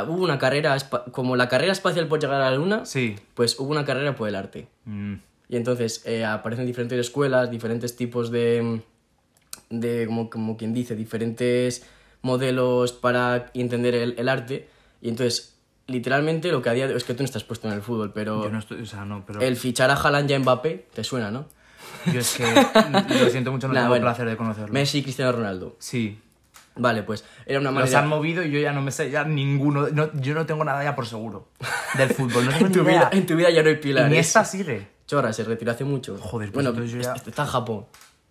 hubo 0.07 0.23
una 0.23 0.39
carrera, 0.39 0.77
como 1.11 1.35
la 1.35 1.49
carrera 1.49 1.73
espacial 1.73 2.07
por 2.07 2.19
llegar 2.19 2.41
a 2.41 2.49
la 2.49 2.55
luna, 2.55 2.85
Sí. 2.85 3.15
pues 3.33 3.59
hubo 3.59 3.69
una 3.71 3.83
carrera 3.85 4.15
por 4.15 4.29
el 4.29 4.35
arte. 4.35 4.67
Mm, 4.85 5.15
Y 5.49 5.55
entonces 5.57 6.01
eh, 6.05 6.25
aparecen 6.25 6.65
diferentes 6.65 6.97
escuelas, 6.99 7.51
diferentes 7.51 7.95
tipos 7.95 8.31
de, 8.31 8.81
de 9.69 10.05
como, 10.07 10.29
como 10.29 10.57
quien 10.57 10.73
dice, 10.73 10.95
diferentes 10.95 11.85
modelos 12.21 12.93
para 12.93 13.51
entender 13.53 13.93
el, 13.95 14.15
el 14.17 14.29
arte. 14.29 14.67
Y 15.01 15.09
entonces, 15.09 15.55
literalmente 15.87 16.51
lo 16.51 16.61
que 16.61 16.69
a 16.69 16.73
día 16.73 16.87
de 16.87 16.95
es 16.95 17.03
que 17.03 17.13
tú 17.13 17.23
no 17.23 17.25
estás 17.25 17.43
puesto 17.43 17.67
en 17.67 17.73
el 17.73 17.81
fútbol, 17.81 18.11
pero 18.13 18.43
Yo 18.43 18.49
no 18.49 18.59
estoy... 18.59 18.81
O 18.81 18.85
sea, 18.85 19.05
no, 19.05 19.25
pero... 19.25 19.41
el 19.41 19.57
fichar 19.57 19.91
a 19.91 19.95
Haaland 19.95 20.31
y 20.31 20.33
a 20.33 20.39
Mbappé, 20.39 20.87
te 20.93 21.03
suena, 21.03 21.29
¿no? 21.29 21.45
Yo 22.11 22.19
es 22.19 22.35
que... 22.35 22.43
lo 23.23 23.29
siento 23.29 23.51
mucho, 23.51 23.67
no 23.67 23.73
Nah, 23.73 23.81
tengo 23.81 23.89
bueno. 23.89 23.95
el 24.07 24.13
placer 24.13 24.29
de 24.29 24.37
conocerlo. 24.37 24.73
Messi 24.73 24.99
y 24.99 25.03
Cristiano 25.03 25.33
Ronaldo. 25.33 25.75
Sí. 25.79 26.19
Vale, 26.75 27.03
pues 27.03 27.23
era 27.45 27.59
una 27.59 27.69
Los 27.69 27.81
manera... 27.81 27.99
han 27.99 28.07
movido 28.07 28.43
y 28.43 28.49
yo 28.49 28.59
ya 28.59 28.73
no 28.73 28.81
me 28.81 28.91
sé 28.91 29.11
ya 29.11 29.23
ninguno. 29.25 29.89
No, 29.89 30.09
yo 30.19 30.33
no 30.33 30.45
tengo 30.45 30.63
nada 30.63 30.83
ya 30.83 30.95
por 30.95 31.05
seguro 31.05 31.49
del 31.97 32.09
fútbol. 32.09 32.45
No 32.45 32.51
tengo 32.51 32.65
en, 32.65 32.71
ni 32.71 32.77
tu 32.77 32.83
vida, 32.83 33.09
en 33.11 33.25
tu 33.27 33.35
vida 33.35 33.49
ya 33.51 33.61
no 33.61 33.69
hay 33.69 33.75
pilares. 33.75 34.09
Iniesta 34.09 34.43
sigue. 34.43 34.87
Chorra, 35.07 35.33
se 35.33 35.43
retiró 35.43 35.71
hace 35.71 35.83
mucho. 35.83 36.17
Joder, 36.17 36.51
pues 36.51 36.65
bueno, 36.65 36.83
yo 36.85 36.99
ya- 36.99 37.13
est- 37.13 37.27
está 37.27 37.43
en 37.43 37.49
Japón. 37.49 37.85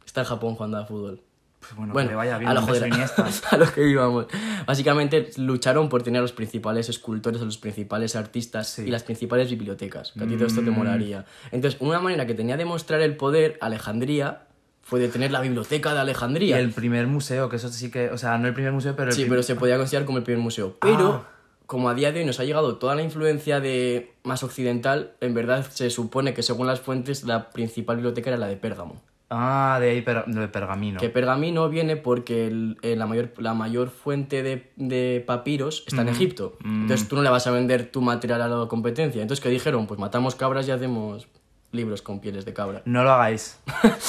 Está 0.06 0.22
en 0.22 0.26
Japón 0.26 0.54
jugando 0.54 0.78
a 0.78 0.84
fútbol. 0.86 1.20
Pues 1.60 1.76
bueno, 1.76 1.92
Bueno, 1.92 2.08
que 2.08 2.12
le 2.12 2.16
vaya 2.16 2.38
bien. 2.38 2.50
a, 2.50 2.54
lo 2.54 2.60
un 2.60 2.66
beso 2.66 2.78
joder, 2.80 2.92
Iniesta. 2.92 3.24
a 3.50 3.56
lo 3.56 3.72
que 3.72 3.86
íbamos. 3.88 4.26
Básicamente 4.66 5.30
lucharon 5.36 5.88
por 5.88 6.02
tener 6.02 6.18
a 6.18 6.22
los 6.22 6.32
principales 6.32 6.88
escultores, 6.88 7.40
a 7.40 7.44
los 7.44 7.58
principales 7.58 8.16
artistas 8.16 8.68
Sí. 8.68 8.82
Mm. 8.82 8.88
y 8.88 8.90
las 8.90 9.02
principales 9.04 9.48
bibliotecas. 9.50 10.12
Que 10.12 10.24
a 10.24 10.26
ti 10.26 10.34
todo 10.34 10.46
esto 10.46 10.62
te 10.62 10.70
molaría. 10.70 11.24
Entonces, 11.52 11.80
una 11.80 12.00
manera 12.00 12.26
que 12.26 12.34
tenía 12.34 12.56
de 12.56 12.64
mostrar 12.64 13.00
el 13.00 13.16
poder 13.16 13.58
Alejandría 13.60 14.42
fue 14.82 14.98
de 14.98 15.08
tener 15.08 15.30
la 15.30 15.40
biblioteca 15.40 15.90
de 15.90 15.96
Y 15.96 16.00
Alejandría. 16.00 16.58
el 16.58 16.72
primer 16.72 17.06
museo, 17.06 17.48
que 17.48 17.56
eso 17.56 17.68
sí 17.68 17.90
que. 17.92 18.10
O 18.10 18.18
sea, 18.18 18.36
no 18.38 18.48
el 18.48 18.54
primer 18.54 18.72
museo, 18.72 18.96
pero 18.96 19.10
el 19.10 19.14
Sí, 19.14 19.22
prim- 19.22 19.30
pero 19.30 19.42
se 19.44 19.54
podía 19.54 19.76
considerar 19.76 20.04
como 20.04 20.18
el 20.18 20.24
primer 20.24 20.42
museo. 20.42 20.76
Pero, 20.80 21.24
Ah. 21.24 21.28
Como 21.72 21.88
a 21.88 21.94
día 21.94 22.12
de 22.12 22.20
hoy 22.20 22.26
nos 22.26 22.38
ha 22.38 22.44
llegado 22.44 22.76
toda 22.76 22.94
la 22.94 23.02
influencia 23.02 23.58
de 23.58 24.12
más 24.24 24.42
occidental, 24.42 25.12
en 25.22 25.32
verdad 25.32 25.64
se 25.70 25.88
supone 25.88 26.34
que 26.34 26.42
según 26.42 26.66
las 26.66 26.80
fuentes 26.80 27.24
la 27.24 27.48
principal 27.48 27.96
biblioteca 27.96 28.28
era 28.28 28.36
la 28.38 28.46
de 28.46 28.56
Pérgamo. 28.58 29.00
Ah, 29.30 29.78
de 29.80 29.88
ahí, 29.88 30.02
per- 30.02 30.26
de 30.26 30.46
pergamino. 30.48 31.00
Que 31.00 31.08
pergamino 31.08 31.70
viene 31.70 31.96
porque 31.96 32.46
el- 32.48 32.76
eh, 32.82 32.94
la, 32.96 33.06
mayor, 33.06 33.30
la 33.38 33.54
mayor 33.54 33.88
fuente 33.88 34.42
de, 34.42 34.70
de 34.76 35.24
papiros 35.26 35.84
está 35.86 36.02
en 36.02 36.10
Egipto. 36.10 36.58
Entonces 36.62 37.08
tú 37.08 37.16
no 37.16 37.22
le 37.22 37.30
vas 37.30 37.46
a 37.46 37.50
vender 37.50 37.90
tu 37.90 38.02
material 38.02 38.42
a 38.42 38.48
la 38.48 38.68
competencia. 38.68 39.22
Entonces, 39.22 39.42
¿qué 39.42 39.48
dijeron? 39.48 39.86
Pues 39.86 39.98
matamos 39.98 40.34
cabras 40.34 40.68
y 40.68 40.72
hacemos 40.72 41.26
libros 41.72 42.02
con 42.02 42.20
pieles 42.20 42.44
de 42.44 42.52
cabra. 42.52 42.82
No 42.84 43.02
lo 43.02 43.10
hagáis. 43.12 43.58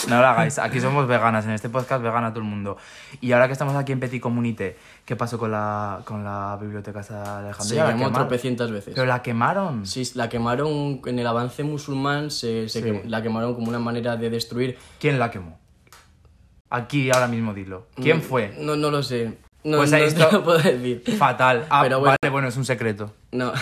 No 0.10 0.20
lo 0.20 0.28
hagáis. 0.28 0.60
Aquí 0.60 0.80
somos 0.82 1.08
veganas. 1.08 1.46
En 1.46 1.52
este 1.52 1.70
podcast 1.70 2.04
vegana 2.04 2.30
todo 2.32 2.40
el 2.44 2.50
mundo. 2.50 2.78
Y 3.22 3.32
ahora 3.32 3.48
que 3.48 3.54
estamos 3.54 3.76
aquí 3.76 3.92
en 3.94 4.00
Petit 4.00 4.22
Communité, 4.22 4.78
¿qué 5.06 5.16
pasó 5.16 5.38
con 5.40 5.52
la, 5.52 6.02
con 6.06 6.24
la 6.24 6.58
biblioteca 6.62 7.00
esta 7.00 7.20
de 7.20 7.24
Se 7.24 7.30
Alejandría? 7.48 7.84
¿La 7.84 7.90
quemó 7.92 8.00
quemaron? 8.06 8.14
tropecientas 8.28 8.70
veces. 8.72 8.94
Pero 8.94 9.08
la 9.08 9.22
quemaron. 9.22 9.86
Sí, 9.86 10.04
la 10.16 10.28
quemaron 10.30 11.02
en 11.06 11.20
el 11.20 11.26
avance 11.28 11.64
musulmán, 11.64 12.30
se, 12.32 12.68
se 12.70 12.82
Sí. 12.82 12.86
quem- 12.88 13.06
la 13.06 13.22
quemaron 13.22 13.56
como 13.56 13.70
una 13.70 13.80
manera 13.80 14.18
de 14.18 14.30
destruir. 14.30 14.78
¿Quién 15.00 15.18
la 15.18 15.32
quemó? 15.32 15.58
Aquí 16.70 17.12
ahora 17.12 17.28
mismo 17.28 17.54
dilo. 17.54 17.88
¿Quién 17.96 18.22
fue? 18.22 18.56
No, 18.60 18.76
no 18.76 18.90
lo 18.92 19.04
sé. 19.04 19.38
No, 19.64 19.78
Pues 19.78 19.92
no 19.92 19.98
ahí 19.98 20.12
te 20.12 20.20
lo 20.32 20.44
puedo 20.44 20.58
decir. 20.58 21.04
Fatal. 21.18 21.66
Ah, 21.70 21.82
Pero 21.84 22.00
bueno. 22.00 22.16
vale, 22.22 22.32
bueno, 22.32 22.48
es 22.50 22.58
un 22.58 22.66
secreto. 22.66 23.14
No, 23.32 23.54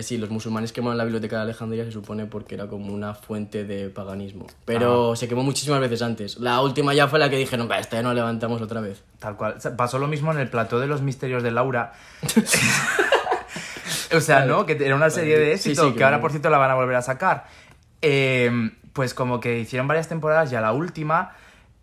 eh, 0.00 0.02
sí, 0.02 0.18
los 0.18 0.30
musulmanes 0.30 0.72
quemaron 0.72 0.98
la 0.98 1.04
biblioteca 1.04 1.36
de 1.36 1.42
Alejandría 1.42 1.84
se 1.84 1.92
supone 1.92 2.26
porque 2.26 2.56
era 2.56 2.66
como 2.66 2.92
una 2.92 3.14
fuente 3.14 3.64
de 3.64 3.88
paganismo. 3.88 4.46
Pero 4.64 5.14
se 5.16 5.28
quemó 5.28 5.42
muchísimas 5.42 5.80
veces 5.80 6.02
antes. 6.02 6.38
La 6.38 6.60
última 6.60 6.92
ya 6.94 7.08
fue 7.08 7.18
la 7.18 7.30
que 7.30 7.36
dijeron, 7.36 7.68
"Va, 7.70 7.78
esta 7.78 7.96
ya 7.96 8.02
no 8.02 8.12
levantamos 8.12 8.60
otra 8.60 8.80
vez. 8.80 9.02
Tal 9.18 9.36
cual. 9.36 9.56
Pasó 9.76 9.98
lo 9.98 10.08
mismo 10.08 10.32
en 10.32 10.38
el 10.38 10.48
plató 10.48 10.80
de 10.80 10.86
los 10.86 11.02
misterios 11.02 11.42
de 11.42 11.50
Laura. 11.50 11.92
o 14.16 14.20
sea, 14.20 14.44
¿no? 14.44 14.66
Que 14.66 14.72
era 14.84 14.96
una 14.96 15.10
serie 15.10 15.38
de 15.38 15.56
Sí, 15.58 15.70
éxito, 15.70 15.86
sí, 15.86 15.92
que 15.92 15.98
que 15.98 16.04
ahora, 16.04 16.20
por 16.20 16.30
cierto, 16.30 16.50
la 16.50 16.58
van 16.58 16.70
a 16.70 16.74
volver 16.74 16.96
a 16.96 17.02
sacar. 17.02 17.46
Eh, 18.02 18.70
pues 18.92 19.14
como 19.14 19.40
que 19.40 19.60
hicieron 19.60 19.86
varias 19.86 20.08
temporadas 20.08 20.50
y 20.52 20.56
a 20.56 20.60
la 20.60 20.72
última 20.72 21.32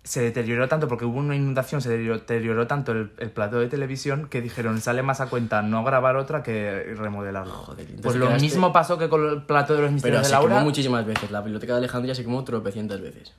se 0.08 0.22
deterioró 0.22 0.68
tanto, 0.68 0.88
porque 0.88 1.04
hubo 1.06 1.20
una 1.20 1.36
inundación, 1.36 1.82
se 1.82 1.90
deterioró, 1.90 2.66
tanto 2.68 2.94
el, 2.94 3.12
el 3.18 3.30
plató 3.30 3.60
de 3.60 3.68
televisión 3.68 4.28
que 4.30 4.42
dijeron, 4.42 4.80
sale 4.80 5.04
más 5.04 5.20
a 5.22 5.28
cuenta 5.28 5.62
no 5.62 5.84
grabar 5.84 6.16
otra 6.16 6.44
que 6.44 6.94
remodelarlo. 6.98 7.52
Joder, 7.54 7.88
pues 8.02 8.16
lo 8.16 8.28
quedaste- 8.28 8.42
mismo 8.42 8.72
pasó 8.72 8.98
que 8.98 9.10
con 9.10 9.28
el 9.28 9.42
plató 9.44 9.76
de 9.76 9.82
los 9.82 9.92
misterios 9.92 10.22
se 10.22 10.28
de 10.28 10.32
Laura. 10.34 10.56
quemó 10.56 10.66
muchísimas 10.66 11.06
veces. 11.06 11.30
La 11.32 11.42
biblioteca 11.42 11.74
de 11.74 11.80
Alejandría 11.80 12.16
se 12.16 12.24
quemó 12.24 12.44
tropecientas 12.44 13.02
veces. 13.02 13.34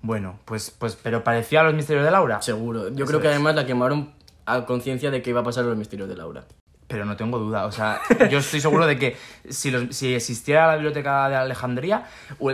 Bueno, 0.00 0.38
pues, 0.44 0.74
pues, 0.78 0.96
pero 1.02 1.22
parecía 1.24 1.60
a 1.60 1.64
los 1.64 1.74
misterios 1.74 2.04
de 2.04 2.10
Laura. 2.10 2.40
Seguro. 2.42 2.88
Yo 2.88 2.94
Eso 2.94 3.06
creo 3.06 3.20
que 3.20 3.28
es. 3.28 3.34
además 3.34 3.54
la 3.54 3.66
quemaron 3.66 4.12
a 4.46 4.64
conciencia 4.66 5.10
de 5.10 5.22
que 5.22 5.30
iba 5.30 5.40
a 5.40 5.44
pasar 5.44 5.64
los 5.64 5.76
misterios 5.76 6.08
de 6.08 6.16
Laura. 6.16 6.44
Pero 6.86 7.06
no 7.06 7.16
tengo 7.16 7.38
duda, 7.38 7.64
o 7.64 7.72
sea, 7.72 8.00
yo 8.30 8.38
estoy 8.38 8.60
seguro 8.60 8.86
de 8.86 8.98
que 8.98 9.16
si, 9.48 9.70
los- 9.70 9.96
si 9.96 10.14
existiera 10.14 10.66
la 10.66 10.74
biblioteca 10.74 11.28
de 11.30 11.36
Alejandría, 11.36 12.04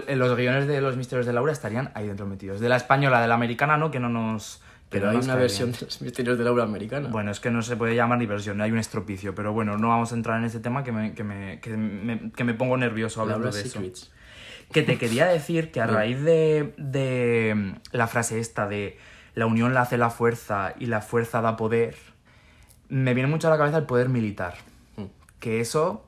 el- 0.07 0.19
los 0.19 0.37
guiones 0.37 0.69
de 0.69 0.81
los 0.81 0.97
misterios 0.97 1.27
de 1.27 1.33
Laura 1.33 1.53
estarían 1.53 1.91
ahí 1.95 2.07
dentro 2.07 2.27
metidos. 2.27 2.61
De 2.61 2.69
la 2.69 2.77
española, 2.77 3.21
de 3.21 3.27
la 3.29 3.35
americana, 3.35 3.77
no, 3.77 3.91
que 3.91 3.99
no 4.01 4.09
nos... 4.09 4.63
Pero 4.89 5.07
no 5.07 5.13
hay 5.19 5.25
una 5.25 5.37
versión 5.37 5.71
bien. 5.71 5.81
de 5.81 5.87
los 5.87 6.03
misterios 6.03 6.39
de 6.39 6.45
Laura 6.45 6.65
americana. 6.65 7.09
Bueno, 7.09 7.31
es 7.31 7.39
que 7.39 7.51
no 7.51 7.63
se 7.63 7.77
puede 7.77 7.95
llamar 7.95 8.19
ni 8.19 8.27
versión, 8.27 8.61
hay 8.61 8.73
un 8.73 8.79
estropicio, 8.79 9.35
pero 9.37 9.53
bueno, 9.53 9.79
no 9.79 9.89
vamos 9.89 10.11
a 10.13 10.17
entrar 10.17 10.39
en 10.39 10.45
ese 10.45 10.59
tema 10.61 10.83
que 10.85 10.91
me, 10.93 11.13
que 11.15 11.23
me, 11.25 11.61
que 11.61 11.77
me, 11.77 12.33
que 12.33 12.43
me 12.45 12.55
pongo 12.55 12.77
nervioso 12.77 13.21
hablando 13.21 13.45
Laura 13.47 13.57
de 13.63 13.65
eso. 13.69 13.81
Que 14.73 14.83
te 14.83 14.99
quería 14.99 15.27
decir 15.27 15.71
que 15.73 15.81
a 15.81 15.87
raíz 15.87 16.21
de, 16.23 16.75
de 16.77 17.53
mm, 17.57 17.97
la 17.97 18.07
frase 18.09 18.39
esta 18.41 18.67
de 18.69 18.97
la 19.35 19.47
unión 19.47 19.75
la 19.75 19.83
hace 19.83 19.97
la 19.97 20.11
fuerza 20.11 20.75
y 20.79 20.87
la 20.87 21.01
fuerza 21.01 21.41
da 21.41 21.57
poder, 21.57 21.97
me 22.91 23.15
viene 23.15 23.29
mucho 23.29 23.49
a 23.49 23.51
la 23.51 23.57
cabeza 23.59 23.79
el 23.79 23.85
poder 23.87 24.09
militar. 24.11 24.55
Mm. 24.97 25.05
Que 25.39 25.61
eso, 25.61 26.05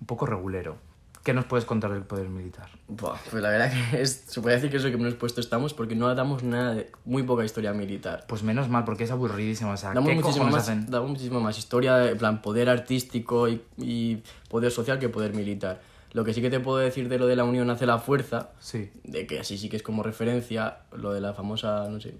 un 0.00 0.06
poco 0.06 0.26
regulero. 0.26 0.76
¿Qué 1.24 1.34
nos 1.34 1.44
puedes 1.44 1.64
contar 1.64 1.92
del 1.92 2.04
poder 2.04 2.28
militar? 2.28 2.68
Buah, 2.86 3.16
pues 3.32 3.42
la 3.42 3.48
verdad 3.50 3.72
que 3.90 4.00
es, 4.00 4.12
se 4.28 4.40
puede 4.40 4.54
decir 4.54 4.70
que 4.70 4.76
es 4.76 4.84
lo 4.84 4.92
que 4.92 4.96
menos 4.96 5.14
puesto 5.14 5.40
estamos 5.40 5.74
porque 5.74 5.96
no 5.96 6.14
damos 6.14 6.44
nada 6.44 6.74
de, 6.76 6.92
muy 7.04 7.24
poca 7.24 7.44
historia 7.44 7.72
militar. 7.72 8.24
Pues 8.28 8.44
menos 8.44 8.68
mal, 8.68 8.84
porque 8.84 9.02
es 9.02 9.10
aburridísimo. 9.10 9.72
O 9.72 9.76
sea, 9.76 9.92
Damos 9.92 10.08
¿qué 10.08 10.14
muchísimo, 10.14 10.44
más, 10.44 10.62
hacen? 10.62 10.86
damos 10.88 11.10
muchísimo 11.10 11.40
más 11.40 11.58
historia, 11.58 12.08
en 12.10 12.16
plan 12.16 12.42
poder 12.42 12.68
artístico 12.68 13.48
y, 13.48 13.60
y 13.76 14.22
poder 14.48 14.70
social 14.70 15.00
que 15.00 15.08
poder 15.08 15.34
militar. 15.34 15.80
Lo 16.12 16.22
que 16.24 16.32
sí 16.32 16.40
que 16.40 16.48
te 16.48 16.60
puedo 16.60 16.78
decir 16.78 17.08
de 17.08 17.18
lo 17.18 17.26
de 17.26 17.34
la 17.34 17.42
unión 17.42 17.68
hace 17.70 17.86
la 17.86 17.98
fuerza, 17.98 18.50
Sí. 18.60 18.92
de 19.02 19.26
que 19.26 19.40
así 19.40 19.58
sí 19.58 19.68
que 19.68 19.76
es 19.76 19.82
como 19.82 20.04
referencia, 20.04 20.78
lo 20.92 21.12
de 21.12 21.20
la 21.20 21.34
famosa, 21.34 21.88
no 21.90 22.00
sé, 22.00 22.14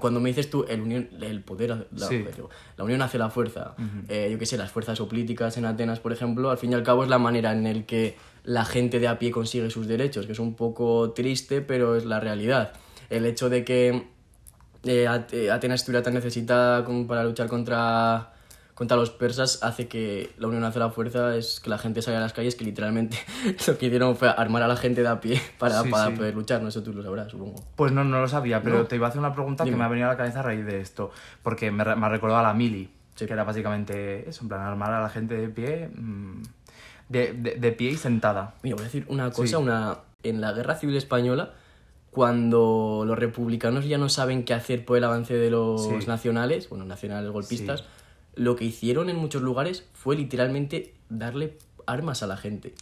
cuando 0.00 0.20
me 0.20 0.28
dices 0.30 0.48
tú 0.50 0.64
el, 0.68 0.80
unión, 0.80 1.08
el 1.20 1.42
poder, 1.42 1.88
la, 1.92 2.06
Sí. 2.06 2.24
unión 2.78 3.02
hace 3.02 3.18
la 3.18 3.30
fuerza, 3.30 3.74
eh, 4.08 4.28
yo 4.30 4.38
qué 4.38 4.46
sé, 4.46 4.56
las 4.56 4.70
fuerzas 4.70 5.00
o 5.00 5.08
políticas 5.08 5.56
en 5.56 5.64
Atenas, 5.64 6.00
por 6.00 6.12
ejemplo, 6.12 6.50
al 6.50 6.58
fin 6.58 6.72
y 6.72 6.74
al 6.74 6.82
cabo 6.82 7.02
es 7.04 7.08
la 7.10 7.18
manera 7.18 7.52
en 7.52 7.66
el 7.66 7.84
que 7.86 8.16
la 8.44 8.64
gente 8.64 9.00
de 9.00 9.08
a 9.08 9.18
pie 9.18 9.30
consigue 9.30 9.68
sus 9.70 9.86
derechos, 9.86 10.26
que 10.26 10.32
es 10.32 10.38
un 10.38 10.54
poco 10.54 11.12
triste, 11.12 11.62
pero 11.62 11.96
es 11.96 12.04
la 12.04 12.20
realidad. 12.20 12.72
El 13.10 13.26
hecho 13.26 13.48
de 13.50 13.64
que 13.64 14.06
eh, 14.84 15.08
eh, 15.32 15.50
Atenas 15.50 15.80
estuviera 15.80 16.02
tan 16.02 16.14
necesitada 16.14 16.84
como 16.84 17.06
para 17.06 17.24
luchar 17.24 17.48
contra, 17.48 18.32
contra 18.76 18.96
los 18.96 19.10
persas 19.10 19.62
hace 19.64 19.88
que 19.88 20.30
la 20.38 20.46
unión 20.46 20.62
hace 20.62 20.78
la 20.78 20.90
fuerza, 20.90 21.34
es 21.34 21.58
que 21.58 21.68
la 21.70 21.78
gente 21.78 22.00
salga 22.02 22.18
a 22.20 22.22
las 22.22 22.32
calles, 22.32 22.54
que 22.54 22.64
literalmente 22.64 23.16
lo 23.66 23.76
que 23.78 23.86
hicieron 23.86 24.14
fue 24.16 24.28
armar 24.28 24.62
a 24.62 24.68
la 24.68 24.76
gente 24.76 25.02
de 25.02 25.08
a 25.08 25.20
pie 25.20 25.40
para, 25.58 25.82
Sí, 25.82 25.90
para 25.90 26.10
sí. 26.10 26.12
poder 26.16 26.34
luchar, 26.34 26.62
no 26.62 26.70
sé, 26.70 26.82
tú 26.82 26.92
lo 26.92 27.02
sabrás, 27.02 27.32
supongo. 27.32 27.64
Pues 27.74 27.90
no, 27.90 28.04
no 28.04 28.20
lo 28.20 28.28
sabía, 28.28 28.62
pero 28.62 28.78
No. 28.78 28.84
te 28.86 28.94
iba 28.96 29.06
a 29.06 29.08
hacer 29.08 29.18
una 29.18 29.32
pregunta 29.34 29.64
que 29.64 29.70
Dime. 29.70 29.78
me 29.80 29.84
ha 29.86 29.88
venido 29.88 30.06
a 30.08 30.12
la 30.12 30.16
cabeza 30.16 30.40
a 30.40 30.42
raíz 30.42 30.64
de 30.64 30.80
esto. 30.80 31.10
Porque 31.42 31.70
me, 31.72 31.82
me 31.84 32.06
ha 32.06 32.08
recordado 32.10 32.38
a 32.40 32.42
la 32.44 32.54
mili, 32.54 32.90
que 33.16 33.24
era 33.24 33.44
básicamente 33.44 34.28
eso, 34.28 34.42
en 34.42 34.48
plan, 34.48 34.60
armar 34.60 34.92
a 34.92 35.00
la 35.00 35.08
gente 35.08 35.34
de 35.36 35.48
pie, 35.48 35.88
mm, 35.88 36.42
de, 37.08 37.32
de, 37.32 37.54
de 37.54 37.72
pie 37.72 37.90
y 37.92 37.96
sentada. 37.96 38.54
Mira, 38.62 38.76
voy 38.76 38.82
a 38.82 38.84
decir 38.88 39.06
una 39.08 39.30
cosa, 39.30 39.56
Sí. 39.56 39.62
una 39.62 39.98
en 40.22 40.40
la 40.42 40.52
Guerra 40.52 40.74
Civil 40.74 40.96
Española, 40.96 41.52
cuando 42.10 43.04
los 43.06 43.18
republicanos 43.18 43.86
ya 43.86 43.98
no 43.98 44.08
saben 44.08 44.44
qué 44.44 44.54
hacer 44.54 44.84
por 44.84 44.96
el 44.96 45.04
avance 45.04 45.34
de 45.34 45.50
los 45.50 45.82
Sí. 45.84 46.06
nacionales, 46.06 46.68
bueno, 46.68 46.84
nacionales 46.84 47.30
golpistas, 47.30 47.84
lo 48.36 48.54
que 48.56 48.64
hicieron 48.64 49.10
en 49.10 49.16
muchos 49.16 49.42
lugares 49.42 49.84
fue 49.94 50.14
literalmente 50.16 50.94
darle 51.08 51.58
armas 51.86 52.22
a 52.22 52.26
la 52.28 52.36
gente. 52.36 52.74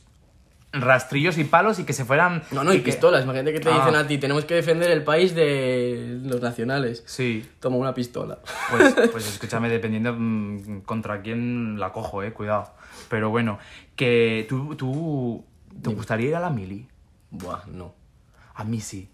Rastrillos 0.72 1.38
y 1.38 1.44
palos 1.44 1.78
y 1.78 1.84
que 1.84 1.92
se 1.92 2.04
fueran... 2.04 2.42
No, 2.50 2.64
no, 2.64 2.72
y 2.74 2.78
que- 2.78 2.82
pistolas. 2.86 3.22
Imagínate 3.22 3.52
que 3.52 3.60
te 3.60 3.68
Ah. 3.70 3.78
dicen 3.78 3.94
a 3.94 4.06
ti, 4.08 4.18
tenemos 4.18 4.44
que 4.44 4.54
defender 4.54 4.90
el 4.90 5.04
país 5.04 5.32
de 5.34 6.18
los 6.24 6.40
nacionales. 6.40 7.04
Sí, 7.06 7.48
Toma 7.60 7.76
una 7.76 7.94
pistola. 7.94 8.40
pues, 8.72 8.92
pues 9.12 9.28
escúchame, 9.28 9.68
dependiendo 9.68 10.12
mm, 10.18 10.80
contra 10.80 11.22
quién 11.22 11.78
la 11.78 11.92
cojo, 11.92 12.24
eh, 12.24 12.32
cuidado. 12.32 12.72
Pero 13.08 13.30
bueno, 13.30 13.60
que 13.94 14.46
tú, 14.48 14.74
tú 14.74 15.44
¿te 15.80 15.90
gustaría 15.90 16.28
ir 16.30 16.34
a 16.34 16.40
la 16.40 16.50
mili? 16.50 16.88
Buah, 17.30 17.60
no. 17.72 17.94
A 18.56 18.64
mí 18.64 18.80
sí. 18.80 19.08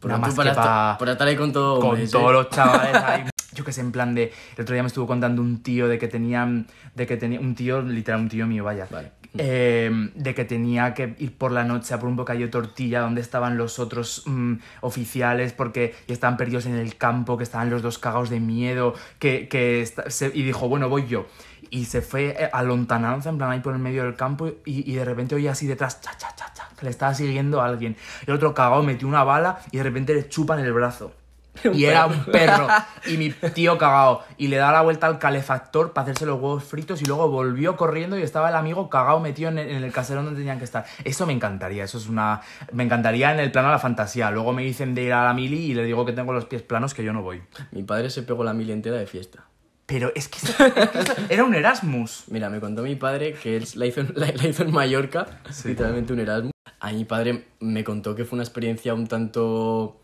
Pero 0.00 0.14
Nada 0.14 0.26
más 0.28 0.34
para, 0.34 0.50
estar, 0.52 0.98
para 0.98 1.12
estar 1.12 1.28
ahí 1.28 1.36
con 1.36 1.52
todo. 1.52 1.78
con 1.78 2.08
todos 2.08 2.30
¿eh? 2.30 2.32
los 2.32 2.48
chavales 2.48 2.96
ahí. 3.02 3.24
Yo 3.54 3.64
que 3.64 3.72
sé, 3.72 3.80
en 3.82 3.92
plan 3.92 4.14
de. 4.14 4.32
El 4.56 4.62
otro 4.62 4.74
día 4.74 4.82
me 4.82 4.86
estuvo 4.88 5.06
contando 5.06 5.42
un 5.42 5.62
tío 5.62 5.88
de 5.88 5.98
que 5.98 6.08
tenía. 6.08 6.48
De 6.94 7.06
que 7.06 7.16
tenía. 7.16 7.40
Un 7.40 7.54
tío, 7.54 7.82
literal, 7.82 8.20
un 8.20 8.28
tío 8.28 8.46
mío, 8.46 8.64
vaya. 8.64 8.86
Vale. 8.90 9.12
Eh, 9.38 10.10
de 10.14 10.34
que 10.34 10.44
tenía 10.44 10.92
que 10.92 11.14
ir 11.18 11.34
por 11.38 11.52
la 11.52 11.64
noche 11.64 11.94
a 11.94 11.98
por 11.98 12.06
un 12.10 12.16
bocadillo 12.16 12.44
de 12.46 12.52
tortilla 12.52 13.00
donde 13.00 13.22
estaban 13.22 13.56
los 13.56 13.78
otros 13.78 14.24
mm, 14.26 14.56
oficiales 14.82 15.54
porque 15.54 15.94
estaban 16.06 16.36
perdidos 16.36 16.66
en 16.66 16.74
el 16.74 16.96
campo, 16.96 17.38
que 17.38 17.44
estaban 17.44 17.70
los 17.70 17.80
dos 17.80 17.98
cagados 17.98 18.28
de 18.28 18.40
miedo, 18.40 18.94
que, 19.18 19.48
que 19.48 19.88
se- 20.08 20.32
y 20.34 20.42
dijo, 20.42 20.68
bueno, 20.68 20.90
voy 20.90 21.06
yo. 21.06 21.26
Y 21.70 21.86
se 21.86 22.02
fue 22.02 22.36
eh, 22.38 22.50
a 22.52 22.62
lontananza, 22.62 23.30
en 23.30 23.38
plan 23.38 23.50
ahí 23.50 23.60
por 23.60 23.72
el 23.72 23.80
medio 23.80 24.02
del 24.04 24.16
campo, 24.16 24.48
y, 24.66 24.90
y 24.90 24.94
de 24.96 25.04
repente 25.06 25.34
oía 25.34 25.52
así 25.52 25.66
detrás, 25.66 26.02
cha, 26.02 26.10
cha, 26.18 26.28
cha, 26.36 26.52
cha, 26.52 26.68
que 26.78 26.84
le 26.84 26.90
estaba 26.90 27.14
siguiendo 27.14 27.62
a 27.62 27.66
alguien. 27.66 27.96
El 28.26 28.34
otro 28.34 28.52
cagado 28.52 28.82
metió 28.82 29.08
una 29.08 29.24
bala 29.24 29.60
y 29.70 29.78
de 29.78 29.82
repente 29.82 30.12
le 30.14 30.28
chupan 30.28 30.58
el 30.60 30.72
brazo. 30.74 31.14
Y 31.74 31.84
era 31.84 32.06
un 32.06 32.24
perro. 32.24 32.66
Y 33.06 33.16
mi 33.16 33.30
tío 33.30 33.76
cagao. 33.78 34.22
Y 34.38 34.48
le 34.48 34.56
da 34.56 34.70
la 34.72 34.80
vuelta 34.82 35.06
al 35.06 35.18
calefactor 35.18 35.92
para 35.92 36.04
hacerse 36.04 36.24
los 36.26 36.36
huevos 36.40 36.64
fritos. 36.64 37.02
Y 37.02 37.04
luego 37.04 37.28
volvió 37.28 37.76
corriendo 37.76 38.18
y 38.18 38.22
estaba 38.22 38.48
el 38.48 38.54
amigo 38.54 38.88
cagao 38.88 39.20
metido 39.20 39.50
en 39.50 39.58
el, 39.58 39.68
en 39.70 39.82
el 39.84 39.92
caserón 39.92 40.24
donde 40.24 40.40
tenían 40.40 40.58
que 40.58 40.64
estar. 40.64 40.84
Eso 41.04 41.26
me 41.26 41.32
encantaría. 41.32 41.84
Eso 41.84 41.98
es 41.98 42.08
una. 42.08 42.40
Me 42.72 42.84
encantaría 42.84 43.32
en 43.32 43.40
el 43.40 43.50
plano 43.52 43.68
de 43.68 43.72
la 43.74 43.78
fantasía. 43.80 44.30
Luego 44.30 44.52
me 44.52 44.62
dicen 44.62 44.94
de 44.94 45.02
ir 45.02 45.12
a 45.12 45.24
la 45.24 45.34
mili 45.34 45.58
y 45.72 45.74
le 45.74 45.84
digo 45.84 46.04
que 46.06 46.12
tengo 46.12 46.32
los 46.32 46.44
pies 46.46 46.62
planos 46.62 46.94
que 46.94 47.04
yo 47.04 47.12
no 47.12 47.22
voy. 47.22 47.42
Mi 47.72 47.82
padre 47.82 48.10
se 48.10 48.22
pegó 48.22 48.44
la 48.44 48.52
mil 48.54 48.70
entera 48.70 48.96
de 48.96 49.06
fiesta. 49.06 49.44
Pero 49.84 50.12
es 50.14 50.28
que, 50.28 50.38
eso- 50.38 50.64
es 50.64 50.88
que 50.90 50.98
eso 51.00 51.14
era 51.28 51.44
un 51.44 51.54
Erasmus. 51.54 52.24
Mira, 52.28 52.48
me 52.48 52.60
contó 52.60 52.82
mi 52.82 52.94
padre 52.94 53.34
que 53.34 53.56
él 53.56 53.66
la 53.74 53.86
hizo 53.86 54.00
en, 54.00 54.12
la, 54.14 54.28
la 54.32 54.46
hizo 54.48 54.62
en 54.62 54.70
Mallorca, 54.72 55.26
literalmente 55.64 56.12
un 56.12 56.20
Erasmus. 56.20 56.52
A 56.80 56.92
mi 56.92 57.04
padre 57.04 57.46
me 57.60 57.84
contó 57.84 58.14
que 58.14 58.24
fue 58.24 58.36
una 58.36 58.44
experiencia 58.44 58.94
un 58.94 59.06
tanto 59.08 60.00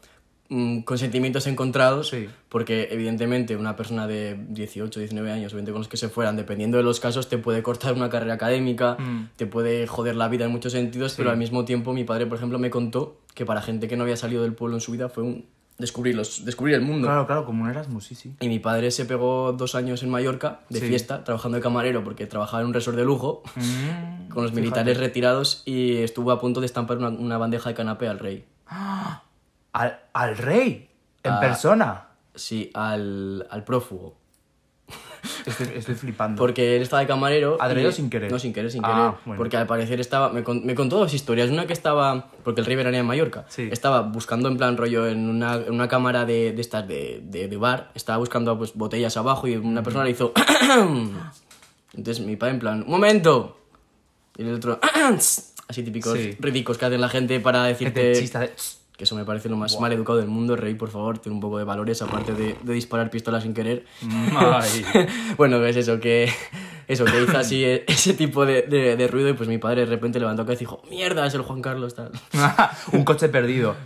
con 0.48 0.96
sentimientos 0.98 1.46
encontrados, 1.46 2.08
Sí. 2.08 2.26
porque 2.48 2.88
evidentemente 2.90 3.54
una 3.56 3.76
persona 3.76 4.06
de 4.06 4.34
18, 4.48 4.98
19 4.98 5.30
años, 5.30 5.52
o 5.52 5.56
20 5.56 5.72
con 5.72 5.80
los 5.80 5.88
que 5.88 5.98
se 5.98 6.08
fueran, 6.08 6.36
dependiendo 6.36 6.78
de 6.78 6.82
los 6.82 7.00
casos, 7.00 7.28
te 7.28 7.36
puede 7.36 7.62
cortar 7.62 7.92
una 7.94 8.08
carrera 8.08 8.34
académica, 8.34 8.96
Mm. 8.98 9.28
te 9.36 9.46
puede 9.46 9.86
joder 9.86 10.16
la 10.16 10.28
vida 10.28 10.46
en 10.46 10.50
muchos 10.50 10.72
sentidos, 10.72 11.14
pero 11.16 11.30
al 11.30 11.36
mismo 11.36 11.64
tiempo 11.66 11.92
mi 11.92 12.04
padre, 12.04 12.24
por 12.26 12.38
ejemplo, 12.38 12.58
me 12.58 12.70
contó 12.70 13.18
que 13.34 13.44
para 13.44 13.60
gente 13.60 13.88
que 13.88 13.96
no 13.96 14.04
había 14.04 14.16
salido 14.16 14.42
del 14.42 14.54
pueblo 14.54 14.76
en 14.76 14.80
su 14.80 14.92
vida 14.92 15.08
fue 15.10 15.22
un 15.22 15.44
descubrir, 15.76 16.16
los, 16.16 16.44
descubrir 16.44 16.74
el 16.74 16.80
mundo. 16.80 17.06
Claro, 17.06 17.26
claro, 17.26 17.44
como 17.44 17.62
un 17.64 17.70
Erasmus, 17.70 18.04
sí, 18.06 18.14
sí. 18.16 18.32
Y 18.40 18.48
mi 18.48 18.58
padre 18.58 18.90
se 18.90 19.04
pegó 19.04 19.52
dos 19.52 19.74
años 19.76 20.02
en 20.02 20.08
Mallorca 20.10 20.60
de 20.70 20.80
Sí. 20.80 20.86
fiesta, 20.88 21.22
trabajando 21.24 21.56
de 21.56 21.62
camarero, 21.62 22.02
porque 22.02 22.26
trabajaba 22.26 22.62
en 22.62 22.68
un 22.68 22.74
resort 22.74 22.96
de 22.96 23.04
lujo 23.04 23.42
Mm, 23.54 24.28
con 24.30 24.42
los 24.42 24.50
fíjate. 24.52 24.60
militares 24.62 24.96
retirados 24.96 25.62
y 25.66 25.98
estuvo 25.98 26.32
a 26.32 26.40
punto 26.40 26.58
de 26.60 26.66
estampar 26.66 26.96
una, 26.96 27.10
una 27.10 27.36
bandeja 27.38 27.68
de 27.68 27.74
canapé 27.76 28.08
al 28.08 28.18
rey. 28.18 28.44
Al, 29.72 29.98
al 30.12 30.36
rey. 30.36 30.88
En 31.22 31.32
Ah. 31.32 31.40
persona. 31.40 32.04
Sí, 32.34 32.70
al, 32.74 33.46
al 33.50 33.64
prófugo. 33.64 34.16
Estoy, 35.44 35.68
estoy 35.74 35.94
flipando. 35.96 36.38
Porque 36.38 36.76
él 36.76 36.82
estaba 36.82 37.00
de 37.00 37.06
camarero. 37.08 37.56
¿Adrede 37.60 37.90
sin 37.92 38.08
querer? 38.08 38.30
No, 38.30 38.38
sin 38.38 38.52
querer, 38.52 38.70
sin 38.70 38.84
Ah, 38.84 38.88
querer. 38.88 39.10
bueno. 39.26 39.38
Porque 39.38 39.56
al 39.56 39.66
parecer 39.66 40.00
estaba. 40.00 40.28
Me, 40.30 40.42
con- 40.44 40.64
me 40.64 40.74
contó 40.74 40.98
dos 40.98 41.12
historias. 41.12 41.50
Una 41.50 41.66
que 41.66 41.72
estaba. 41.72 42.30
Porque 42.44 42.60
el 42.60 42.66
rey 42.66 42.76
veranía 42.76 43.00
en 43.00 43.06
Mallorca. 43.06 43.44
Sí. 43.48 43.68
Estaba 43.72 44.02
buscando 44.02 44.48
en 44.48 44.56
plan 44.56 44.76
rollo 44.76 45.06
en 45.06 45.28
una, 45.28 45.54
en 45.56 45.72
una 45.72 45.88
cámara 45.88 46.24
de, 46.24 46.52
de 46.52 46.60
estas 46.60 46.86
de, 46.86 47.20
de, 47.24 47.48
de 47.48 47.56
bar. 47.56 47.90
Estaba 47.94 48.18
buscando 48.18 48.56
pues 48.56 48.74
botellas 48.74 49.16
abajo 49.16 49.48
y 49.48 49.56
una 49.56 49.82
persona 49.82 50.04
le 50.04 50.10
hizo. 50.10 50.32
Entonces 51.94 52.24
mi 52.24 52.36
padre 52.36 52.54
en 52.54 52.60
plan. 52.60 52.82
¡Un 52.82 52.90
momento! 52.90 53.58
Y 54.36 54.42
el 54.42 54.54
otro. 54.54 54.78
Así 55.68 55.82
típicos 55.82 56.14
Sí. 56.16 56.36
ridículos 56.38 56.78
que 56.78 56.86
hacen 56.86 57.00
la 57.00 57.08
gente 57.08 57.40
para 57.40 57.62
Que 57.64 57.68
decirte. 57.68 58.00
de- 58.00 58.50
Que 58.98 59.04
eso 59.04 59.14
me 59.14 59.24
parece 59.24 59.48
lo 59.48 59.56
más 59.56 59.78
mal 59.80 59.92
educado 59.92 60.18
del 60.18 60.26
mundo. 60.28 60.56
Rey, 60.56 60.74
por 60.74 60.90
favor, 60.90 61.18
ten 61.20 61.32
un 61.32 61.38
poco 61.40 61.56
de 61.56 61.64
valores, 61.64 62.02
aparte 62.02 62.34
de, 62.34 62.56
de 62.60 62.72
disparar 62.74 63.08
pistolas 63.10 63.44
sin 63.44 63.54
querer. 63.54 63.86
Bueno, 65.36 65.64
es 65.64 65.76
eso, 65.76 66.00
que 66.00 66.28
eso, 66.88 67.04
que 67.04 67.22
hizo 67.22 67.38
así 67.38 67.64
eh, 67.64 67.84
ese 67.86 68.14
tipo 68.14 68.44
de, 68.44 68.62
de- 68.62 68.96
de 68.96 69.06
ruido 69.08 69.28
y 69.28 69.34
pues 69.34 69.48
mi 69.48 69.58
padre 69.58 69.82
de 69.82 69.86
repente 69.86 70.18
levantó 70.18 70.42
la 70.42 70.46
cabeza 70.46 70.64
y 70.64 70.66
dijo, 70.66 70.82
mierda, 70.90 71.24
es 71.26 71.34
el 71.34 71.42
Juan 71.42 71.62
Carlos 71.62 71.94
tal. 71.94 72.10
un 72.92 73.04
coche 73.04 73.28
perdido. 73.28 73.76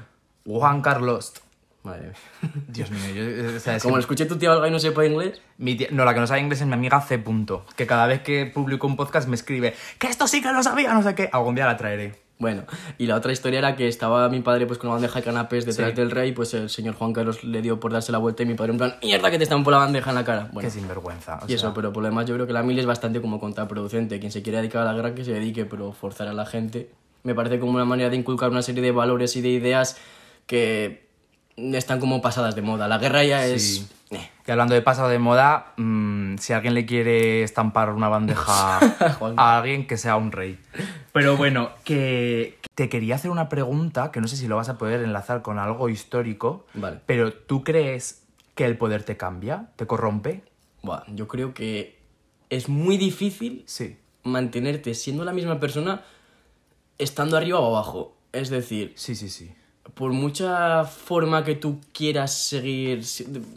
Juan 0.47 0.81
Carlos. 0.81 1.35
Madre 1.83 2.09
mía. 2.43 2.53
Dios 2.69 2.91
mío, 2.91 3.01
yo, 3.15 3.23
eh, 3.23 3.57
o 3.57 3.61
sea, 3.61 3.79
Como 3.81 3.95
que 3.95 3.97
lo 3.97 4.01
escuché 4.01 4.25
tu 4.27 4.37
tío 4.37 4.53
algo 4.53 4.67
y 4.67 4.71
no 4.71 4.79
sepa 4.79 5.05
inglés, 5.05 5.43
mi 5.59 5.77
tía- 5.77 5.89
no, 5.91 6.05
la 6.05 6.15
que 6.15 6.21
no 6.21 6.27
sabe 6.27 6.41
inglés 6.41 6.61
es 6.61 6.67
mi 6.67 6.75
amiga 6.75 7.01
C. 7.01 7.19
Punto, 7.19 7.67
que 7.77 7.87
cada 7.87 8.07
vez 8.07 8.23
que 8.23 8.47
publico 8.47 8.87
un 8.87 8.97
podcast 8.97 9.29
me 9.29 9.35
escribe 9.35 9.75
que 9.99 10.07
esto 10.07 10.27
sí 10.27 10.41
que 10.41 10.53
lo 10.53 10.63
sabía, 10.63 10.95
no 10.95 11.03
sé 11.03 11.15
qué. 11.15 11.29
Algún 11.33 11.55
día 11.57 11.67
la 11.67 11.77
traeré. 11.77 12.23
Bueno. 12.43 12.65
Y 12.99 13.07
la 13.07 13.17
otra 13.17 13.33
historia 13.33 13.59
era 13.61 13.75
que 13.77 13.89
estaba 13.89 14.29
mi 14.29 14.41
padre 14.41 14.67
pues 14.67 14.79
con 14.79 14.89
una 14.91 14.97
bandeja 14.97 15.21
de 15.21 15.25
canapés 15.25 15.65
detrás 15.65 15.91
Sí. 15.91 15.97
del 15.97 16.11
rey, 16.11 16.33
pues 16.33 16.53
el 16.53 16.69
señor 16.69 16.95
Juan 16.97 17.15
Carlos 17.15 17.43
le 17.45 17.63
dio 17.63 17.81
por 17.81 17.93
darse 17.93 18.13
la 18.13 18.19
vuelta 18.19 18.43
y 18.43 18.47
mi 18.47 18.55
padre 18.55 18.73
en 18.73 18.79
plan, 18.79 18.95
mierda 19.03 19.31
que 19.31 19.39
te 19.39 19.45
están 19.45 19.65
por 19.65 19.73
la 19.73 19.79
bandeja 19.79 20.11
en 20.11 20.17
la 20.17 20.25
cara. 20.25 20.51
Bueno, 20.53 20.69
Qué 20.69 20.71
sinvergüenza. 20.71 21.39
o 21.43 21.47
y 21.49 21.55
eso, 21.55 21.69
sea, 21.69 21.75
pero 21.75 21.93
por 21.93 22.03
lo 22.03 22.11
demás 22.11 22.27
yo 22.27 22.35
creo 22.35 22.47
que 22.47 22.53
la 22.53 22.63
mil 22.63 22.79
es 22.79 22.85
bastante 22.85 23.21
como 23.23 23.41
contraproducente. 23.41 24.21
Quien 24.21 24.31
se 24.33 24.43
quiere 24.43 24.59
dedicar 24.59 24.83
a 24.83 24.85
la 24.85 24.93
guerra 24.93 25.15
que 25.15 25.25
se 25.25 25.33
dedique, 25.33 25.65
pero 25.65 25.93
forzar 25.93 26.29
a 26.29 26.35
la 26.35 26.45
gente 26.45 26.91
me 27.23 27.35
parece 27.35 27.59
como 27.61 27.73
una 27.73 27.85
manera 27.85 28.11
de 28.11 28.17
inculcar 28.17 28.51
una 28.51 28.63
serie 28.63 28.83
de 28.83 28.91
valores 28.91 29.37
y 29.37 29.41
de 29.41 29.49
ideas 29.51 29.97
que 30.47 31.07
están 31.57 32.01
como 32.01 32.21
pasadas 32.21 32.55
de 32.57 32.63
moda. 32.63 32.89
La 32.89 32.99
guerra 32.99 33.23
ya 33.25 33.47
es... 33.47 33.77
Sí. 33.77 33.87
eh, 34.11 34.29
Y 34.47 34.51
hablando 34.51 34.75
de 34.75 34.83
pasado 34.83 35.09
de 35.09 35.19
moda, 35.21 35.73
mm, 35.77 36.37
si 36.39 36.53
alguien 36.53 36.75
le 36.75 36.85
quiere 36.85 37.43
estampar 37.45 37.91
una 37.91 38.09
bandeja 38.09 38.79
a 39.37 39.59
alguien, 39.59 39.87
que 39.87 39.97
sea 39.97 40.17
un 40.17 40.33
rey. 40.33 40.59
Pero 41.13 41.37
bueno, 41.37 41.71
que 41.85 42.59
te 42.75 42.89
quería 42.89 43.15
hacer 43.15 43.31
una 43.31 43.49
pregunta 43.49 44.11
que 44.11 44.21
no 44.21 44.27
sé 44.29 44.37
si 44.37 44.49
lo 44.49 44.57
vas 44.57 44.69
a 44.69 44.79
poder 44.79 45.03
enlazar 45.03 45.43
con 45.43 45.59
algo 45.59 45.89
histórico. 45.89 46.67
Vale. 46.75 47.01
Pero 47.07 47.33
¿tú 47.33 47.63
crees 47.63 48.25
que 48.55 48.65
el 48.65 48.77
poder 48.77 49.05
te 49.05 49.17
cambia? 49.17 49.69
¿Te 49.77 49.87
corrompe? 49.87 50.43
Buah, 50.83 51.05
yo 51.09 51.29
creo 51.29 51.55
que 51.55 52.01
es 52.51 52.69
muy 52.69 52.97
difícil 52.97 53.63
Sí. 53.67 53.97
mantenerte 54.25 54.95
siendo 54.95 55.25
la 55.25 55.33
misma 55.33 55.61
persona 55.61 56.03
estando 56.99 57.37
arriba 57.37 57.61
o 57.61 57.75
abajo. 57.77 58.17
Es 58.33 58.51
decir, 58.51 58.93
Sí, 58.97 59.15
sí, 59.15 59.29
sí. 59.29 59.55
Por 59.95 60.13
mucha 60.13 60.85
forma 60.85 61.45
que 61.45 61.55
tú 61.55 61.81
quieras 61.93 62.33
seguir, 62.33 63.03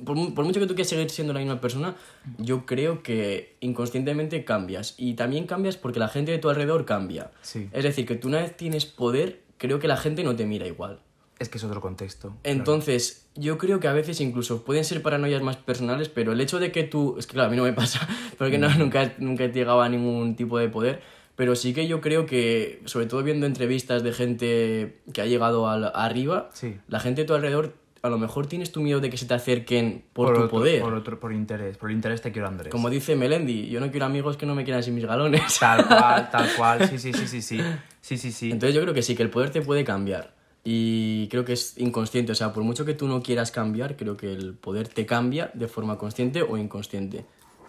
por, 0.04 0.16
mu- 0.16 0.34
por 0.34 0.44
mucho 0.46 0.60
que 0.60 0.68
tú 0.68 0.76
quieras 0.76 0.90
seguir 0.90 1.10
siendo 1.10 1.34
la 1.34 1.40
misma 1.40 1.62
persona, 1.62 1.96
yo 2.38 2.66
creo 2.66 3.04
que 3.04 3.56
inconscientemente 3.62 4.44
cambias. 4.44 4.96
Y 4.98 5.14
también 5.14 5.46
cambias 5.48 5.78
porque 5.78 6.00
la 6.00 6.08
gente 6.10 6.32
de 6.32 6.40
tu 6.40 6.50
alrededor 6.50 6.86
cambia. 6.86 7.32
Sí. 7.42 7.70
Es 7.72 7.84
decir, 7.84 8.06
que 8.06 8.16
tú 8.16 8.28
una 8.28 8.40
vez 8.40 8.58
tienes 8.58 8.86
poder, 8.86 9.42
creo 9.58 9.80
que 9.80 9.88
la 9.88 9.98
gente 9.98 10.24
no 10.24 10.36
te 10.36 10.46
mira 10.46 10.66
igual. 10.68 11.00
Es 11.38 11.50
que 11.50 11.58
es 11.58 11.64
otro 11.66 11.82
contexto. 11.82 12.34
Entonces, 12.44 13.28
yo 13.36 13.58
creo 13.58 13.80
que 13.82 13.88
a 13.90 13.94
veces 13.94 14.22
incluso 14.22 14.64
pueden 14.64 14.86
ser 14.86 15.02
paranoias 15.02 15.42
más 15.42 15.58
personales, 15.58 16.08
pero 16.10 16.32
el 16.32 16.40
hecho 16.40 16.60
de 16.60 16.72
que 16.72 16.84
tú, 16.84 17.16
es 17.20 17.28
que 17.28 17.34
claro, 17.34 17.48
a 17.48 17.52
mí 17.52 17.58
no 17.58 17.64
me 17.64 17.74
pasa, 17.82 18.08
porque 18.38 18.58
no, 18.58 18.74
nunca, 18.76 19.14
nunca 19.20 19.44
he 19.44 19.50
llegado 19.52 19.82
a 19.82 19.90
ningún 19.90 20.36
tipo 20.36 20.58
de 20.58 20.70
poder, 20.70 21.02
pero 21.36 21.56
sí 21.56 21.74
que 21.74 21.88
yo 21.88 22.02
creo 22.02 22.26
que, 22.26 22.82
sobre 22.86 23.06
todo 23.08 23.22
viendo 23.24 23.46
entrevistas 23.46 24.04
de 24.04 24.14
gente 24.14 25.02
que 25.14 25.22
ha 25.22 25.26
llegado 25.26 25.68
al- 25.70 25.92
arriba, 25.94 26.50
Sí. 26.54 26.76
la 26.88 27.00
gente 27.00 27.22
de 27.22 27.28
tu 27.28 27.34
alrededor, 27.34 27.74
a 28.02 28.10
lo 28.10 28.18
mejor 28.20 28.46
tienes 28.46 28.72
tu 28.72 28.82
miedo 28.82 29.00
de 29.00 29.10
que 29.10 29.18
se 29.18 29.26
te 29.26 29.34
acerquen 29.34 30.04
por, 30.14 30.28
tu 30.28 30.34
otro, 30.42 30.50
poder. 30.50 30.82
Por, 30.82 30.94
otro, 30.94 31.20
por 31.20 31.34
interés. 31.34 31.76
Por 31.78 31.92
interés 31.92 32.22
te 32.22 32.32
quiero, 32.32 32.48
Andrés. 32.48 32.72
Como 32.72 32.90
dice 32.90 33.16
Melendi, 33.16 33.68
yo 33.68 33.80
no 33.80 33.90
quiero 33.90 34.06
amigos 34.06 34.38
que 34.38 34.46
no 34.46 34.54
me 34.54 34.64
quieran 34.64 34.84
sin 34.84 34.94
mis 34.94 35.06
galones. 35.06 35.42
Tal 35.60 35.88
cual, 35.88 36.30
tal 36.32 36.48
cual. 36.56 36.88
Sí, 36.88 37.00
sí, 37.00 37.12
sí, 37.14 37.28
sí, 37.28 37.42
sí. 37.42 37.60
Sí, 38.02 38.18
sí, 38.20 38.32
sí. 38.32 38.52
Entonces 38.52 38.76
yo 38.76 38.82
creo 38.82 38.94
que 38.94 39.02
sí, 39.02 39.16
que 39.16 39.24
el 39.24 39.32
poder 39.32 39.50
te 39.50 39.62
puede 39.62 39.84
cambiar. 39.84 40.36
Y 40.64 41.28
creo 41.30 41.46
que 41.46 41.54
es 41.54 41.78
inconsciente, 41.78 42.32
o 42.32 42.36
sea, 42.36 42.54
por 42.54 42.64
mucho 42.64 42.86
que 42.86 42.94
tú 42.94 43.08
no 43.08 43.22
quieras 43.22 43.52
cambiar, 43.52 43.96
creo 43.96 44.18
que 44.18 44.32
el 44.34 44.54
poder 44.54 44.88
te 44.88 45.06
cambia 45.06 45.52
de 45.54 45.68
forma 45.68 45.98
consciente 45.98 46.42
o 46.44 46.58
inconsciente. 46.58 47.26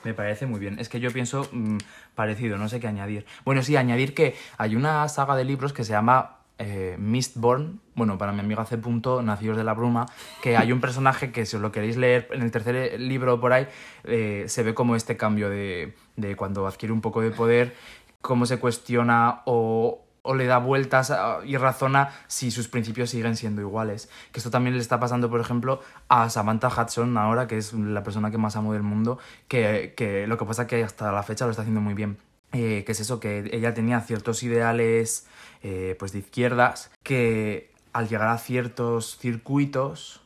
Me 0.06 0.14
parece 0.14 0.46
muy 0.46 0.60
bien. 0.60 0.78
Es 0.78 0.88
que 0.88 1.00
yo 1.00 1.10
pienso 1.10 1.48
mm, 1.50 1.78
parecido, 2.14 2.56
no 2.58 2.68
sé 2.68 2.78
qué 2.78 2.86
añadir. 2.86 3.26
Bueno, 3.44 3.64
sí, 3.64 3.74
añadir 3.74 4.14
que 4.14 4.36
hay 4.56 4.76
una 4.76 5.08
saga 5.08 5.34
de 5.34 5.42
libros 5.42 5.72
que 5.72 5.82
se 5.82 5.94
llama 5.94 6.36
eh, 6.58 6.94
Mistborn. 6.96 7.80
Bueno, 7.96 8.16
para 8.16 8.30
mi 8.30 8.38
amiga 8.38 8.64
C. 8.66 8.78
Punto, 8.78 9.20
Nacidos 9.20 9.56
de 9.56 9.64
la 9.64 9.74
Bruma, 9.74 10.06
que 10.44 10.56
hay 10.56 10.70
un 10.70 10.80
personaje 10.80 11.32
que 11.32 11.44
si 11.44 11.56
os 11.56 11.62
lo 11.62 11.72
queréis 11.72 11.96
leer 11.96 12.28
en 12.30 12.42
el 12.42 12.52
tercer 12.52 13.00
libro 13.00 13.40
por 13.40 13.52
ahí, 13.52 13.66
eh, 14.04 14.44
se 14.46 14.62
ve 14.62 14.74
como 14.74 14.94
este 14.94 15.16
cambio 15.16 15.50
de, 15.50 15.96
de 16.14 16.36
cuando 16.36 16.68
adquiere 16.68 16.92
un 16.92 17.00
poco 17.00 17.20
de 17.20 17.32
poder, 17.32 17.74
cómo 18.20 18.46
se 18.46 18.60
cuestiona 18.60 19.42
o, 19.44 20.05
o 20.26 20.34
le 20.34 20.46
da 20.46 20.58
vueltas 20.58 21.10
a- 21.10 21.38
y 21.44 21.56
razona 21.56 22.10
si 22.26 22.50
sus 22.50 22.68
principios 22.68 23.10
siguen 23.10 23.36
siendo 23.36 23.60
iguales. 23.62 24.10
Que 24.32 24.40
esto 24.40 24.50
también 24.50 24.74
le 24.74 24.80
está 24.82 25.00
pasando, 25.00 25.30
por 25.30 25.40
ejemplo, 25.40 25.80
a 26.08 26.28
Samantha 26.28 26.68
Hudson 26.68 27.16
ahora, 27.16 27.46
que 27.46 27.56
es 27.58 27.72
la 27.72 28.02
persona 28.02 28.30
que 28.30 28.38
más 28.38 28.56
amo 28.56 28.72
del 28.72 28.82
mundo, 28.82 29.18
que, 29.48 29.94
que 29.96 30.26
lo 30.26 30.36
que 30.36 30.44
pasa 30.44 30.62
es 30.62 30.68
que 30.68 30.84
hasta 30.84 31.10
la 31.12 31.22
fecha 31.22 31.44
lo 31.44 31.50
está 31.52 31.62
haciendo 31.62 31.80
muy 31.80 31.94
bien. 31.94 32.18
Eh, 32.52 32.84
que 32.86 32.92
es 32.92 33.00
eso, 33.00 33.18
que 33.20 33.50
ella 33.52 33.74
tenía 33.74 34.00
ciertos 34.00 34.42
ideales 34.42 35.26
eh, 35.62 35.96
pues 35.98 36.12
de 36.12 36.20
izquierdas 36.20 36.90
que 37.02 37.70
al 37.92 38.08
llegar 38.08 38.28
a 38.28 38.38
ciertos 38.38 39.18
circuitos 39.18 40.22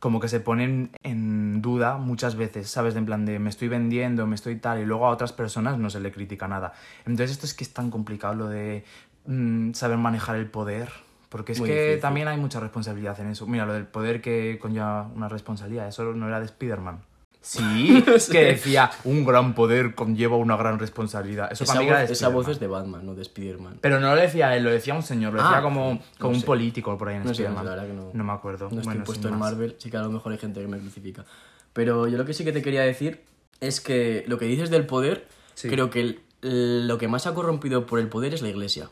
como 0.00 0.18
que 0.18 0.28
se 0.28 0.40
ponen 0.40 0.90
en 1.02 1.60
duda 1.60 1.98
muchas 1.98 2.34
veces, 2.34 2.70
¿sabes? 2.70 2.96
En 2.96 3.04
plan 3.04 3.26
de 3.26 3.38
me 3.38 3.50
estoy 3.50 3.68
vendiendo, 3.68 4.26
me 4.26 4.34
estoy 4.34 4.56
tal, 4.56 4.80
y 4.80 4.86
luego 4.86 5.06
a 5.06 5.10
otras 5.10 5.34
personas 5.34 5.78
no 5.78 5.90
se 5.90 6.00
le 6.00 6.10
critica 6.10 6.48
nada. 6.48 6.72
Entonces 7.04 7.32
esto 7.32 7.44
es 7.44 7.52
que 7.52 7.64
es 7.64 7.72
tan 7.74 7.90
complicado 7.90 8.32
lo 8.34 8.48
de 8.48 8.84
mm, 9.30 9.72
saber 9.74 9.96
manejar 9.98 10.36
el 10.36 10.46
poder, 10.46 10.88
porque 11.28 11.52
es 11.52 11.58
Muy 11.60 11.68
que 11.68 11.80
difícil. 11.80 12.00
también 12.00 12.28
hay 12.28 12.36
mucha 12.36 12.60
responsabilidad 12.60 13.18
en 13.20 13.28
eso. 13.28 13.46
Mira, 13.46 13.64
lo 13.66 13.72
del 13.72 13.86
poder 13.86 14.20
que 14.20 14.58
conlleva 14.60 15.08
una 15.14 15.28
responsabilidad, 15.28 15.88
eso 15.88 16.04
no 16.12 16.26
era 16.28 16.40
de 16.40 16.46
Spider-Man. 16.46 17.00
Sí, 17.42 18.04
que 18.30 18.44
decía, 18.44 18.90
un 19.04 19.24
gran 19.24 19.54
poder 19.54 19.94
conlleva 19.94 20.36
una 20.36 20.56
gran 20.58 20.78
responsabilidad. 20.78 21.50
Eso 21.50 21.64
Esa, 21.64 21.72
para 21.72 21.80
mí 21.84 21.88
era 21.88 22.00
voz, 22.00 22.08
de 22.08 22.12
esa 22.12 22.28
voz 22.28 22.48
es 22.48 22.60
de 22.60 22.66
Batman, 22.66 23.06
no 23.06 23.14
de 23.14 23.22
Spider-Man. 23.22 23.78
Pero 23.80 23.98
no 23.98 24.14
lo 24.14 24.20
decía 24.20 24.54
él, 24.56 24.62
lo 24.64 24.70
decía 24.70 24.92
un 24.92 25.02
señor, 25.02 25.32
lo 25.32 25.42
decía 25.42 25.58
Ah, 25.58 25.62
como, 25.62 25.94
no 25.94 26.00
como 26.18 26.34
un 26.34 26.40
sé. 26.40 26.46
político 26.46 26.98
por 26.98 27.08
ahí 27.08 27.16
en 27.16 27.24
No 27.24 27.30
Spider-Man. 27.30 27.64
verdad 27.64 27.86
que 27.86 27.92
no. 28.18 28.24
me 28.24 28.32
acuerdo. 28.32 28.64
No 28.70 28.80
estoy 28.80 28.84
Bueno, 28.84 29.04
puesto 29.04 29.28
en 29.28 29.38
más. 29.38 29.52
Marvel, 29.52 29.74
sí 29.78 29.90
que 29.90 29.96
a 29.96 30.02
lo 30.02 30.10
mejor 30.10 30.32
hay 30.32 30.38
gente 30.38 30.60
que 30.60 30.68
me 30.68 30.78
crucifica. 30.78 31.24
Pero 31.72 32.08
yo 32.08 32.18
lo 32.18 32.26
que 32.26 32.34
sí 32.34 32.44
que 32.44 32.52
te 32.52 32.60
quería 32.60 32.82
decir 32.82 33.22
es 33.60 33.80
que 33.80 34.22
lo 34.26 34.36
que 34.38 34.44
dices 34.44 34.68
del 34.68 34.84
poder, 34.84 35.26
Sí. 35.54 35.68
creo 35.68 35.88
que 35.88 36.18
lo 36.42 36.98
que 36.98 37.08
más 37.08 37.26
ha 37.26 37.32
corrompido 37.34 37.86
por 37.86 38.00
el 38.00 38.08
poder 38.08 38.34
es 38.34 38.42
la 38.42 38.48
iglesia. 38.50 38.90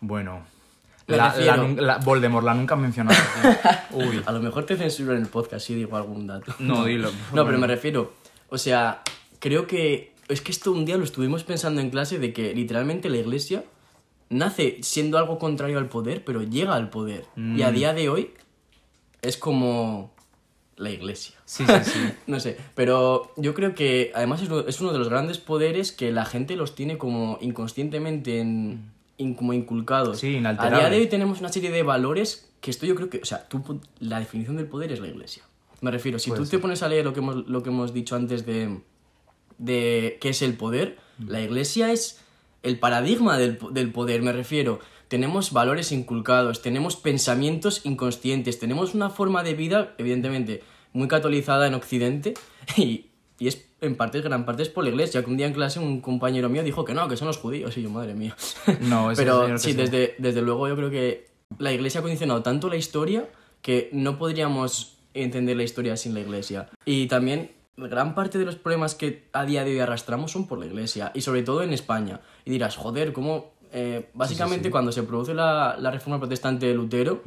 Bueno. 0.00 0.44
La, 1.06 1.34
la 1.38 1.56
la- 1.56 1.98
Voldemort, 1.98 2.44
la 2.44 2.54
nunca 2.54 2.74
han 2.74 2.82
mencionado. 2.82 3.16
Uy. 3.92 4.22
A 4.26 4.32
lo 4.32 4.40
mejor 4.40 4.66
te 4.66 4.76
censuro 4.76 5.12
en 5.14 5.22
el 5.22 5.28
podcast 5.28 5.64
si 5.66 5.74
digo 5.74 5.96
algún 5.96 6.26
dato. 6.26 6.52
No, 6.58 6.84
dilo. 6.84 7.10
No, 7.32 7.44
pero 7.46 7.58
me 7.58 7.66
refiero, 7.68 8.12
o 8.48 8.58
sea, 8.58 9.02
creo 9.38 9.68
que 9.68 10.12
es 10.28 10.40
que 10.40 10.50
esto 10.50 10.72
un 10.72 10.84
día 10.84 10.96
lo 10.96 11.04
estuvimos 11.04 11.44
pensando 11.44 11.80
en 11.80 11.90
clase 11.90 12.18
de 12.18 12.32
que 12.32 12.52
literalmente 12.54 13.08
la 13.08 13.18
iglesia 13.18 13.62
nace 14.30 14.78
siendo 14.82 15.18
algo 15.18 15.38
contrario 15.38 15.78
al 15.78 15.88
poder, 15.88 16.24
pero 16.24 16.42
llega 16.42 16.74
al 16.74 16.90
poder. 16.90 17.26
Y 17.36 17.40
Mm. 17.40 17.62
a 17.62 17.70
día 17.70 17.94
de 17.94 18.08
hoy 18.08 18.32
es 19.22 19.36
como 19.36 20.12
la 20.76 20.90
iglesia. 20.90 21.36
Sí, 21.44 21.64
sí, 21.64 21.72
sí. 21.84 22.00
No 22.26 22.40
sé, 22.40 22.56
pero 22.74 23.32
yo 23.36 23.54
creo 23.54 23.76
que 23.76 24.10
además 24.16 24.42
es 24.42 24.80
uno, 24.80 24.92
de 24.92 24.98
los 24.98 25.08
grandes 25.08 25.38
poderes 25.38 25.92
que 25.92 26.10
la 26.10 26.24
gente 26.24 26.56
los 26.56 26.74
tiene 26.74 26.98
como 26.98 27.38
inconscientemente 27.40 28.40
en, 28.40 28.48
in- 28.48 28.95
como 29.36 29.52
inculcados. 29.52 30.18
Sí, 30.20 30.34
A 30.36 30.38
inalterables. 30.38 30.80
día 30.80 30.90
de 30.90 30.96
hoy 30.98 31.06
tenemos 31.08 31.40
una 31.40 31.48
serie 31.50 31.70
de 31.70 31.82
valores 31.82 32.48
que 32.60 32.70
esto 32.70 32.86
yo 32.86 32.94
creo 32.94 33.08
que, 33.10 33.18
o 33.18 33.24
sea, 33.24 33.48
tú, 33.48 33.80
la 34.00 34.18
definición 34.20 34.56
del 34.56 34.66
poder 34.66 34.92
es 34.92 35.00
la 35.00 35.08
iglesia. 35.08 35.42
Me 35.80 35.90
refiero, 35.90 36.18
si 36.18 36.30
Puede 36.30 36.42
tú 36.42 36.48
te 36.48 36.58
pones 36.58 36.82
a 36.82 36.88
leer 36.88 37.04
lo 37.04 37.12
que 37.12 37.20
hemos, 37.20 37.46
lo 37.48 37.62
que 37.62 37.68
hemos 37.70 37.92
dicho 37.92 38.16
antes 38.16 38.46
de, 38.46 38.80
de 39.58 40.18
qué 40.20 40.30
es 40.30 40.42
el 40.42 40.56
poder, 40.56 40.98
Mm. 41.18 41.30
la 41.30 41.40
iglesia 41.40 41.92
es 41.92 42.20
el 42.62 42.78
paradigma 42.78 43.38
del, 43.38 43.58
del 43.72 43.90
poder, 43.92 44.22
me 44.22 44.32
refiero. 44.32 44.80
Tenemos 45.08 45.52
valores 45.52 45.92
inculcados, 45.92 46.62
tenemos 46.62 46.96
pensamientos 46.96 47.80
inconscientes, 47.84 48.58
tenemos 48.58 48.94
una 48.94 49.08
forma 49.08 49.42
de 49.42 49.54
vida, 49.54 49.94
evidentemente, 49.98 50.62
muy 50.92 51.08
catolizada 51.08 51.66
en 51.66 51.74
Occidente 51.74 52.34
y, 52.76 53.06
y 53.38 53.48
es 53.48 53.68
en 53.80 53.96
parte, 53.96 54.20
gran 54.20 54.44
parte 54.44 54.62
es 54.62 54.68
por 54.68 54.84
la 54.84 54.90
iglesia. 54.90 55.22
Que 55.22 55.30
un 55.30 55.36
día 55.36 55.46
en 55.46 55.52
clase 55.52 55.78
un 55.78 56.00
compañero 56.00 56.48
mío 56.48 56.62
dijo 56.62 56.84
que 56.84 56.94
no, 56.94 57.08
que 57.08 57.16
son 57.16 57.28
los 57.28 57.38
judíos 57.38 57.76
y 57.76 57.82
yo, 57.82 57.90
madre 57.90 58.14
mía. 58.14 58.36
No, 58.80 59.10
ese 59.10 59.22
Pero 59.22 59.58
sí, 59.58 59.70
sí. 59.70 59.76
desde, 59.76 60.14
desde 60.18 60.42
luego 60.42 60.68
yo 60.68 60.76
creo 60.76 60.90
que 60.90 61.28
la 61.58 61.72
iglesia 61.72 62.00
ha 62.00 62.02
condicionado 62.02 62.42
tanto 62.42 62.68
la 62.68 62.76
historia 62.76 63.28
que 63.62 63.90
no 63.92 64.18
podríamos 64.18 64.96
entender 65.14 65.56
la 65.56 65.62
historia 65.62 65.96
sin 65.96 66.14
la 66.14 66.20
iglesia. 66.20 66.68
Y 66.84 67.06
también 67.06 67.50
gran 67.76 68.14
parte 68.14 68.38
de 68.38 68.44
los 68.46 68.56
problemas 68.56 68.94
que 68.94 69.28
a 69.32 69.44
día 69.44 69.64
de 69.64 69.72
hoy 69.72 69.78
arrastramos 69.80 70.32
son 70.32 70.46
por 70.46 70.58
la 70.58 70.66
iglesia, 70.66 71.12
y 71.14 71.20
sobre 71.20 71.42
todo 71.42 71.62
en 71.62 71.72
España. 71.72 72.20
Y 72.44 72.50
dirás, 72.50 72.76
joder, 72.76 73.12
¿cómo...? 73.12 73.56
eh, 73.72 74.08
básicamente 74.14 74.70
cuando 74.70 74.92
se 74.92 75.02
produce 75.02 75.34
la, 75.34 75.76
la 75.78 75.90
reforma 75.90 76.18
protestante 76.18 76.66
de 76.66 76.74
Lutero 76.74 77.22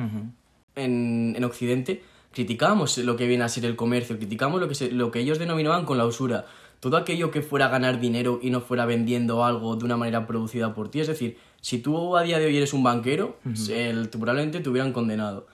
en, 0.75 1.33
en 1.35 1.43
Occidente, 1.43 2.01
criticábamos 2.31 2.97
lo 2.99 3.15
que 3.15 3.27
viene 3.27 3.43
a 3.43 3.49
ser 3.49 3.65
el 3.65 3.75
comercio, 3.75 4.17
criticábamos 4.17 4.61
lo 4.61 4.67
que, 4.67 4.75
se- 4.75 4.91
lo 4.91 5.11
que 5.11 5.19
ellos 5.19 5.39
denominaban 5.39 5.85
con 5.85 5.97
la 5.97 6.05
usura. 6.05 6.45
Todo 6.79 6.95
aquello 6.95 7.29
que 7.31 7.41
fuera 7.41 7.65
a 7.65 7.69
ganar 7.69 7.99
dinero 7.99 8.39
y 8.41 8.51
no 8.51 8.61
fuera 8.61 8.85
vendiendo 8.85 9.43
algo 9.43 9.75
de 9.75 9.83
una 9.83 9.97
manera 9.97 10.25
producida 10.27 10.73
por 10.73 10.89
ti. 10.89 11.01
Es 11.01 11.07
decir, 11.07 11.37
si 11.59 11.79
tú 11.79 12.15
a 12.15 12.21
día 12.23 12.39
de 12.39 12.45
hoy 12.45 12.55
eres 12.57 12.71
un 12.73 12.83
banquero, 12.83 13.37
el- 13.69 14.09
tú 14.09 14.19
probablemente 14.19 14.59
te 14.61 14.69
hubieran 14.69 14.93
condenado. 14.93 15.47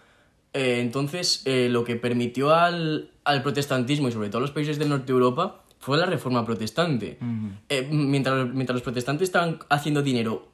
Eh, 0.54 0.80
entonces, 0.82 1.42
eh, 1.46 1.68
lo 1.70 1.84
que 1.84 1.96
permitió 1.96 2.54
al, 2.54 3.10
al 3.24 3.42
protestantismo 3.42 4.08
y 4.08 4.12
sobre 4.12 4.30
todo 4.30 4.38
a 4.38 4.42
los 4.42 4.52
países 4.52 4.78
del 4.78 4.90
norte 4.90 5.08
de 5.08 5.14
Europa 5.14 5.64
fue 5.80 5.98
la 5.98 6.06
reforma 6.06 6.46
protestante. 6.46 7.18
Eh, 7.70 7.88
mientras, 7.92 8.48
mientras 8.54 8.76
los 8.76 8.84
protestantes 8.84 9.28
estaban 9.30 9.60
haciendo 9.70 10.02
dinero 10.04 10.48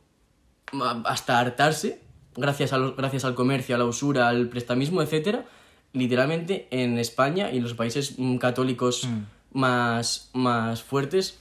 ma- 0.72 1.02
hasta 1.06 1.40
hartarse, 1.40 2.02
gracias, 2.36 2.72
a 2.74 2.78
los- 2.78 2.96
gracias 2.96 3.26
al 3.26 3.36
comercio, 3.36 3.76
a 3.76 3.78
la 3.78 3.86
usura, 3.86 4.30
al 4.30 4.48
prestamismo, 4.48 5.02
etcétera, 5.02 5.46
literalmente 5.94 6.68
en 6.72 6.98
España 6.98 7.52
y 7.52 7.58
en 7.58 7.64
los 7.64 7.74
países 7.74 8.16
mm, 8.18 8.38
católicos 8.38 9.08
más, 9.54 10.30
más 10.34 10.84
fuertes 10.84 11.38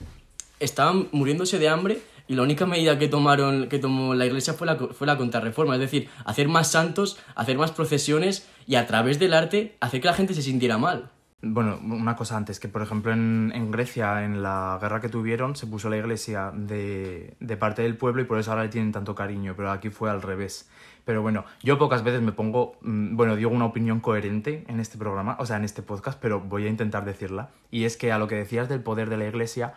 estaban 0.59 1.07
muriéndose 1.11 1.59
de 1.59 1.69
hambre 1.69 2.01
y 2.27 2.35
la 2.35 2.43
única 2.43 2.65
medida 2.65 2.97
que 2.97 3.07
tomaron 3.07 3.67
que 3.67 3.79
tomó 3.79 4.13
la 4.13 4.25
iglesia 4.25 4.53
fue 4.53 4.67
la, 4.67 4.77
fue 4.77 5.07
la 5.07 5.17
contrarreforma, 5.17 5.75
es 5.75 5.81
decir, 5.81 6.09
hacer 6.23 6.47
más 6.47 6.71
santos, 6.71 7.19
hacer 7.35 7.57
más 7.57 7.71
procesiones 7.71 8.47
y 8.67 8.75
a 8.75 8.87
través 8.87 9.19
del 9.19 9.33
arte 9.33 9.75
hacer 9.81 10.01
que 10.01 10.07
la 10.07 10.13
gente 10.13 10.33
se 10.33 10.41
sintiera 10.41 10.77
mal. 10.77 11.09
Bueno, 11.43 11.79
una 11.83 12.15
cosa 12.15 12.37
antes, 12.37 12.59
que 12.59 12.67
por 12.67 12.83
ejemplo 12.83 13.11
en, 13.11 13.51
en 13.55 13.71
Grecia, 13.71 14.23
en 14.23 14.43
la 14.43 14.77
guerra 14.79 15.01
que 15.01 15.09
tuvieron, 15.09 15.55
se 15.55 15.65
puso 15.65 15.89
la 15.89 15.97
iglesia 15.97 16.51
de, 16.53 17.35
de 17.39 17.57
parte 17.57 17.81
del 17.81 17.97
pueblo 17.97 18.21
y 18.21 18.25
por 18.25 18.37
eso 18.37 18.51
ahora 18.51 18.63
le 18.63 18.69
tienen 18.69 18.91
tanto 18.91 19.15
cariño, 19.15 19.55
pero 19.57 19.71
aquí 19.71 19.89
fue 19.89 20.11
al 20.11 20.21
revés. 20.21 20.69
Pero 21.05 21.21
bueno, 21.21 21.45
yo 21.63 21.77
pocas 21.77 22.03
veces 22.03 22.21
me 22.21 22.31
pongo, 22.31 22.75
mm, 22.81 23.15
bueno, 23.15 23.35
digo 23.35 23.49
una 23.51 23.65
opinión 23.65 23.99
coherente 23.99 24.63
en 24.67 24.79
este 24.79 24.97
programa, 24.97 25.35
o 25.39 25.45
sea, 25.45 25.57
en 25.57 25.63
este 25.63 25.81
podcast, 25.81 26.19
pero 26.21 26.39
voy 26.39 26.65
a 26.65 26.69
intentar 26.69 27.05
decirla. 27.05 27.49
Y 27.71 27.85
es 27.85 27.97
que 27.97 28.11
a 28.11 28.17
lo 28.17 28.27
que 28.27 28.35
decías 28.35 28.69
del 28.69 28.81
poder 28.81 29.09
de 29.09 29.17
la 29.17 29.25
iglesia, 29.25 29.73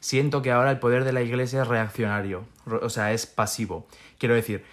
siento 0.00 0.42
que 0.42 0.52
ahora 0.52 0.70
el 0.70 0.78
poder 0.78 1.04
de 1.04 1.12
la 1.12 1.22
iglesia 1.22 1.62
es 1.62 1.68
reaccionario, 1.68 2.44
o 2.66 2.90
sea, 2.90 3.12
es 3.12 3.26
pasivo. 3.26 3.86
Quiero 4.18 4.34
decir, 4.34 4.64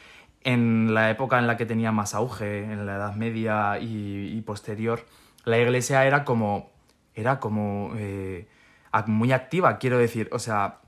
en 0.44 0.94
la 0.94 1.10
época 1.10 1.40
en 1.40 1.48
la 1.48 1.58
que 1.58 1.66
tenía 1.66 1.92
más 1.92 2.14
auge, 2.14 2.64
en 2.64 2.86
la 2.86 2.96
Edad 2.96 3.16
Media 3.16 3.80
y, 3.80 4.42
posterior, 4.42 5.06
la 5.46 5.58
iglesia 5.58 6.06
era 6.06 6.26
como, 6.26 6.72
era 7.16 7.40
como 7.40 7.94
eh, 7.96 8.48
muy 9.08 9.32
activa, 9.32 9.78
quiero 9.78 9.98
decir, 9.98 10.30
o 10.32 10.40
sea, 10.40 10.80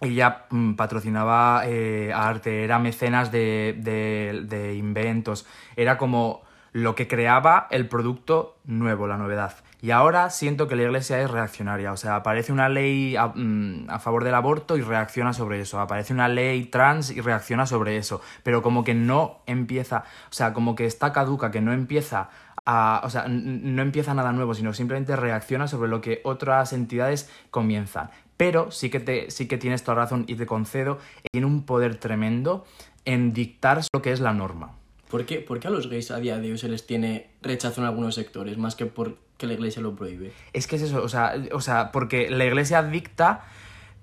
ella 0.00 0.46
mm, 0.50 0.74
patrocinaba 0.74 1.62
eh, 1.66 2.12
arte, 2.14 2.64
era 2.64 2.78
mecenas 2.78 3.30
de, 3.30 3.76
de- 3.78 4.42
de 4.44 4.74
inventos, 4.74 5.46
era 5.76 5.98
como 5.98 6.42
lo 6.72 6.94
que 6.94 7.08
creaba 7.08 7.66
el 7.70 7.88
producto 7.88 8.56
nuevo, 8.64 9.06
la 9.08 9.16
novedad. 9.16 9.54
Y 9.82 9.90
ahora 9.92 10.30
siento 10.30 10.68
que 10.68 10.76
la 10.76 10.82
iglesia 10.82 11.20
es 11.20 11.30
reaccionaria, 11.30 11.90
o 11.92 11.96
sea, 11.96 12.16
aparece 12.16 12.52
una 12.52 12.68
ley 12.68 13.16
a, 13.16 13.28
mm, 13.34 13.86
a, 13.88 13.98
favor 13.98 14.24
del 14.24 14.34
aborto 14.34 14.76
y 14.76 14.82
reacciona 14.82 15.32
sobre 15.32 15.60
eso, 15.60 15.80
aparece 15.80 16.12
una 16.12 16.28
ley 16.28 16.66
trans 16.66 17.10
y 17.10 17.20
reacciona 17.20 17.66
sobre 17.66 17.96
eso, 17.96 18.20
pero 18.42 18.62
como 18.62 18.84
que 18.84 18.94
no 18.94 19.38
empieza, 19.46 20.04
o 20.30 20.32
sea, 20.32 20.52
como 20.52 20.74
que 20.76 20.84
está 20.86 21.12
caduca, 21.12 21.50
que 21.50 21.60
no 21.60 21.72
empieza 21.72 22.28
a, 22.66 23.00
o 23.04 23.10
sea, 23.10 23.24
no 23.26 23.82
empieza 23.82 24.14
nada 24.14 24.32
nuevo, 24.32 24.54
sino 24.54 24.72
simplemente 24.74 25.16
reacciona 25.16 25.66
sobre 25.66 25.88
lo 25.88 26.00
que 26.02 26.20
otras 26.24 26.72
entidades 26.72 27.30
comienzan. 27.50 28.10
Pero 28.40 28.70
sí 28.70 28.88
que, 28.88 29.00
te, 29.00 29.30
sí 29.30 29.48
que 29.48 29.58
tienes 29.58 29.84
toda 29.84 29.96
razón 29.96 30.24
y 30.26 30.34
te 30.34 30.46
concedo, 30.46 30.96
tiene 31.30 31.46
un 31.46 31.66
poder 31.66 31.96
tremendo 31.96 32.64
en 33.04 33.34
dictar 33.34 33.82
lo 33.92 34.00
que 34.00 34.12
es 34.12 34.20
la 34.20 34.32
norma. 34.32 34.78
¿Por 35.10 35.26
qué, 35.26 35.40
¿Por 35.40 35.60
qué 35.60 35.68
a 35.68 35.70
los 35.70 35.90
gays 35.90 36.10
a 36.10 36.16
día 36.20 36.38
de 36.38 36.52
hoy 36.52 36.56
se 36.56 36.70
les 36.70 36.86
tiene 36.86 37.32
rechazo 37.42 37.82
en 37.82 37.86
algunos 37.86 38.14
sectores, 38.14 38.56
más 38.56 38.76
que 38.76 38.86
porque 38.86 39.46
la 39.46 39.52
iglesia 39.52 39.82
lo 39.82 39.94
prohíbe? 39.94 40.32
Es 40.54 40.66
que 40.66 40.76
es 40.76 40.82
eso, 40.82 41.02
o 41.02 41.08
sea, 41.10 41.34
o 41.52 41.60
sea, 41.60 41.92
porque 41.92 42.30
la 42.30 42.46
iglesia 42.46 42.82
dicta, 42.82 43.44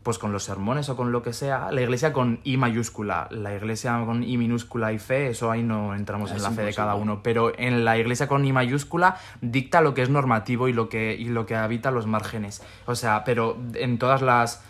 pues 0.07 0.19
con 0.19 0.31
los 0.31 0.45
sermones 0.45 0.87
o 0.87 0.95
con 0.95 1.11
lo 1.11 1.21
que 1.21 1.33
sea, 1.33 1.69
la 1.69 1.81
iglesia 1.81 2.13
con 2.13 2.39
I 2.45 2.55
mayúscula, 2.55 3.27
la 3.29 3.53
iglesia 3.53 4.01
con 4.05 4.23
I 4.23 4.37
minúscula 4.37 4.93
y 4.93 4.99
fe, 4.99 5.31
eso 5.31 5.51
ahí 5.51 5.63
no 5.63 5.93
entramos 5.93 6.31
Es 6.31 6.37
en 6.37 6.43
la 6.43 6.51
fe 6.51 6.61
de 6.61 6.73
cada 6.73 6.95
uno, 6.95 7.21
pero 7.21 7.51
en 7.59 7.83
la 7.83 7.97
iglesia 7.97 8.25
con 8.25 8.45
I 8.45 8.53
mayúscula 8.53 9.17
dicta 9.41 9.81
lo 9.81 9.93
que 9.93 10.03
es 10.03 10.09
normativo 10.09 10.69
y 10.69 10.71
lo 10.71 10.87
que, 10.87 11.13
y 11.13 11.25
lo 11.25 11.45
que 11.45 11.57
habita 11.57 11.91
los 11.91 12.07
márgenes. 12.07 12.63
O 12.85 12.95
sea, 12.95 13.25
pero 13.25 13.57
en 13.73 13.97
todas 13.97 14.21
las 14.21 14.63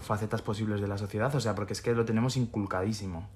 facetas 0.00 0.42
posibles 0.42 0.80
de 0.80 0.86
la 0.86 0.96
sociedad, 0.96 1.34
o 1.34 1.40
sea, 1.40 1.56
porque 1.56 1.72
es 1.72 1.82
que 1.82 1.92
lo 1.92 2.04
tenemos 2.04 2.36
inculcadísimo. 2.36 3.28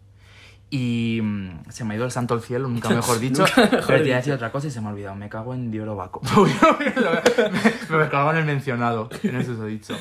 Y 0.71 1.19
mm, 1.21 1.71
se 1.71 1.83
me 1.83 1.95
ha 1.95 1.97
ido 1.97 2.05
el 2.05 2.13
santo 2.13 2.35
al 2.35 2.41
cielo, 2.41 2.69
nunca 2.69 2.89
mejor 2.91 3.19
dicho. 3.19 3.43
Nunca 3.43 3.63
mejor 3.63 3.85
pero 3.85 4.03
te 4.03 4.07
iba 4.07 4.15
a 4.15 4.19
decir 4.19 4.33
otra 4.33 4.53
cosa 4.53 4.69
y 4.69 4.71
se 4.71 4.81
me 4.81 4.87
ha 4.87 4.91
olvidado. 4.91 5.17
Me 5.17 5.29
cago 5.29 5.55
en 5.55 5.73
Dioro 5.73 5.97
Baco. 5.97 6.21
me, 7.91 7.99
me 7.99 8.09
cago 8.09 8.31
en 8.31 8.37
el 8.37 8.45
mencionado, 8.45 9.09
en 9.25 9.35
eso 9.35 9.67
he 9.67 9.71
dicho. 9.71 9.97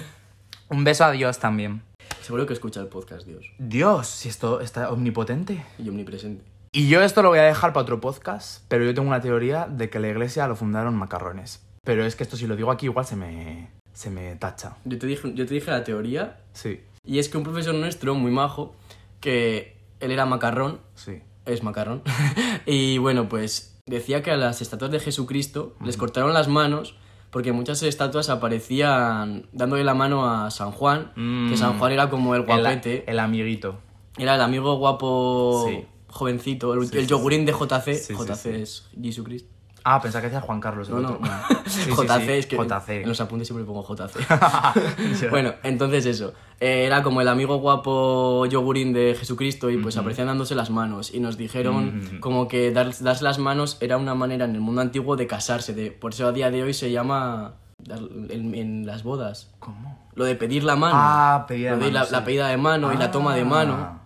Un 0.70 0.84
beso 0.84 1.06
a 1.06 1.12
Dios 1.12 1.40
también. 1.40 1.82
Seguro 2.22 2.46
que 2.46 2.54
escucha 2.54 2.82
el 2.82 2.88
podcast, 2.88 3.26
Dios. 3.26 3.46
Dios, 3.58 4.08
si 4.08 4.28
esto 4.28 4.60
está 4.60 4.92
omnipotente. 4.92 5.64
Y 5.80 5.88
omnipresente. 5.88 6.44
Y 6.74 6.90
yo 6.90 7.02
esto 7.02 7.22
lo 7.22 7.30
voy 7.30 7.40
a 7.40 7.44
dejar 7.44 7.72
para 7.72 7.84
otro 7.84 8.02
podcast, 8.02 8.66
pero 8.68 8.84
yo 8.84 8.94
tengo 8.94 9.08
una 9.08 9.22
teoría 9.22 9.66
de 9.66 9.90
que 9.90 10.00
la 10.00 10.10
iglesia 10.10 10.46
lo 10.46 10.58
fundaron 10.58 10.96
macarrones. 10.96 11.66
Pero 11.86 12.06
es 12.06 12.18
que 12.18 12.24
esto 12.24 12.36
si 12.36 12.48
lo 12.48 12.58
digo 12.58 12.70
aquí 12.70 12.88
igual 12.88 13.06
se 13.06 13.16
me, 13.16 13.70
se 13.94 14.10
me 14.10 14.36
tacha. 14.36 14.76
Yo 14.84 15.00
te, 15.00 15.08
dije, 15.08 15.34
yo 15.34 15.46
te 15.46 15.54
dije 15.54 15.72
la 15.72 15.86
teoría, 15.86 16.42
Sí, 16.52 16.82
y 17.06 17.20
es 17.20 17.30
que 17.30 17.38
un 17.38 17.46
profesor 17.46 17.74
nuestro, 17.74 18.14
muy 18.16 18.32
majo, 18.32 18.76
que 19.22 19.78
él 20.02 20.12
era 20.12 20.26
macarrón, 20.26 20.82
sí. 20.96 21.22
es 21.46 21.64
macarrón, 21.64 22.04
y 22.66 22.98
bueno, 22.98 23.30
pues 23.30 23.80
decía 23.86 24.22
que 24.22 24.32
a 24.32 24.38
las 24.38 24.62
estatuas 24.62 24.92
de 24.92 25.00
Jesucristo 25.00 25.78
les 25.82 25.96
cortaron 25.96 26.34
las 26.34 26.50
manos 26.50 26.98
porque 27.32 27.52
muchas 27.52 27.84
estatuas 27.84 28.30
aparecían 28.30 29.48
dándole 29.52 29.84
la 29.84 29.94
mano 29.94 30.30
a 30.30 30.50
San 30.52 30.72
Juan, 30.72 31.12
Mm. 31.16 31.50
que 31.50 31.58
San 31.58 31.78
Juan 31.80 31.92
era 31.92 32.10
como 32.10 32.36
el 32.36 32.42
El, 32.42 32.48
guapete, 32.48 33.04
el 33.10 33.20
amiguito. 33.20 33.80
era 34.18 34.36
el 34.36 34.42
amigo 34.42 34.76
guapo 34.78 35.66
Sí. 35.68 35.86
jovencito, 36.08 36.74
el, 36.74 36.88
Sí, 36.88 36.98
el 36.98 37.08
yogurín 37.08 37.46
de 37.46 37.52
JC, 37.54 37.94
JC 38.16 38.62
es 38.62 38.90
Jesucristo. 39.02 39.50
Ah, 39.90 40.02
pensaba 40.02 40.22
que 40.22 40.28
decía 40.28 40.42
Juan 40.42 40.60
Carlos. 40.60 40.90
el 40.90 40.96
No, 40.96 41.02
no. 41.02 41.10
otro. 41.12 41.28
Sí, 41.68 41.82
sí, 41.84 41.92
JC 41.92 42.22
sí. 42.26 42.32
es 42.32 42.48
que 42.48 42.58
JC. 42.58 42.90
en 43.04 43.08
los 43.10 43.20
apuntes 43.22 43.48
siempre 43.48 43.66
pongo 43.66 43.84
JC. 43.84 44.18
bueno, 45.32 45.54
entonces 45.64 46.06
eso. 46.06 46.34
Eh, 46.60 46.86
era 46.86 47.04
como 47.04 47.22
el 47.22 47.28
amigo 47.28 47.58
guapo 47.58 48.46
yogurín 48.48 48.94
de 48.94 49.16
Jesucristo 49.18 49.70
y 49.70 49.78
pues 49.78 49.96
aparecían 49.98 50.28
dándose 50.28 50.56
las 50.56 50.70
manos. 50.70 51.14
Y 51.14 51.20
nos 51.20 51.38
dijeron 51.38 52.20
como 52.20 52.48
que 52.48 52.72
dar- 52.72 52.94
darse 53.00 53.24
las 53.24 53.38
manos 53.40 53.78
era 53.80 53.98
una 53.98 54.16
manera 54.16 54.46
en 54.46 54.56
el 54.56 54.62
mundo 54.62 54.82
antiguo 54.82 55.16
de 55.16 55.28
casarse. 55.28 55.74
De, 55.74 55.92
por 55.92 56.14
eso 56.14 56.28
a 56.28 56.32
día 56.32 56.50
de 56.52 56.64
hoy 56.64 56.74
se 56.74 56.92
llama 56.92 57.56
en, 57.88 58.56
en 58.56 58.86
las 58.86 59.04
bodas. 59.04 59.52
¿Cómo? 59.60 60.08
Lo 60.16 60.26
de 60.26 60.36
pedir 60.36 60.64
la 60.64 60.76
mano. 60.76 60.96
Ah, 60.98 61.46
Lo 61.50 61.56
de 61.56 61.70
mano, 61.76 61.86
la, 61.92 62.00
la 62.10 62.20
sí. 62.20 62.24
pedida 62.26 62.48
de 62.48 62.58
mano 62.58 62.92
y 62.94 62.98
la 62.98 63.12
toma 63.12 63.36
de 63.36 63.46
mano. 63.46 64.00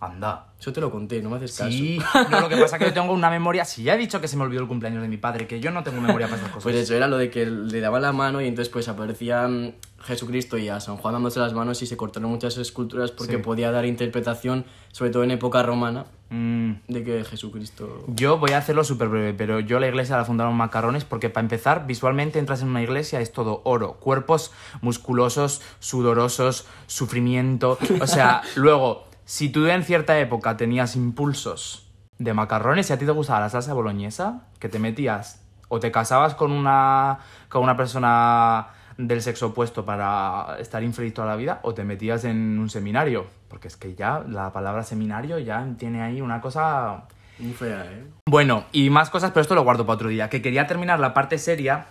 Anda. 0.00 0.52
Eso 0.60 0.72
te 0.72 0.80
lo 0.80 0.90
conté, 0.90 1.22
no 1.22 1.30
me 1.30 1.36
haces 1.36 1.56
caso. 1.56 1.70
Sí, 1.70 1.98
no, 2.30 2.40
lo 2.40 2.48
que 2.48 2.56
pasa 2.56 2.76
es 2.76 2.80
que 2.80 2.88
yo 2.88 2.92
tengo 2.94 3.12
una 3.12 3.30
memoria. 3.30 3.64
Si 3.64 3.82
ya 3.82 3.94
he 3.94 3.98
dicho 3.98 4.20
que 4.20 4.28
se 4.28 4.36
me 4.36 4.42
olvidó 4.44 4.62
el 4.62 4.68
cumpleaños 4.68 5.02
de 5.02 5.08
mi 5.08 5.16
padre, 5.16 5.46
que 5.46 5.60
yo 5.60 5.70
no 5.70 5.82
tengo 5.82 6.00
memoria 6.00 6.26
para 6.26 6.36
estas 6.36 6.50
cosas. 6.52 6.62
Pues 6.64 6.76
eso 6.76 6.94
era 6.94 7.06
lo 7.08 7.18
de 7.18 7.30
que 7.30 7.46
le 7.46 7.80
daban 7.80 8.02
la 8.02 8.12
mano 8.12 8.40
y 8.40 8.46
entonces 8.46 8.72
pues 8.72 8.88
aparecían 8.88 9.74
Jesucristo 10.00 10.56
y 10.58 10.68
a 10.68 10.78
San 10.80 10.96
Juan 10.96 11.14
dándose 11.14 11.40
las 11.40 11.52
manos 11.54 11.82
y 11.82 11.86
se 11.86 11.96
cortaron 11.96 12.30
muchas 12.30 12.56
esculturas 12.58 13.10
porque 13.10 13.36
Sí. 13.36 13.42
podía 13.42 13.70
dar 13.72 13.84
interpretación, 13.86 14.64
sobre 14.92 15.10
todo 15.10 15.24
en 15.24 15.30
época 15.32 15.62
romana, 15.62 16.06
Mm, 16.28 16.72
de 16.88 17.04
que 17.04 17.22
Jesucristo... 17.24 18.02
yo 18.08 18.36
voy 18.38 18.50
a 18.50 18.58
hacerlo 18.58 18.82
súper 18.82 19.06
breve, 19.06 19.32
pero 19.32 19.60
yo 19.60 19.78
la 19.78 19.86
iglesia 19.86 20.16
la 20.16 20.24
fundaron 20.24 20.56
macarrones 20.56 21.04
porque 21.04 21.30
para 21.30 21.44
empezar, 21.44 21.86
visualmente 21.86 22.40
entras 22.40 22.62
en 22.62 22.68
una 22.70 22.82
iglesia, 22.82 23.20
es 23.20 23.30
todo 23.30 23.60
oro, 23.64 23.92
cuerpos 24.00 24.50
musculosos, 24.80 25.62
sudorosos, 25.78 26.66
sufrimiento. 26.88 27.78
O 28.00 28.06
sea, 28.08 28.42
luego, 28.56 29.05
si 29.26 29.48
tú 29.48 29.66
en 29.66 29.82
cierta 29.82 30.18
época 30.20 30.56
tenías 30.56 30.94
impulsos 30.94 31.90
de 32.18 32.32
macarrones 32.32 32.88
y 32.88 32.92
a 32.92 32.98
ti 32.98 33.04
te 33.04 33.10
gustaba 33.10 33.40
la 33.40 33.50
salsa 33.50 33.74
boloñesa, 33.74 34.44
que 34.60 34.68
te 34.68 34.78
metías 34.78 35.44
o 35.68 35.80
te 35.80 35.90
casabas 35.90 36.36
con 36.36 36.52
una, 36.52 37.18
con 37.48 37.64
una 37.64 37.76
persona 37.76 38.68
del 38.96 39.20
sexo 39.20 39.48
opuesto 39.48 39.84
para 39.84 40.56
estar 40.60 40.82
infeliz 40.84 41.12
toda 41.12 41.26
la 41.26 41.34
vida 41.34 41.58
o 41.62 41.74
te 41.74 41.82
metías 41.82 42.24
en 42.24 42.58
un 42.58 42.70
seminario, 42.70 43.26
porque 43.48 43.66
es 43.66 43.76
que 43.76 43.96
ya 43.96 44.24
la 44.28 44.52
palabra 44.52 44.84
seminario 44.84 45.40
ya 45.40 45.66
tiene 45.76 46.02
ahí 46.02 46.20
una 46.20 46.40
cosa 46.40 47.08
Muy 47.40 47.52
fea, 47.52 47.84
¿eh? 47.84 48.04
bueno, 48.26 48.64
y 48.70 48.90
más 48.90 49.10
cosas, 49.10 49.32
pero 49.32 49.42
esto 49.42 49.56
lo 49.56 49.64
guardo 49.64 49.84
para 49.84 49.96
otro 49.96 50.08
día. 50.08 50.30
Que 50.30 50.40
quería 50.40 50.68
terminar 50.68 51.00
la 51.00 51.12
parte 51.14 51.36
seria 51.38 51.86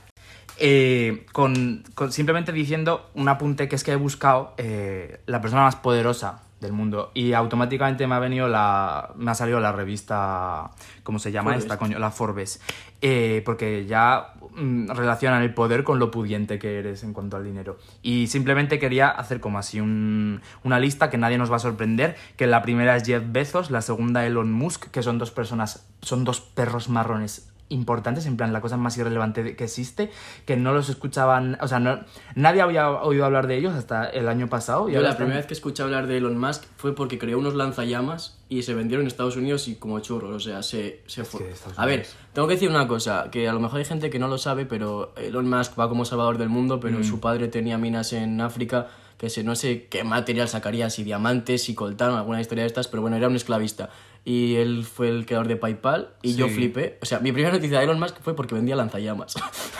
eh, 0.57 1.25
con, 1.33 1.83
con 1.95 2.13
simplemente 2.13 2.53
diciendo 2.53 3.09
un 3.13 3.27
apunte 3.27 3.67
que 3.67 3.75
es 3.75 3.83
que 3.83 3.91
he 3.91 3.97
buscado 3.97 4.53
eh, 4.57 5.19
la 5.25 5.41
persona 5.41 5.63
más 5.63 5.75
poderosa 5.75 6.44
del 6.65 6.73
mundo. 6.73 7.11
Y 7.13 7.33
automáticamente 7.33 8.05
me 8.07 8.15
ha 8.15 8.19
venido 8.19 8.47
la 8.47 9.11
me 9.15 9.31
ha 9.31 9.35
salido 9.35 9.59
la 9.59 9.71
revista 9.71 10.71
cómo 11.03 11.19
se 11.19 11.31
llama 11.31 11.51
Forbes. 11.51 11.63
esta 11.63 11.77
coño 11.77 11.99
la 11.99 12.11
Forbes. 12.11 12.61
Eh, 13.01 13.41
porque 13.45 13.85
ya 13.85 14.33
mm, 14.55 14.89
relacionan 14.89 15.43
el 15.43 15.53
poder 15.53 15.83
con 15.83 15.99
lo 15.99 16.09
pudiente 16.11 16.57
que 16.59 16.79
eres 16.79 17.03
en 17.03 17.13
cuanto 17.13 17.37
al 17.37 17.43
dinero. 17.43 17.77
Y 18.01 18.27
simplemente 18.27 18.79
quería 18.79 19.09
hacer 19.09 19.39
como 19.39 19.59
así 19.59 19.79
un- 19.79 20.41
una 20.63 20.79
lista 20.79 21.09
que 21.09 21.17
nadie 21.17 21.37
nos 21.37 21.51
va 21.51 21.57
a 21.57 21.59
sorprender 21.59 22.15
que 22.37 22.47
la 22.47 22.61
primera 22.61 22.95
es 22.95 23.03
Jeff 23.05 23.23
Bezos 23.27 23.69
la 23.69 23.81
segunda 23.81 24.25
Elon 24.25 24.51
Musk 24.51 24.87
que 24.91 25.03
son 25.03 25.17
dos 25.19 25.31
personas 25.31 25.87
son 26.01 26.23
dos 26.23 26.41
perros 26.41 26.89
marrones 26.89 27.51
importantes, 27.69 28.25
en 28.27 28.37
plan 28.37 28.53
la 28.53 28.61
cosa 28.61 28.77
más 28.77 28.95
irrelevante 28.97 29.55
que 29.55 29.63
existe, 29.63 30.11
que 30.45 30.55
no 30.55 30.71
los 30.73 30.87
escuchaban, 30.89 31.57
o 31.61 31.67
sea, 31.67 31.79
no, 31.79 31.99
nadie 32.35 32.61
había 32.61 32.89
oído 32.91 33.25
hablar 33.25 33.47
de 33.47 33.57
ellos 33.57 33.73
hasta 33.73 34.05
el 34.05 34.27
año 34.27 34.47
pasado. 34.47 34.87
Y 34.87 34.93
Yo 34.93 35.01
la 35.01 35.09
están- 35.09 35.17
primera 35.17 35.37
vez 35.37 35.47
que 35.47 35.55
escuché 35.55 35.81
hablar 35.81 36.05
de 36.07 36.17
Elon 36.17 36.37
Musk 36.39 36.63
fue 36.77 36.93
porque 36.93 37.17
creó 37.17 37.39
unos 37.39 37.55
lanzallamas 37.55 38.37
y 38.49 38.61
se 38.61 38.73
vendieron 38.75 39.01
en 39.03 39.07
Estados 39.07 39.35
Unidos 39.35 39.67
y 39.67 39.75
como 39.75 39.99
churros, 39.99 40.31
o 40.35 40.39
sea, 40.39 40.61
se, 40.61 41.01
se 41.07 41.23
fue. 41.25 41.51
A 41.75 41.85
ver, 41.87 42.05
tengo 42.33 42.47
que 42.47 42.53
decir 42.53 42.69
una 42.69 42.87
cosa, 42.87 43.29
que 43.31 43.49
a 43.49 43.53
lo 43.53 43.59
mejor 43.59 43.79
hay 43.79 43.85
gente 43.85 44.09
que 44.11 44.19
no 44.19 44.27
lo 44.27 44.37
sabe, 44.37 44.65
pero 44.67 45.13
Elon 45.17 45.49
Musk 45.49 45.79
va 45.79 45.89
como 45.89 46.05
salvador 46.05 46.37
del 46.37 46.49
mundo, 46.49 46.77
Mm. 46.77 46.79
pero 46.81 47.03
su 47.03 47.19
padre 47.19 47.47
tenía 47.47 47.77
minas 47.79 48.13
en 48.13 48.41
África, 48.41 48.87
que 49.17 49.29
se, 49.29 49.43
no 49.43 49.55
sé 49.55 49.87
qué 49.89 50.03
material 50.03 50.47
sacaría, 50.49 50.89
si 50.89 51.03
diamantes, 51.03 51.63
si 51.63 51.73
coltán, 51.73 52.11
alguna 52.13 52.41
historia 52.41 52.63
de 52.63 52.67
estas, 52.67 52.87
pero 52.89 53.01
bueno, 53.01 53.15
era 53.15 53.27
un 53.29 53.35
esclavista. 53.37 53.89
Y 54.27 54.55
él 54.55 54.85
fue 54.91 55.07
el 55.07 55.27
creador 55.27 55.47
de 55.47 55.55
PayPal 55.55 56.09
y 56.23 56.35
yo 56.35 56.49
flipé. 56.49 56.97
O 57.01 57.05
sea, 57.05 57.19
mi 57.19 57.31
primera 57.31 57.53
noticia 57.53 57.77
de 57.77 57.83
Elon 57.83 57.99
Musk 57.99 58.17
fue 58.21 58.35
porque 58.35 58.55
vendía 58.55 58.75
lanzallamas. 58.75 59.35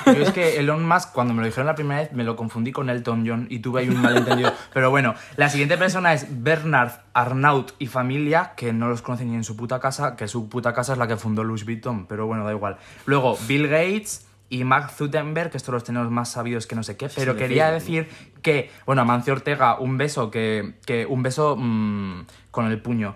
Yo 0.06 0.12
es 0.12 0.32
que 0.32 0.60
Elon 0.60 0.88
Musk, 0.88 1.14
cuando 1.14 1.34
me 1.34 1.42
lo 1.42 1.48
dijeron 1.48 1.66
la 1.66 1.74
primera 1.74 2.02
vez, 2.02 2.14
me 2.14 2.24
lo 2.24 2.36
confundí 2.36 2.72
con 2.72 2.92
Elton 2.92 3.28
John 3.28 3.48
y 3.50 3.60
tuve 3.60 3.82
ahí 3.82 3.90
un 3.90 4.04
malentendido. 4.04 4.54
Pero 4.74 4.92
bueno, 4.92 5.16
la 5.36 5.50
siguiente 5.50 5.78
persona 5.78 6.14
es 6.14 6.28
Bernard 6.44 6.92
Arnault 7.16 7.72
y 7.80 7.88
familia, 7.88 8.54
que 8.56 8.72
no 8.72 8.88
los 8.88 9.02
conoce 9.02 9.26
ni 9.26 9.34
en 9.34 9.44
su 9.44 9.58
puta 9.58 9.80
casa, 9.80 10.16
que 10.16 10.28
su 10.28 10.48
puta 10.48 10.74
casa 10.74 10.94
es 10.94 11.00
la 11.00 11.08
que 11.08 11.18
fundó 11.18 11.44
Louis 11.44 11.66
Vuitton, 11.66 12.06
pero 12.06 12.28
bueno, 12.28 12.46
da 12.46 12.52
igual. 12.52 12.78
Luego, 13.06 13.38
Bill 13.48 13.68
Gates 13.68 14.28
y 14.50 14.64
Mark 14.64 14.92
Zuckerberg, 14.92 15.50
que 15.50 15.58
estos 15.58 15.74
los 15.74 15.84
tenemos 15.84 16.12
más 16.12 16.32
sabidos 16.32 16.68
que 16.68 16.76
no 16.76 16.84
sé 16.84 16.98
qué, 16.98 17.10
pero 17.16 17.36
quería 17.36 17.72
decir 17.72 18.08
que, 18.42 18.70
bueno, 18.86 19.02
Amancio 19.02 19.34
Ortega, 19.34 19.80
un 19.80 19.98
beso 19.98 20.30
que, 20.30 20.76
que 20.86 21.06
un 21.06 21.24
beso 21.24 21.56
mm, 21.58 22.26
con 22.52 22.68
el 22.68 22.80
puño, 22.82 23.16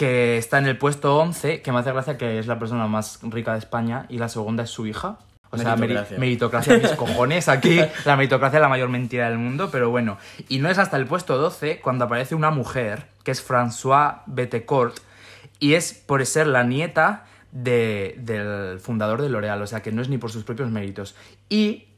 que 0.00 0.38
está 0.38 0.56
en 0.56 0.66
el 0.66 0.78
puesto 0.78 1.18
11, 1.18 1.60
que 1.60 1.72
me 1.72 1.78
hace 1.80 1.92
gracia 1.92 2.16
que 2.16 2.38
es 2.38 2.46
la 2.46 2.58
persona 2.58 2.86
más 2.86 3.18
rica 3.22 3.52
de 3.52 3.58
España 3.58 4.06
y 4.08 4.16
la 4.16 4.30
segunda 4.30 4.62
es 4.62 4.70
su 4.70 4.86
hija. 4.86 5.18
O 5.50 5.58
sea, 5.58 5.76
meri- 5.76 5.78
Meritocracia. 5.80 6.18
meritocracia 6.18 6.78
mis 6.78 6.90
cojones 6.96 7.48
aquí. 7.50 7.78
La 8.06 8.16
meritocracia 8.16 8.56
es 8.56 8.62
la 8.62 8.70
mayor 8.70 8.88
mentira 8.88 9.28
del 9.28 9.36
mundo, 9.36 9.68
pero 9.70 9.90
bueno. 9.90 10.16
Y 10.48 10.58
no 10.60 10.70
es 10.70 10.78
hasta 10.78 10.96
el 10.96 11.04
puesto 11.04 11.36
12 11.36 11.80
cuando 11.80 12.06
aparece 12.06 12.34
una 12.34 12.50
mujer, 12.50 13.08
que 13.24 13.30
es 13.32 13.46
François 13.46 14.22
Bettecourt, 14.24 14.96
y 15.58 15.74
es 15.74 15.92
por 15.92 16.24
ser 16.24 16.46
la 16.46 16.62
nieta 16.64 17.26
de- 17.52 18.14
del 18.20 18.80
fundador 18.80 19.20
de 19.20 19.28
L'Oreal, 19.28 19.60
o 19.60 19.66
sea 19.66 19.82
que 19.82 19.92
no 19.92 20.00
es 20.00 20.08
ni 20.08 20.16
por 20.16 20.30
sus 20.32 20.44
propios 20.44 20.70
méritos. 20.70 21.14
Y 21.50 21.88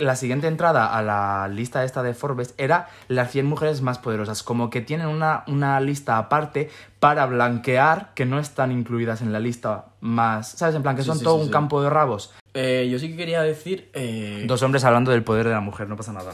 la 0.00 0.16
siguiente 0.16 0.46
entrada 0.48 0.86
a 0.96 1.02
la 1.02 1.48
lista 1.48 1.84
esta 1.84 2.02
de 2.02 2.14
Forbes 2.14 2.54
era 2.58 2.88
las 3.08 3.30
100 3.30 3.46
mujeres 3.46 3.80
más 3.82 3.98
poderosas. 3.98 4.42
Como 4.42 4.70
que 4.70 4.80
tienen 4.80 5.06
una, 5.08 5.44
una 5.46 5.80
lista 5.80 6.18
aparte 6.18 6.70
para 7.00 7.26
blanquear 7.26 8.12
que 8.14 8.24
no 8.26 8.38
están 8.38 8.72
incluidas 8.72 9.22
en 9.22 9.32
la 9.32 9.40
lista 9.40 9.86
más. 10.00 10.50
¿Sabes? 10.50 10.74
En 10.74 10.82
plan, 10.82 10.96
que 10.96 11.02
Sí, 11.02 11.08
son 11.08 11.18
sí, 11.18 11.24
todo 11.24 11.38
sí, 11.38 11.44
un 11.46 11.50
campo 11.50 11.82
de 11.82 11.90
rabos. 11.90 12.32
Eh, 12.54 12.88
yo 12.90 12.98
sí 12.98 13.08
que 13.10 13.16
quería 13.16 13.42
decir... 13.42 13.90
eh, 13.94 14.44
Dos 14.46 14.62
hombres 14.62 14.84
hablando 14.84 15.10
del 15.10 15.24
poder 15.24 15.46
de 15.46 15.52
la 15.54 15.60
mujer, 15.60 15.88
no 15.88 15.96
pasa 15.96 16.12
nada. 16.12 16.32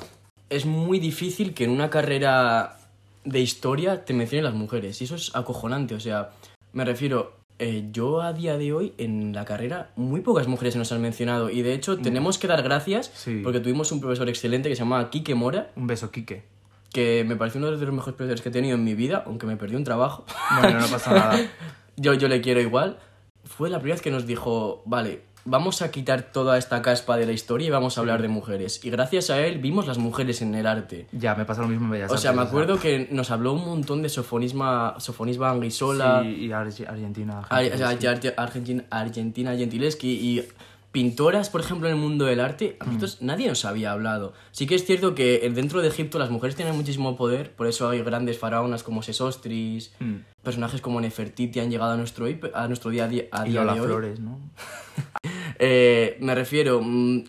es 0.50 0.66
muy 0.66 0.98
difícil 0.98 1.54
que 1.54 1.64
en 1.64 1.70
una 1.70 1.90
carrera 1.90 2.76
de 3.24 3.40
historia 3.40 4.04
te 4.04 4.14
mencionen 4.14 4.44
las 4.44 4.54
mujeres. 4.54 5.00
Y 5.00 5.04
eso 5.04 5.14
es 5.16 5.34
acojonante. 5.36 5.94
O 5.94 6.00
sea, 6.00 6.30
me 6.72 6.84
refiero, 6.84 7.37
eh, 7.58 7.88
yo 7.92 8.20
a 8.22 8.32
día 8.32 8.56
de 8.58 8.72
hoy 8.72 8.92
en 8.98 9.32
la 9.34 9.44
carrera 9.44 9.90
muy 9.96 10.20
pocas 10.20 10.46
mujeres 10.48 10.76
nos 10.76 10.92
han 10.92 11.00
mencionado. 11.02 11.50
Y 11.50 11.62
de 11.62 11.72
hecho 11.74 11.98
tenemos 11.98 12.38
que 12.38 12.46
dar 12.46 12.62
gracias 12.62 13.10
Sí. 13.14 13.40
porque 13.42 13.60
tuvimos 13.60 13.90
un 13.92 14.00
profesor 14.00 14.28
excelente 14.28 14.68
que 14.68 14.76
se 14.76 14.80
llama 14.80 15.10
Quique 15.10 15.34
Mora, 15.34 15.70
Un 15.76 15.86
beso, 15.86 16.10
Quique. 16.10 16.44
que 16.92 17.24
me 17.26 17.36
pareció 17.36 17.58
uno 17.58 17.66
de 17.70 17.72
los 17.76 17.80
mejores 17.92 18.14
profesores 18.16 18.40
que 18.42 18.48
he 18.48 18.52
tenido 18.52 18.76
en 18.76 18.84
mi 18.84 18.94
vida, 18.94 19.24
aunque 19.26 19.46
me 19.46 19.56
perdió 19.56 19.76
un 19.78 19.84
trabajo. 19.84 20.24
Bueno, 20.60 20.80
no 20.80 20.86
pasa 20.86 21.12
nada. 21.12 21.38
yo, 21.96 22.14
yo 22.14 22.28
le 22.28 22.40
quiero 22.40 22.60
igual. 22.60 22.98
Fue 23.44 23.70
la 23.70 23.78
primera 23.78 23.94
vez 23.96 24.02
que 24.02 24.10
nos 24.10 24.26
dijo, 24.26 24.82
vale, 24.86 25.22
vamos 25.48 25.82
a 25.82 25.90
quitar 25.90 26.22
toda 26.32 26.58
esta 26.58 26.82
caspa 26.82 27.16
de 27.16 27.26
la 27.26 27.32
historia 27.32 27.66
y 27.66 27.70
vamos 27.70 27.96
a 27.96 28.00
hablar 28.00 28.22
de 28.22 28.28
mujeres. 28.28 28.84
Y 28.84 28.90
gracias 28.90 29.30
a 29.30 29.40
él 29.44 29.58
vimos 29.58 29.86
las 29.86 29.98
mujeres 29.98 30.42
en 30.42 30.54
el 30.54 30.66
arte. 30.66 31.06
Ya, 31.12 31.34
me 31.34 31.44
pasa 31.44 31.62
lo 31.62 31.68
mismo 31.68 31.86
en 31.86 31.90
Bellas 31.92 32.12
O 32.12 32.18
sea, 32.18 32.32
me 32.32 32.40
Artes, 32.42 32.50
acuerdo 32.50 32.78
que 32.78 33.08
nos 33.10 33.30
habló 33.30 33.52
un 33.54 33.64
montón 33.64 34.02
de 34.02 34.08
Sofonisma, 34.08 34.94
Sofonisma 34.98 35.50
Anguisola, 35.50 36.22
Sí, 36.22 36.46
y 36.46 36.52
Argentina. 36.52 37.40
Ar- 37.48 37.64
Argentina, 37.72 38.16
sí. 38.20 38.28
Ar- 38.28 38.34
Argentina, 38.36 38.84
Argentina 38.90 39.56
Gentileschi 39.56 40.08
y 40.08 40.44
pintoras, 40.92 41.50
por 41.50 41.60
ejemplo, 41.60 41.86
en 41.88 41.94
el 41.94 42.00
mundo 42.00 42.24
del 42.24 42.40
arte, 42.40 42.76
a 42.80 42.84
Mm. 42.84 42.88
nosotros 42.88 43.18
nadie 43.22 43.46
nos 43.46 43.64
había 43.64 43.92
hablado. 43.92 44.32
Sí 44.52 44.66
que 44.66 44.74
es 44.74 44.84
cierto 44.84 45.14
que 45.14 45.48
dentro 45.54 45.80
de 45.82 45.88
Egipto 45.88 46.18
las 46.18 46.30
mujeres 46.30 46.56
tienen 46.56 46.74
muchísimo 46.74 47.14
poder, 47.16 47.52
por 47.54 47.66
eso 47.66 47.88
hay 47.90 48.02
grandes 48.02 48.38
faraonas 48.38 48.82
como 48.82 49.02
Sesostris, 49.02 49.92
Mm. 50.00 50.14
personajes 50.42 50.80
como 50.80 51.00
Nefertiti 51.00 51.60
han 51.60 51.70
llegado 51.70 51.92
a 51.92 51.96
nuestro, 51.96 52.26
a 52.54 52.66
nuestro 52.68 52.90
día 52.90 53.04
a 53.04 53.08
día, 53.08 53.24
a 53.32 53.46
Y 53.46 53.50
día 53.50 53.64
de 53.64 53.80
hoy. 53.80 53.86
Flores, 53.86 54.18
¿no? 54.20 54.40
Eh, 55.58 56.16
me 56.20 56.34
refiero, 56.34 56.80
mm, 56.82 57.24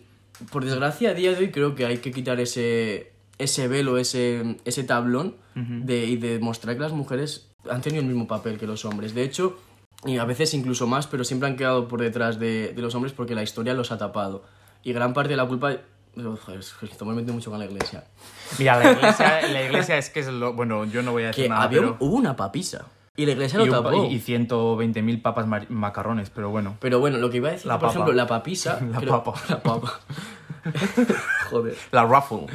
por 0.50 0.64
desgracia, 0.64 1.10
a 1.10 1.14
día 1.14 1.32
de 1.32 1.38
hoy 1.38 1.50
creo 1.50 1.74
que 1.74 1.86
hay 1.86 1.98
que 1.98 2.12
quitar 2.12 2.40
ese, 2.40 3.12
ese 3.38 3.68
velo, 3.68 3.98
ese, 3.98 4.56
ese 4.64 4.84
tablón 4.84 5.36
de, 5.54 6.06
y 6.06 6.16
de 6.16 6.38
mostrar 6.38 6.76
que 6.76 6.82
las 6.82 6.92
mujeres 6.92 7.50
han 7.68 7.82
tenido 7.82 8.00
el 8.02 8.08
mismo 8.08 8.26
papel 8.26 8.58
que 8.58 8.66
los 8.66 8.84
hombres. 8.84 9.14
De 9.14 9.22
hecho, 9.22 9.58
y 10.06 10.16
a 10.16 10.24
veces 10.24 10.54
incluso 10.54 10.86
más, 10.86 11.06
pero 11.06 11.24
siempre 11.24 11.48
han 11.48 11.56
quedado 11.56 11.88
por 11.88 12.00
detrás 12.00 12.38
de, 12.38 12.72
de 12.72 12.82
los 12.82 12.94
hombres 12.94 13.12
porque 13.12 13.34
la 13.34 13.42
historia 13.42 13.74
los 13.74 13.92
ha 13.92 13.98
tapado. 13.98 14.44
Y 14.82 14.92
gran 14.92 15.12
parte 15.12 15.30
de 15.30 15.36
la 15.36 15.46
culpa... 15.46 15.76
Que 16.12 16.86
estamos 16.86 17.14
metiendo 17.14 17.34
mucho 17.34 17.50
con 17.50 17.60
la 17.60 17.66
iglesia. 17.66 18.04
Mira, 18.58 18.78
la 18.78 18.92
iglesia, 18.92 19.48
la 19.48 19.64
iglesia 19.64 19.96
es 19.96 20.10
que 20.10 20.20
es 20.20 20.26
lo... 20.26 20.54
Bueno, 20.54 20.84
yo 20.86 21.02
no 21.02 21.12
voy 21.12 21.22
a 21.22 21.26
decir 21.28 21.44
Que 21.44 21.48
nada, 21.48 21.62
había 21.62 21.80
pero... 21.80 21.96
hubo 22.00 22.16
una 22.16 22.34
papisa. 22.34 22.86
Y 23.16 23.26
la 23.26 23.32
iglesia 23.32 23.58
lo 23.58 23.66
y, 23.66 23.70
tapó. 23.70 24.04
y 24.04 24.18
120.000 24.20 25.20
papas 25.22 25.46
macarrones, 25.68 26.30
pero 26.30 26.50
bueno. 26.50 26.76
Pero 26.80 27.00
bueno, 27.00 27.18
lo 27.18 27.28
que 27.30 27.38
iba 27.38 27.48
a 27.48 27.52
decir, 27.52 27.66
La 27.66 27.74
por 27.78 27.88
papa. 27.88 27.92
ejemplo, 27.92 28.14
la 28.14 28.26
papisa... 28.26 28.80
La 28.90 28.98
creo- 28.98 29.22
papa. 29.22 29.40
La 29.48 29.62
papa. 29.62 30.00
Joder. 31.50 31.76
La 31.92 32.04
Ruffle. 32.04 32.46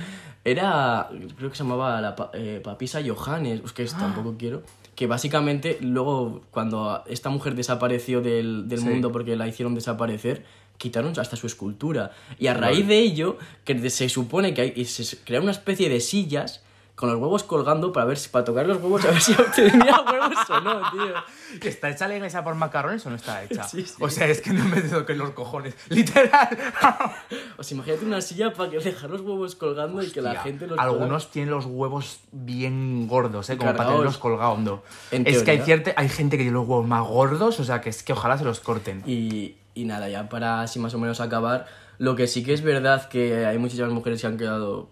Era, 0.43 1.09
creo 1.37 1.49
que 1.49 1.55
se 1.55 1.63
llamaba 1.63 1.99
la 2.01 2.15
eh, 2.33 2.61
Papisa 2.63 2.99
Johannes, 3.05 3.61
es 3.65 3.73
que 3.73 3.83
es- 3.83 3.97
tampoco 3.97 4.35
quiero. 4.39 4.63
Que 4.95 5.07
básicamente 5.07 5.77
luego, 5.81 6.41
cuando 6.51 7.03
esta 7.07 7.29
mujer 7.29 7.55
desapareció 7.55 8.21
del, 8.21 8.69
del 8.69 8.79
Sí. 8.79 8.85
mundo 8.85 9.11
porque 9.11 9.35
la 9.35 9.47
hicieron 9.47 9.75
desaparecer, 9.75 10.45
quitaron 10.77 11.13
hasta 11.19 11.35
su 11.35 11.47
escultura. 11.47 12.11
Y 12.39 12.47
a 12.47 12.53
raíz 12.53 12.87
de 12.87 12.99
ello, 12.99 13.37
que 13.65 13.89
se 13.89 14.07
supone 14.07 14.53
que 14.53 14.61
hay, 14.61 14.85
se 14.85 15.17
crea 15.23 15.41
una 15.41 15.51
especie 15.51 15.89
de 15.89 15.99
sillas 15.99 16.63
con 16.95 17.09
los 17.09 17.19
huevos 17.19 17.43
colgando 17.43 17.91
para 17.91 18.05
ver 18.05 18.17
si, 18.17 18.29
para 18.29 18.45
tocar 18.45 18.65
los 18.65 18.81
huevos 18.81 19.03
a 19.03 19.11
ver 19.11 19.21
si 19.21 19.33
obtenía 19.39 20.01
huevos 20.01 20.49
o 20.49 20.61
no, 20.61 20.91
tío. 20.91 21.13
¿Está 21.61 21.89
hecha 21.89 22.07
la 22.07 22.15
iglesia 22.15 22.43
por 22.43 22.55
macarrones 22.55 23.05
o 23.05 23.09
no 23.09 23.17
está 23.17 23.43
hecha? 23.43 23.63
Sí, 23.63 23.85
sí. 23.85 23.95
O 23.99 24.09
sea, 24.09 24.27
es 24.27 24.39
que 24.39 24.51
no 24.51 24.63
me 24.63 24.81
toquen 24.81 25.17
los 25.17 25.31
cojones. 25.31 25.75
Literal. 25.89 26.57
O 27.57 27.63
sea, 27.63 27.75
imagínate 27.75 28.05
una 28.05 28.21
silla 28.21 28.53
para 28.53 28.69
que 28.69 28.79
dejar 28.79 29.09
los 29.09 29.21
huevos 29.21 29.55
colgando 29.55 30.03
y 30.03 30.11
que 30.11 30.21
la 30.21 30.41
gente 30.41 30.67
los 30.67 30.77
Algunos 30.77 31.31
tienen 31.31 31.51
los 31.51 31.65
huevos 31.65 32.19
bien 32.31 33.07
gordos, 33.07 33.49
¿eh? 33.49 33.57
Como 33.57 33.69
para 33.69 33.77
Cargaos. 33.77 33.95
tenerlos 33.95 34.17
colgando. 34.17 34.83
En 35.11 35.25
es 35.25 35.41
que 35.43 35.51
hay, 35.51 35.57
teoría. 35.57 35.65
cierta, 35.83 35.93
hay 35.95 36.09
gente 36.09 36.37
que 36.37 36.43
tiene 36.43 36.53
los 36.53 36.67
huevos 36.67 36.85
más 36.85 37.07
gordos, 37.07 37.59
o 37.59 37.63
sea, 37.63 37.79
que 37.79 37.89
es 37.89 38.03
que 38.03 38.11
ojalá 38.11 38.37
se 38.37 38.43
los 38.43 38.59
corten. 38.59 39.03
Y, 39.05 39.55
y 39.73 39.85
nada, 39.85 40.09
ya 40.09 40.27
para 40.27 40.61
así 40.61 40.79
más 40.79 40.93
o 40.93 40.99
menos 40.99 41.21
acabar, 41.21 41.67
lo 41.97 42.15
que 42.15 42.27
sí 42.27 42.43
que 42.43 42.53
es 42.53 42.61
verdad 42.61 43.07
que 43.07 43.45
hay 43.45 43.57
muchísimas 43.57 43.91
mujeres 43.91 44.19
que 44.21 44.27
han 44.27 44.37
quedado 44.37 44.89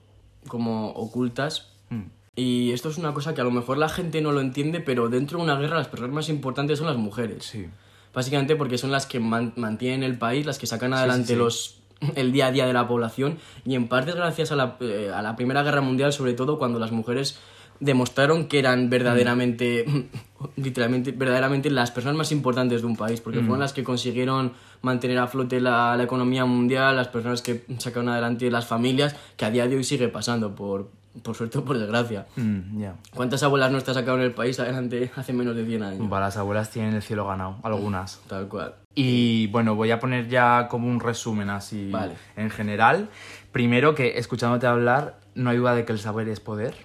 como 0.47 0.91
ocultas. 0.91 1.72
Mm. 1.93 2.11
Y 2.35 2.71
esto 2.71 2.89
es 2.89 2.97
una 2.97 3.13
cosa 3.13 3.33
que 3.33 3.41
a 3.41 3.43
lo 3.43 3.51
mejor 3.51 3.77
la 3.77 3.89
gente 3.89 4.21
no 4.21 4.31
lo 4.31 4.41
entiende, 4.41 4.79
pero 4.79 5.09
dentro 5.09 5.37
de 5.37 5.43
una 5.43 5.55
guerra 5.55 5.77
las 5.77 5.87
personas 5.87 6.13
más 6.13 6.29
importantes 6.29 6.79
son 6.79 6.87
las 6.87 6.97
mujeres. 6.97 7.45
Sí. 7.45 7.67
Básicamente 8.13 8.55
porque 8.55 8.77
son 8.77 8.91
las 8.91 9.05
que 9.05 9.19
man- 9.19 9.53
mantienen 9.55 10.03
el 10.03 10.17
país, 10.17 10.45
las 10.45 10.57
que 10.57 10.65
sacan 10.67 10.93
adelante 10.93 11.33
sí. 11.33 11.35
los 11.35 11.79
el 12.15 12.31
día 12.31 12.47
a 12.47 12.51
día 12.51 12.65
de 12.65 12.73
la 12.73 12.87
población 12.87 13.37
y 13.65 13.75
en 13.75 13.87
parte 13.87 14.11
gracias 14.13 14.51
a 14.51 14.55
la, 14.55 14.77
eh, 14.81 15.11
a 15.13 15.21
la 15.21 15.35
Primera 15.35 15.63
Guerra 15.63 15.81
Mundial, 15.81 16.11
sobre 16.11 16.33
todo 16.33 16.57
cuando 16.57 16.79
las 16.79 16.91
mujeres 16.91 17.37
demostraron 17.79 18.47
que 18.47 18.59
eran 18.59 18.89
verdaderamente, 18.89 19.85
literalmente, 20.55 21.11
verdaderamente 21.11 21.69
las 21.69 21.91
personas 21.91 22.17
más 22.17 22.31
importantes 22.31 22.81
de 22.81 22.87
un 22.87 22.95
país, 22.95 23.19
porque 23.21 23.39
fueron 23.39 23.59
las 23.59 23.73
que 23.73 23.83
consiguieron 23.83 24.53
mantener 24.81 25.17
a 25.19 25.27
flote 25.27 25.59
la, 25.59 25.95
la 25.97 26.03
economía 26.03 26.45
mundial, 26.45 26.95
las 26.95 27.07
personas 27.09 27.41
que 27.41 27.63
sacaron 27.79 28.09
adelante 28.09 28.49
las 28.51 28.65
familias, 28.65 29.15
que 29.37 29.45
a 29.45 29.51
día 29.51 29.67
de 29.67 29.75
hoy 29.75 29.83
sigue 29.83 30.07
pasando, 30.07 30.55
por, 30.55 30.89
por 31.21 31.35
suerte 31.35 31.59
o 31.59 31.65
por 31.65 31.77
desgracia. 31.77 32.25
Mm. 32.35 32.83
¿Cuántas 33.13 33.43
abuelas 33.43 33.71
nuestras 33.71 33.95
sacaron 33.95 34.21
el 34.21 34.33
país 34.33 34.59
adelante 34.59 35.11
hace 35.15 35.33
menos 35.33 35.55
de 35.55 35.65
100 35.65 35.83
años? 35.83 36.09
Las 36.09 36.37
abuelas 36.37 36.69
tienen 36.71 36.95
el 36.95 37.01
cielo 37.01 37.27
ganado, 37.27 37.57
algunas. 37.63 38.19
Tal 38.27 38.47
cual. 38.47 38.75
Y 38.95 39.47
bueno, 39.47 39.75
voy 39.75 39.91
a 39.91 39.99
poner 39.99 40.27
ya 40.27 40.67
como 40.69 40.87
un 40.87 40.99
resumen 40.99 41.49
así 41.49 41.89
Vale. 41.91 42.13
en 42.35 42.49
general. 42.49 43.09
Primero 43.51 43.93
que 43.95 44.17
escuchándote 44.17 44.67
hablar, 44.67 45.19
no 45.35 45.49
hay 45.49 45.57
duda 45.57 45.75
de 45.75 45.85
que 45.85 45.91
el 45.91 45.99
saber 45.99 46.27
es 46.29 46.39
poder. 46.39 46.75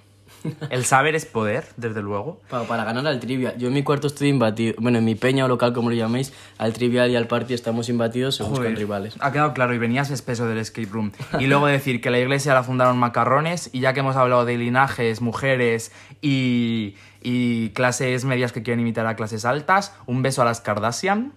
El 0.70 0.84
saber 0.84 1.14
es 1.14 1.26
poder, 1.26 1.64
desde 1.76 2.03
luego. 2.03 2.41
Para, 2.49 2.64
para 2.64 2.84
ganar 2.84 3.07
al 3.07 3.20
trivia. 3.20 3.57
Yo 3.57 3.68
en 3.68 3.74
mi 3.74 3.82
cuarto 3.82 4.07
estoy 4.07 4.28
imbatido. 4.28 4.74
Bueno, 4.78 4.99
en 4.99 5.05
mi 5.05 5.14
peña 5.14 5.45
o 5.45 5.49
local, 5.49 5.72
como 5.72 5.91
lo 5.91 5.97
llaméis, 5.97 6.32
al 6.59 6.72
trivial 6.72 7.11
y 7.11 7.16
al 7.16 7.26
party 7.26 7.55
estamos 7.55 7.89
imbatidos, 7.89 8.36
se 8.36 8.43
buscan 8.45 8.76
rivales. 8.76 9.14
Ha 9.20 9.32
quedado 9.32 9.53
claro 9.55 9.74
y 9.74 9.78
venías 9.78 10.11
espeso 10.11 10.47
del 10.47 10.59
escape 10.59 10.89
room. 10.91 11.12
Y 11.39 11.47
luego 11.47 11.66
decir 11.66 12.01
que 12.01 12.11
la 12.11 12.18
iglesia 12.18 12.55
la 12.55 12.62
fundaron 12.62 12.99
macarrones 12.99 13.70
y 13.72 13.80
ya 13.80 13.93
que 13.93 14.01
hemos 14.01 14.16
hablado 14.16 14.45
de 14.45 14.57
linajes, 14.59 15.20
mujeres 15.20 15.93
y, 16.22 16.97
y 17.22 17.70
clases 17.70 18.24
medias 18.24 18.53
que 18.53 18.62
quieren 18.62 18.80
imitar 18.80 19.07
a 19.07 19.16
clases 19.16 19.45
altas, 19.45 19.95
un 20.07 20.22
beso 20.22 20.43
a 20.43 20.45
las 20.45 20.61
Kardashian, 20.61 21.32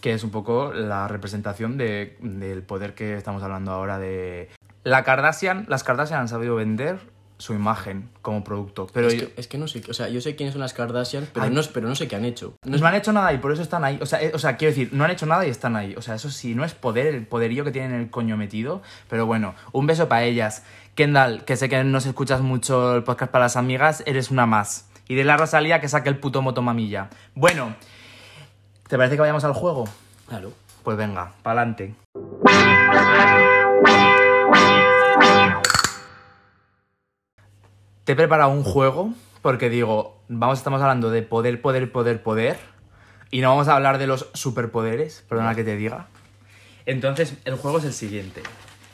que 0.00 0.12
es 0.12 0.22
un 0.24 0.30
poco 0.30 0.72
la 0.72 1.08
representación 1.08 1.76
de- 1.76 2.16
del 2.20 2.62
poder 2.62 2.94
que 2.94 3.16
estamos 3.16 3.42
hablando 3.42 3.72
ahora 3.72 3.98
de... 3.98 4.48
La 4.84 5.02
Kardashian, 5.04 5.66
las 5.68 5.82
Kardashian 5.84 6.20
han 6.20 6.28
sabido 6.28 6.54
vender 6.54 6.98
su 7.38 7.54
imagen 7.54 8.10
como 8.20 8.42
producto, 8.42 8.88
pero 8.92 9.06
es, 9.06 9.14
que, 9.14 9.34
es 9.36 9.46
que 9.46 9.58
no 9.58 9.68
sé, 9.68 9.82
o 9.88 9.94
sea, 9.94 10.08
yo 10.08 10.20
sé 10.20 10.34
quiénes 10.34 10.52
son 10.52 10.60
las 10.60 10.74
Kardashian, 10.74 11.28
pero, 11.32 11.48
no, 11.48 11.62
pero 11.72 11.88
no 11.88 11.94
sé 11.94 12.08
qué 12.08 12.16
han 12.16 12.24
hecho. 12.24 12.54
No 12.64 12.76
No 12.76 12.86
han 12.86 12.96
hecho 12.96 13.12
nada 13.12 13.32
y 13.32 13.38
por 13.38 13.52
eso 13.52 13.62
están 13.62 13.84
ahí. 13.84 13.98
O 14.02 14.06
sea, 14.06 14.20
eh, 14.20 14.32
o 14.34 14.38
sea, 14.38 14.56
quiero 14.56 14.72
decir, 14.72 14.90
no 14.92 15.04
han 15.04 15.12
hecho 15.12 15.24
nada 15.24 15.46
y 15.46 15.50
están 15.50 15.76
ahí. 15.76 15.94
O 15.96 16.02
sea, 16.02 16.16
eso 16.16 16.30
sí, 16.30 16.54
no 16.54 16.64
es 16.64 16.74
poder, 16.74 17.06
el 17.06 17.26
poderío 17.26 17.64
que 17.64 17.70
tienen 17.70 17.92
el 17.92 18.10
coño 18.10 18.36
metido. 18.36 18.82
Pero 19.08 19.24
bueno, 19.26 19.54
un 19.72 19.86
beso 19.86 20.08
para 20.08 20.24
ellas. 20.24 20.64
Kendall, 20.96 21.44
que 21.44 21.56
sé 21.56 21.68
que 21.68 21.84
no 21.84 22.00
se 22.00 22.08
escuchas 22.08 22.40
mucho 22.40 22.96
el 22.96 23.04
podcast 23.04 23.30
para 23.30 23.44
las 23.44 23.56
amigas, 23.56 24.02
eres 24.04 24.32
una 24.32 24.46
más. 24.46 24.88
Y 25.06 25.14
de 25.14 25.22
la 25.24 25.36
Rosalía 25.36 25.80
que 25.80 25.88
saque 25.88 26.08
el 26.08 26.18
puto 26.18 26.42
motomamilla. 26.42 27.08
Bueno, 27.36 27.76
¿te 28.88 28.96
parece 28.96 29.14
que 29.14 29.20
vayamos 29.20 29.44
al 29.44 29.52
juego? 29.52 29.88
Claro. 30.28 30.52
Pues 30.82 30.96
venga, 30.96 31.32
pa'lante. 31.42 31.94
Te 38.08 38.12
he 38.12 38.16
preparado 38.16 38.48
un 38.52 38.64
juego 38.64 39.12
porque 39.42 39.68
digo, 39.68 40.18
vamos, 40.28 40.56
estamos 40.56 40.80
hablando 40.80 41.10
de 41.10 41.20
poder, 41.20 41.60
poder, 41.60 41.92
poder, 41.92 42.22
poder. 42.22 42.58
Y 43.30 43.42
no 43.42 43.50
vamos 43.50 43.68
a 43.68 43.74
hablar 43.76 43.98
de 43.98 44.06
los 44.06 44.30
superpoderes, 44.32 45.26
perdona 45.28 45.54
que 45.54 45.62
te 45.62 45.76
diga. 45.76 46.06
Entonces, 46.86 47.34
el 47.44 47.56
juego 47.56 47.76
es 47.76 47.84
el 47.84 47.92
siguiente. 47.92 48.42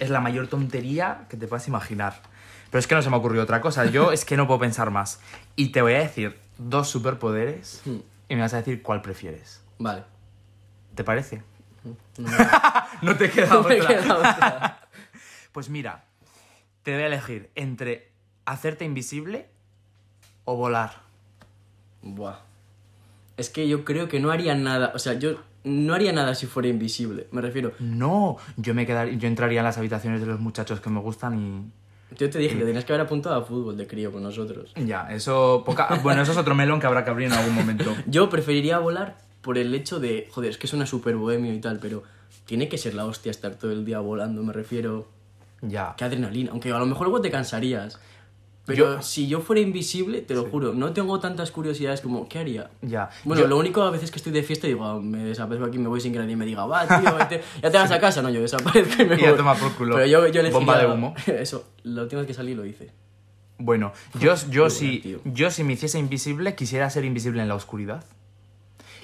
Es 0.01 0.11
la 0.11 0.19
mayor 0.19 0.49
tontería 0.49 1.27
que 1.29 1.37
te 1.37 1.47
puedas 1.47 1.69
imaginar. 1.69 2.23
Pero 2.73 2.81
es 2.81 2.89
que 2.89 2.97
no 2.97 3.03
se 3.03 3.11
me 3.11 3.15
ocurrió 3.15 3.45
otra 3.45 3.61
cosa. 3.61 3.85
Yo 3.85 4.11
es 4.11 4.25
que 4.25 4.37
no 4.37 4.49
puedo 4.49 4.59
pensar 4.59 4.91
más. 4.91 5.21
Y 5.55 5.69
te 5.69 5.81
voy 5.81 5.95
a 5.95 5.99
decir 6.01 6.37
dos 6.59 6.89
superpoderes 6.91 7.83
Hmm. 7.85 7.99
y 8.31 8.35
me 8.35 8.41
vas 8.41 8.55
a 8.55 8.57
decir 8.57 8.83
cuál 8.83 9.01
prefieres. 9.01 9.63
Vale. 9.79 10.03
¿Te 10.97 11.05
parece? 11.05 11.41
No, 12.19 12.31
No 13.03 13.17
te 13.17 13.31
queda 13.31 13.47
no 13.55 13.63
me 13.63 13.79
queda 13.79 14.17
otra. 14.17 14.89
Pues 15.53 15.69
mira, 15.69 16.03
te 16.83 16.95
voy 16.95 17.05
a 17.05 17.07
elegir 17.07 17.53
entre 17.55 18.13
hacerte 18.45 18.85
invisible 18.85 19.47
o 20.45 20.57
volar. 20.57 21.03
Buah. 22.03 22.39
Es 23.37 23.51
que 23.51 23.67
yo 23.69 23.85
creo 23.85 24.09
que 24.09 24.21
no 24.21 24.31
haría 24.31 24.55
nada, 24.55 24.93
o 24.95 24.99
sea, 24.99 25.15
yo 25.15 25.41
no 25.65 25.95
haría 25.95 26.13
nada 26.13 26.35
si 26.35 26.47
fuera 26.47 26.69
invisible, 26.69 27.27
me 27.33 27.41
refiero. 27.41 27.73
No, 27.81 28.37
yo 28.57 28.75
me 28.75 28.87
quedaría, 28.87 29.15
yo 29.15 29.27
entraría 29.27 29.61
en 29.61 29.65
las 29.65 29.79
habitaciones 29.79 30.21
de 30.21 30.27
los 30.27 30.39
muchachos 30.39 30.81
que 30.81 30.91
me 30.91 31.01
gustan 31.01 31.73
Yo 32.17 32.31
te 32.31 32.39
dije 32.39 32.57
que 32.57 32.65
tenías 32.65 32.85
que 32.85 32.93
haber 32.93 33.07
apuntado 33.07 33.35
a 33.35 33.45
fútbol 33.45 33.77
de 33.77 33.87
crío 33.87 34.13
con 34.13 34.23
nosotros. 34.23 34.73
y 34.77 34.85
ya, 34.85 35.09
eso 35.11 35.63
poca... 35.65 35.99
bueno, 36.03 36.23
eso 36.23 36.33
es 36.33 36.39
otro 36.39 36.55
melón 36.55 36.81
que 36.81 36.87
habrá 36.87 37.05
que 37.05 37.11
abrir 37.11 37.29
en 37.29 37.33
algún 37.33 37.55
momento. 37.55 37.97
Yo 38.07 38.29
preferiría 38.29 38.79
volar 38.79 39.17
por 39.41 39.59
el 39.59 39.75
hecho 39.75 39.99
de, 39.99 40.29
joder, 40.31 40.51
es 40.51 40.59
que 40.59 40.67
suena 40.67 40.87
súper 40.87 41.17
bohemio 41.17 41.53
y 41.53 41.61
tal, 41.61 41.79
pero 41.81 42.03
tiene 42.45 42.69
que 42.69 42.79
ser 42.79 42.95
la 42.95 43.07
hostia 43.07 43.31
estar 43.31 43.55
todo 43.55 43.73
el 43.73 43.85
día 43.85 44.01
volando, 44.01 44.43
me 44.43 44.53
refiero. 44.53 45.09
Ya. 45.63 45.95
Qué 45.97 46.05
adrenalina, 46.05 46.51
aunque 46.51 46.71
a 46.71 46.79
lo 46.79 46.87
mejor 46.87 47.07
luego 47.07 47.23
te 47.23 47.31
cansarías. 47.31 47.99
Pero 48.67 48.95
Yo- 48.97 49.03
si 49.03 49.29
yo 49.29 49.41
fuera 49.41 49.61
invisible, 49.61 50.23
te 50.23 50.35
lo 50.35 50.47
juro, 50.47 50.73
no 50.73 50.93
tengo 50.95 51.21
tantas 51.21 51.51
curiosidades 51.51 52.01
como, 52.01 52.27
¿qué 52.31 52.39
haría? 52.39 52.71
Ya. 52.81 53.11
Bueno, 53.25 53.43
Yo- 53.43 53.49
lo 53.49 53.59
único 53.59 53.83
a 53.83 53.91
veces 53.91 54.11
que 54.11 54.17
estoy 54.17 54.33
de 54.33 54.43
fiesta 54.43 54.67
digo, 54.67 54.85
"Ah, 54.87 54.99
me 55.01 55.19
desaparezco 55.23 55.67
aquí, 55.69 55.77
me 55.79 55.89
voy 55.89 56.01
sin 56.01 56.13
que 56.15 56.19
nadie 56.19 56.35
me 56.35 56.47
diga, 56.47 56.65
va, 56.65 56.87
tío, 56.87 57.15
vete, 57.15 57.43
ya 57.63 57.71
te 57.71 57.77
vas 57.77 57.91
a 57.91 58.01
casa. 58.01 58.23
No, 58.23 58.31
yo 58.31 58.41
desaparezco 58.41 59.03
y 59.03 59.07
me 59.07 59.17
Y 59.21 59.21
ya 59.21 59.37
toma 59.37 59.55
por 59.55 59.73
culo. 59.75 59.97
Pero 59.97 60.07
yo, 60.07 60.27
yo 60.29 60.41
elegiría- 60.41 60.53
Bomba 60.53 60.79
de 60.79 60.87
humo. 60.87 61.15
Eso, 61.27 61.67
la 61.83 62.03
última 62.05 62.23
vez 62.23 62.29
que 62.29 62.33
salí 62.35 62.55
lo 62.55 62.65
hice. 62.65 62.91
Bueno, 63.59 63.93
yo, 64.19 64.35
yo, 64.51 64.71
si, 64.71 65.01
tío. 65.01 65.21
yo 65.27 65.51
si 65.51 65.63
me 65.63 65.75
hiciese 65.75 65.99
invisible, 65.99 66.55
quisiera 66.55 66.89
ser 66.89 67.05
invisible 67.05 67.43
en 67.43 67.49
la 67.49 67.57
oscuridad. 67.57 68.03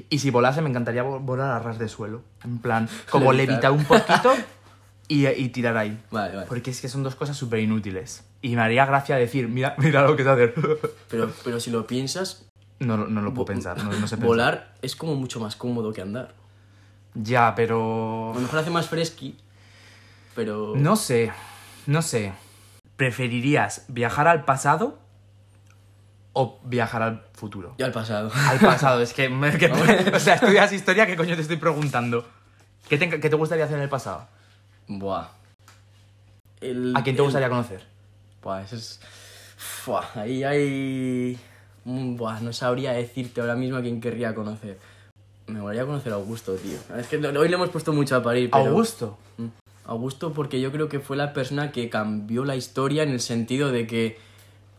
Y 0.09 0.21
si 0.21 0.31
volase, 0.31 0.63
me 0.63 0.71
encantaría 0.71 1.05
vo- 1.05 1.21
volar 1.21 1.51
a 1.51 1.59
ras 1.59 1.79
de 1.79 1.87
suelo. 1.89 2.23
En 2.45 2.59
plan, 2.61 2.89
como 3.11 3.31
Levitar. 3.35 3.63
levitar 3.63 3.73
un 3.73 3.85
poquito 3.85 4.33
y, 5.07 5.27
y 5.27 5.49
tirar 5.51 5.77
ahí. 5.77 6.01
Vale, 6.11 6.35
vale. 6.37 6.47
Porque 6.49 6.71
es 6.71 6.81
que 6.81 6.89
son 6.89 7.03
dos 7.03 7.15
cosas 7.15 7.37
súper 7.37 7.61
inútiles. 7.61 8.25
Y 8.43 8.57
me 8.57 8.63
haría 8.63 8.87
gracia 8.87 9.17
decir, 9.17 9.49
mira, 9.49 9.75
mira 9.79 10.03
lo 10.03 10.17
que 10.17 10.23
sé 10.25 10.31
hacer. 10.31 10.55
Pero, 11.11 11.31
pero 11.45 11.59
si 11.61 11.71
lo 11.71 11.87
piensas, 11.87 12.47
No, 12.79 12.97
no 12.97 13.21
lo 13.21 13.35
puedo 13.35 13.47
pensar, 13.47 13.77
no, 13.79 13.85
no 13.91 14.07
sé 14.07 14.17
pensar. 14.17 14.27
volar 14.27 14.75
es 14.81 14.95
como 14.97 15.15
mucho 15.17 15.41
más 15.41 15.57
cómodo 15.57 15.93
que 15.93 16.01
andar. 16.03 16.35
Ya, 17.15 17.49
A 17.49 17.55
pero... 17.55 18.31
lo 18.35 18.41
mejor 18.41 18.61
hace 18.61 18.71
más 18.71 18.89
fresqui, 18.89 19.37
pero... 20.37 20.75
No 20.77 20.95
sé, 20.97 21.33
no 21.87 22.01
sé. 22.01 22.33
¿Preferirías 22.97 23.85
viajar 23.89 24.29
al 24.29 24.45
pasado 24.45 24.99
o 26.33 26.61
viajar 26.65 27.03
al 27.03 27.23
futuro? 27.35 27.75
Ya 27.79 27.87
al 27.87 27.93
pasado. 27.93 28.31
Al 28.49 28.61
pasado, 28.61 29.01
es 29.03 29.13
que, 29.13 29.27
o 30.15 30.21
sea, 30.21 30.35
estudias 30.35 30.73
historia, 30.73 31.07
¿qué 31.07 31.17
coño 31.17 31.35
te 31.35 31.43
estoy 31.43 31.57
preguntando? 31.57 32.25
¿Qué 32.89 32.97
te, 32.99 33.09
qué 33.21 33.29
te 33.29 33.37
gustaría 33.37 33.65
hacer 33.65 33.77
en 33.79 33.83
el 33.83 33.89
pasado? 33.89 34.29
Buah. 34.87 35.27
El- 36.61 36.95
¿A 36.97 37.03
quién 37.03 37.17
te 37.17 37.23
el- 37.23 37.27
gustaría 37.27 37.49
conocer? 37.49 37.85
Buah, 38.43 38.63
eso 38.63 38.77
es... 38.77 39.01
Buah, 39.87 40.05
ahí 40.15 40.45
hay... 40.45 41.39
Buah, 41.85 42.41
no 42.41 42.53
sabría 42.53 42.93
decirte 42.93 43.41
ahora 43.41 43.57
mismo 43.57 43.77
a 43.77 43.83
quién 43.83 44.01
querría 44.01 44.35
conocer. 44.35 44.79
Me 45.47 45.61
gustaría 45.61 45.85
conocer 45.85 46.13
a 46.13 46.17
Augusto, 46.17 46.55
tío. 46.55 46.79
Es 46.97 47.07
que 47.09 47.17
hoy 47.17 47.49
le 47.49 47.55
hemos 47.55 47.71
puesto 47.71 47.93
mucho 47.93 48.17
a 48.17 48.23
parir, 48.23 48.51
pero... 48.51 48.67
Augusto. 48.67 49.19
Mm. 49.39 49.47
Augusto 49.87 50.33
porque 50.33 50.61
yo 50.61 50.71
creo 50.71 50.89
que 50.89 51.01
fue 51.01 51.17
la 51.17 51.33
persona 51.33 51.73
que 51.73 51.91
cambió 51.91 52.45
la 52.45 52.55
historia 52.55 53.03
en 53.03 53.11
el 53.11 53.21
sentido 53.21 53.73
de 53.73 53.87
que 53.87 54.19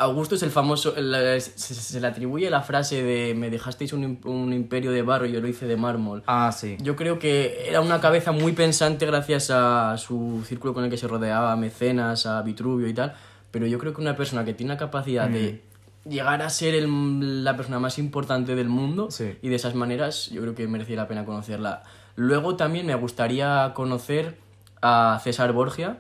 Augusto 0.02 0.34
es 0.34 0.42
el 0.42 0.50
famoso, 0.50 0.96
se, 0.96 1.42
se 1.42 2.00
le 2.00 2.08
atribuye 2.08 2.50
la 2.50 2.62
frase 2.62 3.04
de 3.04 3.36
me 3.36 3.52
dejasteis 3.52 3.94
un, 3.94 4.20
un 4.24 4.52
imperio 4.52 4.92
de 4.92 5.04
barro 5.04 5.28
y 5.28 5.32
yo 5.32 5.42
lo 5.42 5.48
hice 5.48 5.68
de 5.68 5.78
mármol. 5.78 6.24
Ah, 6.26 6.52
sí. 6.52 6.76
Yo 6.82 6.96
creo 6.96 7.20
que 7.20 7.70
era 7.70 7.82
una 7.82 8.02
cabeza 8.02 8.32
muy 8.32 8.54
pensante 8.54 9.06
gracias 9.06 9.52
a 9.52 9.96
su 10.00 10.44
círculo 10.48 10.74
con 10.74 10.86
el 10.86 10.90
que 10.90 10.98
se 10.98 11.08
rodeaba, 11.08 11.52
a 11.52 11.56
Mecenas, 11.56 12.26
a 12.26 12.42
Vitruvio 12.42 12.88
y 12.88 12.96
tal, 12.96 13.14
pero 13.52 13.68
yo 13.68 13.78
creo 13.80 13.94
que 13.94 14.02
una 14.02 14.16
persona 14.16 14.44
que 14.46 14.54
tiene 14.54 14.74
la 14.74 14.78
capacidad 14.80 15.28
de 15.30 15.62
llegar 16.08 16.42
a 16.42 16.50
ser 16.50 16.74
el- 16.74 17.44
la 17.44 17.56
persona 17.56 17.80
más 17.80 18.00
importante 18.00 18.56
del 18.56 18.70
mundo 18.70 19.12
Sí. 19.12 19.38
y 19.42 19.50
de 19.50 19.56
esas 19.56 19.76
maneras 19.76 20.30
yo 20.32 20.42
creo 20.42 20.56
que 20.56 20.68
merecía 20.68 20.96
la 20.96 21.08
pena 21.08 21.26
conocerla. 21.26 21.84
Luego 22.16 22.56
también 22.56 22.86
me 22.86 22.96
gustaría 22.96 23.72
conocer 23.76 24.38
a 24.82 25.20
César 25.24 25.54
Borgia, 25.54 26.00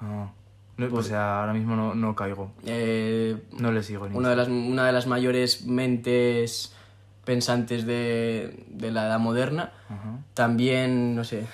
Ah. 0.00 0.30
No, 0.76 0.94
o 0.94 1.02
sea, 1.02 1.40
ahora 1.40 1.52
mismo 1.54 1.74
no, 1.74 1.92
no 1.96 2.14
caigo. 2.14 2.52
eh, 2.64 3.36
No 3.58 3.72
le 3.72 3.82
sigo 3.82 4.08
ni 4.08 4.16
una, 4.16 4.30
de 4.30 4.36
las, 4.36 4.46
una 4.46 4.86
de 4.86 4.92
las 4.92 5.08
mayores 5.08 5.66
mentes 5.66 6.72
pensantes 7.24 7.84
de, 7.84 8.64
de 8.68 8.92
la 8.92 9.06
edad 9.08 9.18
moderna. 9.18 9.72
También, 10.34 11.16
no 11.16 11.24
sé, 11.24 11.46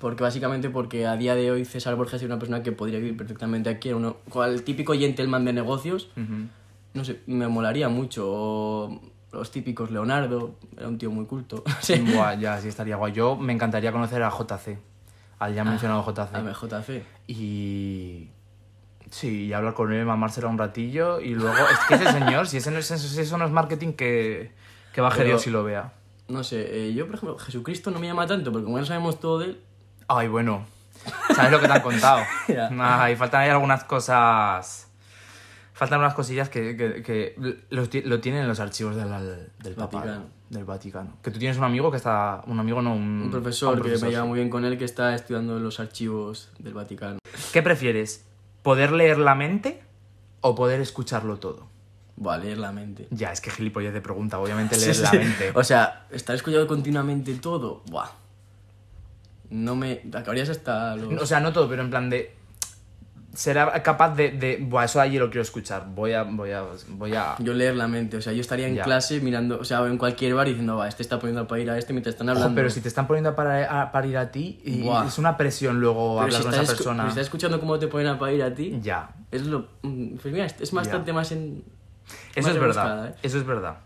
porque 0.00 0.22
básicamente 0.22 0.70
porque 0.70 1.06
a 1.06 1.16
día 1.16 1.34
de 1.34 1.50
hoy 1.50 1.64
César 1.64 1.94
Borges 1.96 2.20
es 2.22 2.26
una 2.26 2.38
persona 2.38 2.62
que 2.62 2.72
podría 2.72 2.98
vivir 2.98 3.16
perfectamente 3.16 3.68
aquí, 3.70 3.92
uno, 3.92 4.16
cual 4.28 4.62
típico 4.62 4.94
gentleman 4.94 5.44
de 5.44 5.52
negocios, 5.52 6.08
Ujú. 6.16 6.48
no 6.94 7.04
sé, 7.04 7.20
me 7.26 7.46
molaría 7.48 7.88
mucho. 7.88 8.24
O 8.28 9.00
los 9.32 9.50
típicos 9.52 9.90
Leonardo, 9.92 10.56
era 10.76 10.88
un 10.88 10.98
tío 10.98 11.10
muy 11.10 11.26
culto. 11.26 11.62
Sí. 11.80 11.94
Buah, 12.00 12.34
ya, 12.34 12.58
sí 12.60 12.68
estaría 12.68 12.96
guay. 12.96 13.12
Yo 13.12 13.36
me 13.36 13.52
encantaría 13.52 13.92
conocer 13.92 14.22
a 14.22 14.30
JC, 14.30 14.78
al 15.38 15.54
ya 15.54 15.62
mencionado 15.64 16.02
JC. 16.04 16.34
A 16.34 16.40
MJC. 16.42 17.02
Y. 17.28 18.28
Sí, 19.10 19.46
y 19.46 19.52
hablar 19.52 19.74
con 19.74 19.92
él, 19.92 20.04
mamársela 20.06 20.48
un 20.48 20.56
ratillo 20.58 21.20
y 21.20 21.34
luego. 21.34 21.56
Es 21.56 21.78
que 21.88 21.94
ese 21.94 22.12
señor, 22.12 22.46
si, 22.46 22.56
ese 22.58 22.70
no 22.70 22.78
es, 22.78 22.86
si 22.86 23.20
eso 23.20 23.38
no 23.38 23.44
es 23.44 23.50
marketing, 23.50 23.92
que, 23.94 24.52
que 24.92 25.00
baje 25.00 25.18
Pero- 25.18 25.28
Dios 25.30 25.46
y 25.46 25.50
lo 25.50 25.64
vea. 25.64 25.92
No 26.28 26.44
sé, 26.44 26.86
eh, 26.88 26.94
yo 26.94 27.06
por 27.06 27.16
ejemplo, 27.16 27.36
Jesucristo 27.38 27.90
no 27.90 27.98
me 27.98 28.06
llama 28.06 28.24
tanto, 28.28 28.52
porque 28.52 28.64
como 28.64 28.78
ya 28.78 28.84
sabemos 28.84 29.18
todo 29.18 29.40
de 29.40 29.46
él, 29.46 29.60
Ay, 30.12 30.26
bueno. 30.28 30.66
¿Sabes 31.34 31.52
lo 31.52 31.60
que 31.60 31.66
te 31.68 31.72
han 31.72 31.82
contado? 31.82 32.22
Ya. 32.48 32.68
Ay, 32.80 33.14
faltan 33.16 33.42
ahí 33.42 33.48
algunas 33.50 33.84
cosas. 33.84 34.88
Faltan 35.72 36.00
unas 36.00 36.14
cosillas 36.14 36.48
que, 36.48 36.76
que, 36.76 37.02
que 37.02 37.34
lo, 37.70 37.88
ti- 37.88 38.02
lo 38.02 38.20
tienen 38.20 38.42
en 38.42 38.48
los 38.48 38.58
archivos 38.60 38.96
del, 38.96 39.08
del 39.62 39.74
Vaticano. 39.76 40.24
Del 40.50 40.64
Vaticano. 40.64 41.12
Que 41.22 41.30
tú 41.30 41.38
tienes 41.38 41.56
un 41.58 41.64
amigo 41.64 41.90
que 41.92 41.96
está. 41.96 42.42
Un 42.46 42.58
amigo, 42.58 42.82
no, 42.82 42.92
un. 42.92 43.22
un 43.22 43.30
profesor, 43.30 43.68
un 43.76 43.76
que 43.76 43.82
me 43.84 43.88
profesor, 43.90 44.10
lleva 44.10 44.24
muy 44.24 44.38
bien 44.38 44.50
con 44.50 44.64
él, 44.64 44.76
que 44.76 44.84
está 44.84 45.14
estudiando 45.14 45.58
los 45.60 45.78
archivos 45.80 46.50
del 46.58 46.74
Vaticano. 46.74 47.18
¿Qué 47.52 47.62
prefieres? 47.62 48.26
¿Poder 48.62 48.90
leer 48.92 49.18
la 49.18 49.34
mente 49.36 49.80
o 50.40 50.54
poder 50.54 50.80
escucharlo 50.80 51.38
todo? 51.38 51.68
Va 52.22 52.36
leer 52.36 52.58
la 52.58 52.72
mente. 52.72 53.06
Ya, 53.10 53.32
es 53.32 53.40
que 53.40 53.50
gilipollas 53.50 53.94
de 53.94 54.00
pregunta, 54.02 54.38
obviamente 54.40 54.74
Sí, 54.78 54.86
leer 54.86 54.98
la 54.98 55.12
mente. 55.12 55.52
O 55.54 55.64
sea, 55.64 56.06
estar 56.10 56.34
escuchando 56.36 56.66
continuamente 56.66 57.32
todo, 57.36 57.82
buah. 57.86 58.10
No 59.50 59.74
me. 59.76 60.00
Acabarías 60.12 60.48
hasta 60.48 60.96
los. 60.96 61.22
O 61.22 61.26
sea, 61.26 61.40
no 61.40 61.52
todo, 61.52 61.68
pero 61.68 61.82
en 61.82 61.90
plan 61.90 62.08
de. 62.10 62.34
Será 63.32 63.80
capaz 63.84 64.14
de. 64.16 64.30
de 64.32 64.56
Buah, 64.60 64.84
eso 64.86 65.00
allí 65.00 65.16
lo 65.18 65.28
quiero 65.30 65.42
escuchar. 65.42 65.86
Voy 65.94 66.12
a. 66.14 66.24
Voy 66.24 66.50
a. 66.50 66.64
Voy 66.88 67.14
a. 67.14 67.36
yo 67.38 67.52
leer 67.52 67.76
la 67.76 67.86
mente, 67.86 68.16
o 68.16 68.20
sea, 68.22 68.32
yo 68.32 68.40
estaría 68.40 68.66
en 68.66 68.74
Ya. 68.74 68.82
clase 68.82 69.20
mirando, 69.20 69.58
o 69.60 69.64
sea, 69.64 69.86
en 69.86 69.98
cualquier 69.98 70.34
bar 70.34 70.48
diciendo, 70.48 70.76
va, 70.76 70.88
este 70.88 71.02
está 71.04 71.18
poniendo 71.20 71.46
para 71.46 71.60
ir 71.62 71.70
a 71.70 71.78
este 71.78 71.92
mientras 71.92 72.14
están 72.16 72.28
Ojo, 72.28 72.38
hablando. 72.38 72.56
pero 72.56 72.70
si 72.70 72.80
te 72.80 72.88
están 72.88 73.06
poniendo 73.06 73.36
para, 73.36 73.82
a- 73.82 73.92
para 73.92 74.06
ir 74.08 74.16
a 74.18 74.32
ti, 74.32 74.60
y 74.64 74.82
Buah. 74.82 75.06
es 75.06 75.18
una 75.18 75.36
presión 75.36 75.78
luego 75.80 76.14
Pero 76.16 76.22
hablar 76.22 76.40
si 76.42 76.44
con 76.44 76.54
esa 76.54 76.72
persona. 76.74 77.02
si 77.04 77.08
estás 77.10 77.24
escuchando 77.24 77.60
cómo 77.60 77.78
te 77.78 77.86
ponen 77.86 78.08
a 78.08 78.18
para 78.18 78.32
ir 78.32 78.42
a 78.42 78.52
ti, 78.52 78.78
Ya. 78.82 79.10
es 79.30 79.46
lo. 79.46 79.68
mm, 79.82 80.16
Pues 80.16 80.34
mira, 80.34 80.46
es 80.46 80.72
bastante 80.72 81.12
más 81.12 81.30
en. 81.30 81.62
Eso 82.34 82.48
más 82.48 82.54
es 82.56 82.60
verdad. 82.60 82.82
rebuscada, 82.84 83.08
¿eh? 83.10 83.14
Eso 83.22 83.38
es 83.38 83.46
verdad. 83.46 83.76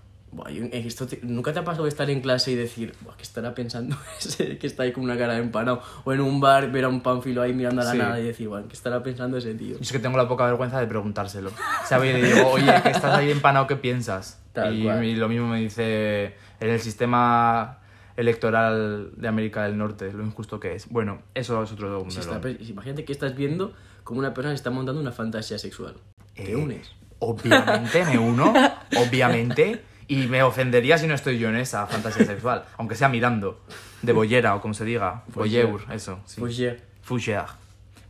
Esto 0.73 1.07
te- 1.07 1.21
¿Nunca 1.23 1.53
te 1.53 1.61
ha 1.61 1.65
pasado 1.65 1.87
estar 1.87 2.09
en 2.11 2.21
clase 2.21 2.51
y 2.53 2.55
decir, 2.57 2.95
Buah, 3.03 3.17
¿qué 3.17 3.23
estará 3.23 3.55
pensando 3.55 3.97
ese 4.19 4.59
que 4.59 4.67
está 4.67 4.83
ahí 4.83 4.93
con 4.93 5.05
una 5.05 5.17
cara 5.17 5.35
de 5.35 5.41
empanado? 5.41 5.81
O 6.05 6.13
en 6.13 6.21
un 6.21 6.41
bar 6.41 6.71
ver 6.73 6.85
a 6.85 6.89
un 6.89 7.01
panfilo 7.03 7.43
ahí 7.43 7.53
mirando 7.53 7.83
a 7.83 7.85
la 7.85 7.93
Sí. 7.93 7.99
nada 7.99 8.21
y 8.21 8.25
decir, 8.25 8.49
bueno, 8.49 8.67
¿qué 8.69 8.75
estará 8.75 9.03
pensando 9.03 9.37
ese 9.39 9.55
tío? 9.55 9.77
Yo 9.77 9.83
es 9.83 9.93
que 9.93 9.99
tengo 9.99 10.17
la 10.17 10.27
poca 10.29 10.45
vergüenza 10.47 10.81
de 10.81 10.87
preguntárselo. 10.87 11.51
¿Sabes? 11.87 12.17
Y 12.17 12.21
le 12.23 12.33
digo, 12.35 12.49
oye, 12.51 12.73
que 12.83 12.91
estás 12.91 13.15
ahí 13.17 13.31
empanado, 13.31 13.67
¿qué 13.67 13.77
piensas? 13.77 14.41
Tal 14.53 14.77
y, 14.79 14.83
cual. 14.85 15.05
y 15.05 15.17
lo 15.17 15.29
mismo 15.29 15.49
me 15.49 15.61
dice 15.61 16.35
en 16.61 16.69
el 16.71 16.81
sistema 16.81 17.79
electoral 18.17 19.11
de 19.17 19.29
América 19.29 19.65
del 19.65 19.77
Norte, 19.77 20.13
lo 20.13 20.25
injusto 20.25 20.61
que 20.61 20.75
es. 20.75 20.89
Bueno, 20.89 21.23
eso 21.35 21.63
es 21.63 21.73
otro 21.73 22.05
Si 22.09 22.21
está- 22.21 22.41
imagínate 22.61 23.05
que 23.05 23.13
estás 23.13 23.35
viendo 23.37 23.73
como 24.05 24.21
una 24.21 24.33
persona 24.35 24.53
se 24.53 24.57
está 24.57 24.71
montando 24.71 25.01
una 25.01 25.13
fantasía 25.13 25.59
sexual. 25.59 25.95
Te 26.35 26.53
Eh, 26.53 26.57
unes. 26.57 26.91
Obviamente 27.21 28.05
me 28.05 28.19
uno, 28.19 28.53
obviamente, 28.99 29.81
y 30.09 30.27
me 30.27 30.43
ofendería 30.43 30.99
si 30.99 31.07
no 31.07 31.15
estoy 31.15 31.39
yo 31.39 31.49
en 31.49 31.57
esa 31.57 31.87
fantasía 31.87 32.27
sexual, 32.27 32.65
aunque 32.77 32.95
sea 32.95 33.09
mirando, 33.09 33.61
de 34.03 34.13
bollera 34.13 34.55
o 34.55 34.61
como 34.61 34.75
se 34.75 34.85
diga, 34.85 35.25
voyeur, 35.29 35.85
eso, 35.93 36.21
sí. 36.27 36.41
Fougère. 36.41 37.47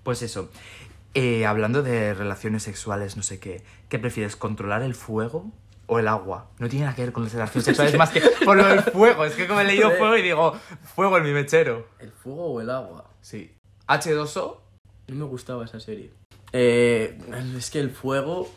Pues 0.03 0.23
eso. 0.23 0.51
Eh, 1.15 1.47
hablando 1.47 1.83
de 1.83 2.15
relaciones 2.15 2.63
sexuales, 2.65 3.17
no 3.17 3.23
sé 3.23 3.39
qué, 3.39 3.63
¿qué 3.89 3.99
prefieres, 3.99 4.37
controlar 4.37 4.83
el 4.83 4.95
fuego 4.95 5.51
o 5.87 5.99
el 5.99 6.09
agua? 6.09 6.51
No 6.59 6.69
tiene 6.69 6.85
nada 6.87 6.97
que 6.97 7.03
ver 7.03 7.13
con 7.13 7.25
las 7.25 7.33
relaciones 7.33 7.65
sexuales, 7.65 7.95
más 7.99 8.11
que 8.11 8.21
por 8.45 8.57
lo 8.57 8.67
del 8.67 8.83
fuego. 8.83 9.25
Es 9.25 9.35
que 9.35 9.47
como 9.47 9.61
he 9.61 9.65
leído 9.65 9.91
fuego 9.93 10.17
y 10.17 10.23
digo, 10.23 10.57
fuego 10.95 11.17
en 11.19 11.25
mi 11.25 11.33
mechero. 11.33 11.89
¿El 11.99 12.11
fuego 12.11 12.47
o 12.47 12.61
el 12.61 12.71
agua? 12.71 13.11
Sí. 13.21 13.53
H2O, 13.87 14.59
No 15.09 15.15
me 15.15 15.25
gustaba 15.25 15.65
esa 15.65 15.79
serie. 15.79 16.11
Eh, 16.53 17.19
es 17.57 17.71
que 17.71 17.81
el 17.81 17.91
fuego. 17.91 18.49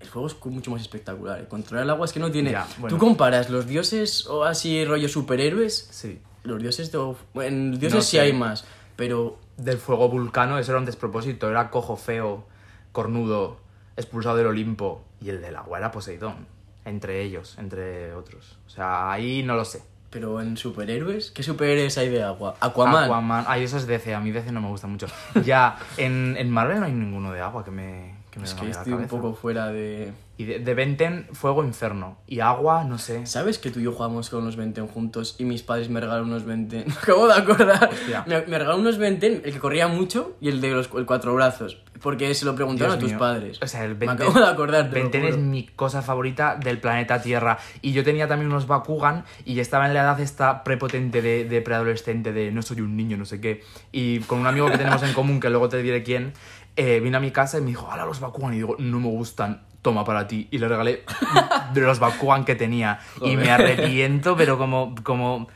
El 0.00 0.06
fuego 0.08 0.28
es 0.28 0.36
mucho 0.46 0.70
más 0.70 0.80
espectacular. 0.82 1.46
Controlar 1.48 1.84
el 1.84 1.90
agua 1.90 2.06
es 2.06 2.12
que 2.12 2.20
no 2.20 2.30
tiene. 2.30 2.52
Ya, 2.52 2.66
bueno. 2.78 2.96
Tú 2.96 3.00
comparas 3.04 3.50
los 3.50 3.66
dioses 3.66 4.26
o 4.26 4.44
así 4.44 4.84
rollo 4.84 5.08
superhéroes. 5.08 5.88
sí. 5.90 6.20
Los 6.44 6.62
dioses 6.62 6.90
de. 6.92 7.14
Bueno, 7.34 7.76
dioses 7.76 7.94
No 7.96 8.00
sí 8.02 8.16
sé. 8.16 8.20
hay 8.20 8.32
más. 8.32 8.64
Pero. 8.96 9.38
Del 9.56 9.76
fuego 9.78 10.08
vulcano, 10.08 10.56
eso 10.58 10.70
era 10.70 10.78
un 10.78 10.84
despropósito. 10.86 11.50
Era 11.50 11.68
cojo, 11.70 11.96
feo, 11.96 12.46
cornudo, 12.92 13.58
expulsado 13.96 14.36
del 14.36 14.46
Olimpo. 14.46 15.04
Y 15.20 15.30
el 15.30 15.40
del 15.42 15.56
agua 15.56 15.78
era 15.78 15.90
Poseidón. 15.90 16.46
entre 16.84 17.22
ellos, 17.22 17.56
entre 17.58 18.14
otros. 18.14 18.56
O 18.66 18.70
sea, 18.70 19.10
ahí 19.10 19.42
no 19.42 19.56
lo 19.56 19.64
sé. 19.64 19.82
Pero 20.10 20.40
en 20.40 20.56
superhéroes, 20.56 21.32
¿qué 21.32 21.42
superhéroes 21.42 21.98
hay 21.98 22.08
de 22.08 22.22
agua? 22.22 22.54
Aquaman. 22.60 23.04
Aquaman. 23.04 23.44
Ay, 23.48 23.64
eso 23.64 23.76
es 23.76 23.86
DC. 23.86 24.14
A 24.14 24.20
mí 24.20 24.30
DC 24.30 24.52
no 24.52 24.60
me 24.62 24.68
gusta 24.68 24.86
mucho. 24.86 25.06
Ya, 25.44 25.76
en, 25.98 26.36
en 26.38 26.50
Marvel 26.50 26.78
no 26.80 26.86
hay 26.86 26.92
ninguno 26.92 27.32
de 27.32 27.40
agua 27.40 27.62
que 27.64 27.70
me, 27.72 28.14
que 28.38 28.42
me 28.42 28.48
Es 28.48 28.54
que 28.54 28.70
estoy 28.70 28.92
un 28.94 29.06
poco 29.08 29.34
fuera 29.34 29.68
de... 29.68 30.12
Y 30.38 30.44
de, 30.44 30.60
de 30.60 30.74
Venten, 30.74 31.26
fuego, 31.32 31.64
infierno. 31.64 32.16
Y 32.28 32.38
agua, 32.38 32.84
no 32.84 32.98
sé. 32.98 33.26
¿Sabes 33.26 33.58
que 33.58 33.72
tú 33.72 33.80
y 33.80 33.82
yo 33.82 33.92
jugamos 33.92 34.30
con 34.30 34.42
unos 34.42 34.54
Venten 34.54 34.86
juntos 34.86 35.34
y 35.36 35.44
mis 35.44 35.64
padres 35.64 35.88
me 35.88 35.98
regalaron 35.98 36.28
unos 36.28 36.44
Venten? 36.44 36.84
Me 36.86 36.92
acabo 36.94 37.26
de 37.26 37.34
acordar. 37.34 37.90
Me, 38.26 38.36
me 38.42 38.58
regalaron 38.58 38.80
unos 38.82 38.98
Venten, 38.98 39.42
el 39.44 39.52
que 39.52 39.58
corría 39.58 39.88
mucho 39.88 40.36
y 40.40 40.48
el 40.48 40.60
de 40.60 40.70
los 40.70 40.88
el 40.94 41.06
cuatro 41.06 41.34
brazos. 41.34 41.82
Porque 42.00 42.32
se 42.34 42.44
lo 42.44 42.54
preguntaron 42.54 42.92
Dios 42.92 42.98
a 42.98 43.00
tus 43.00 43.10
mío. 43.10 43.18
padres. 43.18 43.58
O 43.60 43.66
sea, 43.66 43.84
el 43.84 43.96
me 43.96 44.08
acabo 44.08 44.38
de 44.38 44.46
acordar. 44.46 44.88
Venten 44.88 45.24
es 45.24 45.36
mi 45.36 45.66
cosa 45.66 46.02
favorita 46.02 46.54
del 46.54 46.78
planeta 46.78 47.20
Tierra. 47.20 47.58
Y 47.82 47.90
yo 47.92 48.04
tenía 48.04 48.28
también 48.28 48.48
unos 48.48 48.68
Bakugan 48.68 49.24
y 49.44 49.58
estaba 49.58 49.88
en 49.88 49.94
la 49.94 50.02
edad 50.02 50.20
esta 50.20 50.62
prepotente 50.62 51.20
de, 51.20 51.46
de 51.46 51.60
preadolescente 51.62 52.32
de 52.32 52.52
no 52.52 52.62
soy 52.62 52.80
un 52.80 52.96
niño, 52.96 53.16
no 53.16 53.24
sé 53.24 53.40
qué. 53.40 53.64
Y 53.90 54.20
con 54.20 54.38
un 54.38 54.46
amigo 54.46 54.70
que 54.70 54.78
tenemos 54.78 55.02
en 55.02 55.12
común, 55.14 55.40
que 55.40 55.50
luego 55.50 55.68
te 55.68 55.82
diré 55.82 56.04
quién, 56.04 56.32
eh, 56.78 57.00
vino 57.00 57.18
a 57.18 57.20
mi 57.20 57.32
casa 57.32 57.58
y 57.58 57.60
me 57.60 57.66
dijo, 57.66 57.90
¡hala 57.90 58.06
los 58.06 58.20
Bakugan! 58.20 58.54
Y 58.54 58.58
digo, 58.58 58.76
no 58.78 59.00
me 59.00 59.08
gustan, 59.08 59.62
toma 59.82 60.04
para 60.04 60.28
ti. 60.28 60.46
Y 60.52 60.58
le 60.58 60.68
regalé 60.68 61.02
de 61.74 61.80
los 61.80 61.98
Bakugan 61.98 62.44
que 62.44 62.54
tenía. 62.54 63.00
Y 63.20 63.36
me 63.36 63.50
arrepiento, 63.50 64.36
pero 64.36 64.56
como... 64.56 64.94
como... 65.02 65.48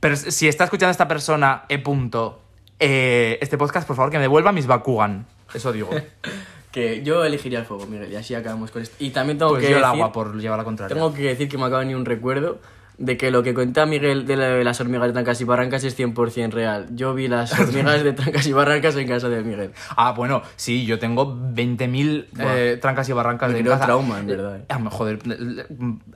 Pero 0.00 0.16
si 0.16 0.48
está 0.48 0.64
escuchando 0.64 0.90
esta 0.90 1.06
persona, 1.06 1.64
E. 1.68 1.78
Punto, 1.78 2.40
eh, 2.80 3.38
este 3.42 3.58
podcast, 3.58 3.86
por 3.86 3.94
favor, 3.94 4.10
que 4.10 4.16
me 4.16 4.22
devuelva 4.22 4.52
mis 4.52 4.66
Bakugan. 4.66 5.26
Eso 5.52 5.70
digo. 5.70 5.90
Que 6.72 7.04
yo 7.04 7.24
elegiría 7.24 7.60
el 7.60 7.66
fuego, 7.66 7.86
Miguel, 7.86 8.10
y 8.12 8.16
así 8.16 8.34
acabamos 8.34 8.72
con 8.72 8.82
esto. 8.82 8.96
Y 8.98 9.10
también 9.10 9.38
tengo 9.38 9.52
Pues 9.52 9.62
que 9.62 9.70
yo 9.70 9.76
el 9.76 9.82
decir, 9.82 9.94
agua 9.94 10.10
por 10.12 10.34
llevar 10.36 10.58
la 10.58 10.64
contraria. 10.64 10.92
tengo 10.92 11.14
que 11.14 11.22
decir 11.22 11.48
que 11.48 11.56
me 11.56 11.62
acaba 11.66 11.78
de 11.78 11.84
venir 11.84 11.96
un 11.96 12.04
recuerdo 12.04 12.58
de 12.96 13.16
que 13.16 13.30
lo 13.30 13.42
que 13.42 13.54
cuenta 13.54 13.86
Miguel 13.86 14.24
de, 14.26 14.36
la- 14.36 14.48
de 14.48 14.62
las 14.64 14.80
hormigas 14.80 15.08
de 15.08 15.12
Trancas 15.14 15.40
y 15.40 15.44
Barrancas 15.44 15.82
es 15.84 15.98
100% 15.98 16.50
real. 16.52 16.86
Yo 16.92 17.12
vi 17.14 17.26
las 17.28 17.52
hormigas 17.58 18.04
de 18.04 18.12
Trancas 18.12 18.46
y 18.46 18.52
Barrancas 18.52 18.94
en 18.96 19.08
casa 19.08 19.28
de 19.28 19.42
Miguel. 19.42 19.72
Ah, 19.96 20.12
bueno, 20.12 20.42
sí, 20.56 20.86
yo 20.86 20.98
tengo 20.98 21.34
20.000 21.36 22.26
eh, 22.38 22.78
trancas 22.80 23.08
y 23.08 23.12
barrancas 23.12 23.50
Me 23.52 23.62
de 23.62 23.68
casa. 23.68 23.84
trauma, 23.86 24.20
en 24.20 24.26
verdad, 24.26 24.56
eh. 24.58 24.64
Ah, 24.68 24.80
joder, 24.90 25.18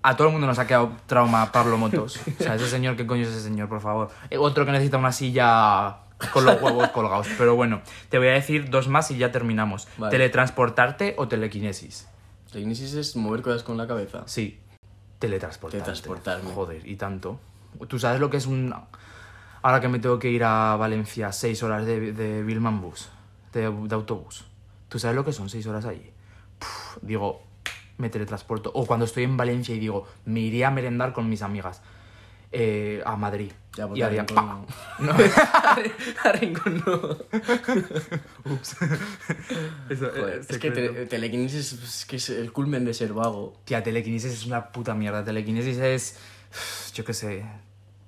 a 0.02 0.16
todo 0.16 0.28
el 0.28 0.32
mundo 0.32 0.46
nos 0.46 0.58
ha 0.58 0.66
quedado 0.66 0.92
trauma 1.06 1.50
Pablo 1.52 1.76
Motos. 1.78 2.20
O 2.38 2.42
sea, 2.42 2.54
ese 2.54 2.68
señor, 2.68 2.96
¿qué 2.96 3.06
coño 3.06 3.22
es 3.22 3.28
ese 3.28 3.40
señor, 3.40 3.68
por 3.68 3.80
favor? 3.80 4.08
Eh, 4.30 4.38
otro 4.38 4.64
que 4.64 4.72
necesita 4.72 4.98
una 4.98 5.12
silla 5.12 5.98
con 6.32 6.44
los 6.44 6.60
huevos 6.62 6.88
colgados. 6.90 7.26
Pero 7.38 7.54
bueno, 7.56 7.80
te 8.08 8.18
voy 8.18 8.28
a 8.28 8.32
decir 8.32 8.70
dos 8.70 8.88
más 8.88 9.10
y 9.10 9.18
ya 9.18 9.32
terminamos. 9.32 9.88
Vale. 9.98 10.10
¿Teletransportarte 10.12 11.14
o 11.18 11.28
telequinesis? 11.28 12.08
Ignisis 12.54 12.94
es 12.94 13.14
mover 13.16 13.42
cosas 13.42 13.62
con 13.62 13.76
la 13.76 13.86
cabeza. 13.86 14.22
Sí, 14.26 14.58
teletransportarte. 15.18 15.84
Teletransportarme. 15.84 16.52
Joder, 16.52 16.86
y 16.86 16.96
tanto. 16.96 17.40
¿Tú 17.88 17.98
sabes 17.98 18.20
lo 18.20 18.30
que 18.30 18.36
es 18.36 18.46
un... 18.46 18.74
Ahora 19.62 19.80
que 19.80 19.88
me 19.88 19.98
tengo 19.98 20.18
que 20.18 20.30
ir 20.30 20.44
a 20.44 20.76
Valencia, 20.76 21.32
seis 21.32 21.62
horas 21.62 21.84
de, 21.84 22.12
de 22.12 22.42
Bilman 22.42 22.80
Bus, 22.80 23.08
de, 23.52 23.70
de 23.70 23.94
autobús. 23.94 24.44
¿Tú 24.88 24.98
sabes 24.98 25.16
lo 25.16 25.24
que 25.24 25.32
son 25.32 25.48
seis 25.48 25.66
horas 25.66 25.84
allí? 25.84 26.12
Puf, 26.58 26.98
digo, 27.02 27.42
me 27.98 28.08
teletransporto. 28.08 28.70
O 28.74 28.86
cuando 28.86 29.04
estoy 29.04 29.24
en 29.24 29.36
Valencia 29.36 29.74
y 29.74 29.78
digo, 29.80 30.06
me 30.24 30.40
iría 30.40 30.68
a 30.68 30.70
merendar 30.70 31.12
con 31.12 31.28
mis 31.28 31.42
amigas 31.42 31.82
eh, 32.52 33.02
a 33.04 33.16
Madrid. 33.16 33.52
Ya, 33.76 33.86
porque 33.86 34.00
y 34.00 34.02
a. 34.02 34.08
Rincón 34.08 34.36
no. 34.36 34.66
No. 34.98 35.12
A 36.24 36.32
Rincón 36.32 36.82
no. 36.84 37.16
Eso, 39.88 40.06
eh, 40.06 40.20
Joder, 40.20 40.40
es 40.48 40.58
que 40.58 40.70
tele- 40.72 41.06
telequinesis 41.06 41.72
es, 41.72 42.04
que 42.06 42.16
es 42.16 42.30
el 42.30 42.52
culmen 42.52 42.84
de 42.84 42.94
ser 42.94 43.12
vago. 43.12 43.56
Tía, 43.64 43.82
telequinesis 43.82 44.32
es 44.32 44.46
una 44.46 44.68
puta 44.70 44.94
mierda. 44.94 45.24
Telequinesis 45.24 45.78
es... 45.78 46.18
Yo 46.94 47.04
qué 47.04 47.14
sé. 47.14 47.44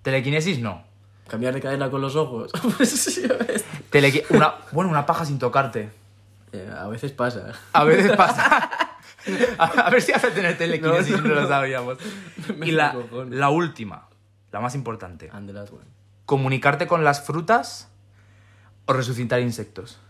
Telequinesis 0.02 0.58
no. 0.58 0.84
Cambiar 1.28 1.54
de 1.54 1.60
cadena 1.60 1.90
con 1.90 2.00
los 2.00 2.16
ojos. 2.16 2.50
Pues 2.76 3.20
Telequi- 3.92 4.24
una, 4.30 4.54
bueno, 4.72 4.90
una 4.90 5.06
paja 5.06 5.24
sin 5.24 5.38
tocarte. 5.38 5.90
Eh, 6.52 6.68
a 6.76 6.88
veces 6.88 7.12
pasa. 7.12 7.52
A 7.72 7.84
veces 7.84 8.12
pasa. 8.16 8.70
A, 9.58 9.64
a 9.64 9.90
ver 9.90 10.00
si 10.02 10.12
hace 10.12 10.30
tener 10.30 10.56
telequinesis 10.56 11.10
No, 11.12 11.18
no, 11.22 11.28
no 11.34 11.40
lo 11.42 11.48
sabíamos. 11.48 11.98
Y 12.64 12.70
la, 12.72 12.96
la 13.28 13.50
última, 13.50 14.08
la 14.52 14.60
más 14.60 14.74
importante. 14.74 15.30
And 15.32 15.46
the 15.46 15.52
last 15.52 15.72
one. 15.72 15.84
¿Comunicarte 16.26 16.86
con 16.86 17.04
las 17.04 17.22
frutas 17.22 17.88
o 18.86 18.92
resucitar 18.92 19.40
insectos? 19.40 20.00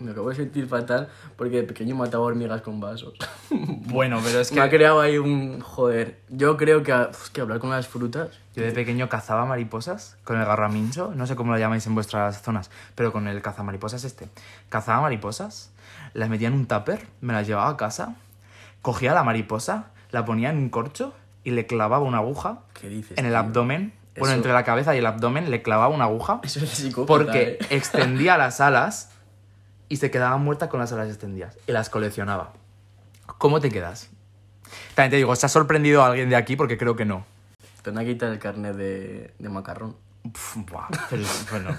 Me 0.00 0.12
acabo 0.12 0.30
de 0.30 0.36
sentir 0.36 0.66
fatal 0.66 1.08
porque 1.36 1.56
de 1.56 1.62
pequeño 1.64 1.94
mataba 1.94 2.24
hormigas 2.24 2.62
con 2.62 2.80
vasos. 2.80 3.14
Bueno, 3.90 4.20
pero 4.24 4.40
es 4.40 4.52
Me 4.52 4.60
ha 4.60 4.70
que 4.70 4.76
creado 4.76 5.00
ahí 5.00 5.18
un... 5.18 5.60
Joder. 5.60 6.20
Yo 6.28 6.56
creo 6.56 6.82
que, 6.82 6.94
que 7.32 7.40
hablar 7.40 7.58
con 7.58 7.70
las 7.70 7.88
frutas... 7.88 8.38
yo 8.54 8.62
de 8.62 8.70
pequeño 8.72 9.08
cazaba 9.08 9.44
mariposas 9.44 10.16
con 10.24 10.38
el 10.38 10.46
garramincho, 10.46 11.12
no 11.14 11.26
sé 11.26 11.36
cómo 11.36 11.52
lo 11.52 11.58
llamáis 11.58 11.86
en 11.86 11.94
vuestras 11.94 12.40
zonas, 12.40 12.70
pero 12.94 13.12
con 13.12 13.26
el 13.28 13.42
cazamariposas 13.42 14.04
este. 14.04 14.30
Cazaba 14.68 15.02
mariposas, 15.02 15.72
las 16.14 16.30
metía 16.30 16.48
en 16.48 16.54
un 16.54 16.66
tupper, 16.66 17.06
me 17.20 17.32
las 17.32 17.46
llevaba 17.46 17.68
a 17.68 17.76
casa, 17.76 18.14
cogía 18.80 19.12
la 19.12 19.24
mariposa, 19.24 19.90
la 20.10 20.24
ponía 20.24 20.50
en 20.50 20.56
un 20.56 20.70
corcho 20.70 21.12
y 21.44 21.50
le 21.52 21.66
clavaba 21.66 22.04
una 22.04 22.18
aguja 22.18 22.60
¿Qué 22.74 22.88
dices? 22.88 23.16
en 23.18 23.24
el 23.26 23.32
tío? 23.32 23.38
abdomen, 23.38 23.92
bueno, 24.16 24.26
Eso- 24.28 24.34
entre 24.36 24.52
la 24.52 24.64
cabeza 24.64 24.94
y 24.94 24.98
el 24.98 25.06
abdomen, 25.06 25.50
le 25.50 25.62
clavaba 25.62 25.94
una 25.94 26.04
aguja 26.04 26.40
Eso 26.44 26.60
es 26.64 26.70
psicópata, 26.70 27.06
porque 27.24 27.42
¿eh? 27.60 27.66
extendía 27.70 28.36
las 28.38 28.60
alas 28.60 29.10
y 29.88 29.96
se 29.96 30.10
quedaba 30.10 30.36
muerta 30.36 30.68
con 30.68 30.80
las 30.80 30.92
alas 30.92 31.08
extendidas 31.08 31.56
y 31.66 31.72
las 31.72 31.88
coleccionaba. 31.90 32.52
¿Cómo 33.38 33.60
te 33.60 33.70
quedas? 33.70 34.10
También 34.94 35.10
te 35.10 35.16
digo, 35.16 35.34
¿se 35.34 35.46
ha 35.46 35.48
sorprendido 35.48 36.02
a 36.02 36.06
alguien 36.08 36.28
de 36.28 36.36
aquí? 36.36 36.54
Porque 36.56 36.76
creo 36.78 36.94
que 36.94 37.04
no. 37.04 37.24
Te 37.82 37.90
van 37.90 37.98
a 37.98 38.04
quitar 38.04 38.30
el 38.30 38.38
carnet 38.38 38.76
de, 38.76 39.34
de 39.38 39.48
macarrón. 39.48 39.96
Buah, 40.54 40.88
pero, 41.08 41.22
bueno. 41.50 41.70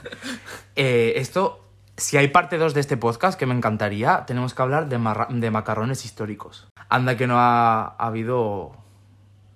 Eh, 0.76 1.14
esto, 1.18 1.64
si 1.96 2.18
hay 2.18 2.30
parte 2.30 2.58
2 2.58 2.74
de 2.74 2.80
este 2.82 2.98
podcast, 2.98 3.38
que 3.40 3.46
me 3.46 3.54
encantaría, 3.54 4.26
tenemos 4.26 4.54
que 4.54 4.62
hablar 4.62 4.90
de, 4.90 4.98
de 5.30 5.52
macarrones 5.52 6.04
históricos. 6.04 6.68
Anda 6.90 7.16
que 7.16 7.28
no 7.28 7.40
ha, 7.40 7.84
ha 7.98 8.08
habido 8.08 8.72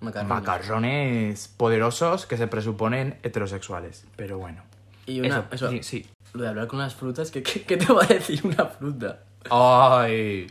Macarrones 0.00 1.48
poderosos 1.56 2.26
que 2.26 2.36
se 2.36 2.46
presuponen 2.46 3.18
heterosexuales. 3.22 4.04
Pero 4.16 4.38
bueno. 4.38 4.62
Y 5.06 5.20
una... 5.20 5.28
Eso, 5.28 5.44
Eso, 5.52 5.70
sí, 5.70 5.82
sí. 5.82 6.06
Lo 6.34 6.42
de 6.42 6.48
hablar 6.48 6.66
con 6.66 6.78
las 6.78 6.94
frutas, 6.94 7.30
¿qué, 7.30 7.42
qué, 7.42 7.62
qué 7.62 7.76
te 7.76 7.92
va 7.92 8.02
a 8.04 8.06
decir 8.06 8.40
una 8.44 8.66
fruta? 8.66 9.20
Ay, 9.50 10.48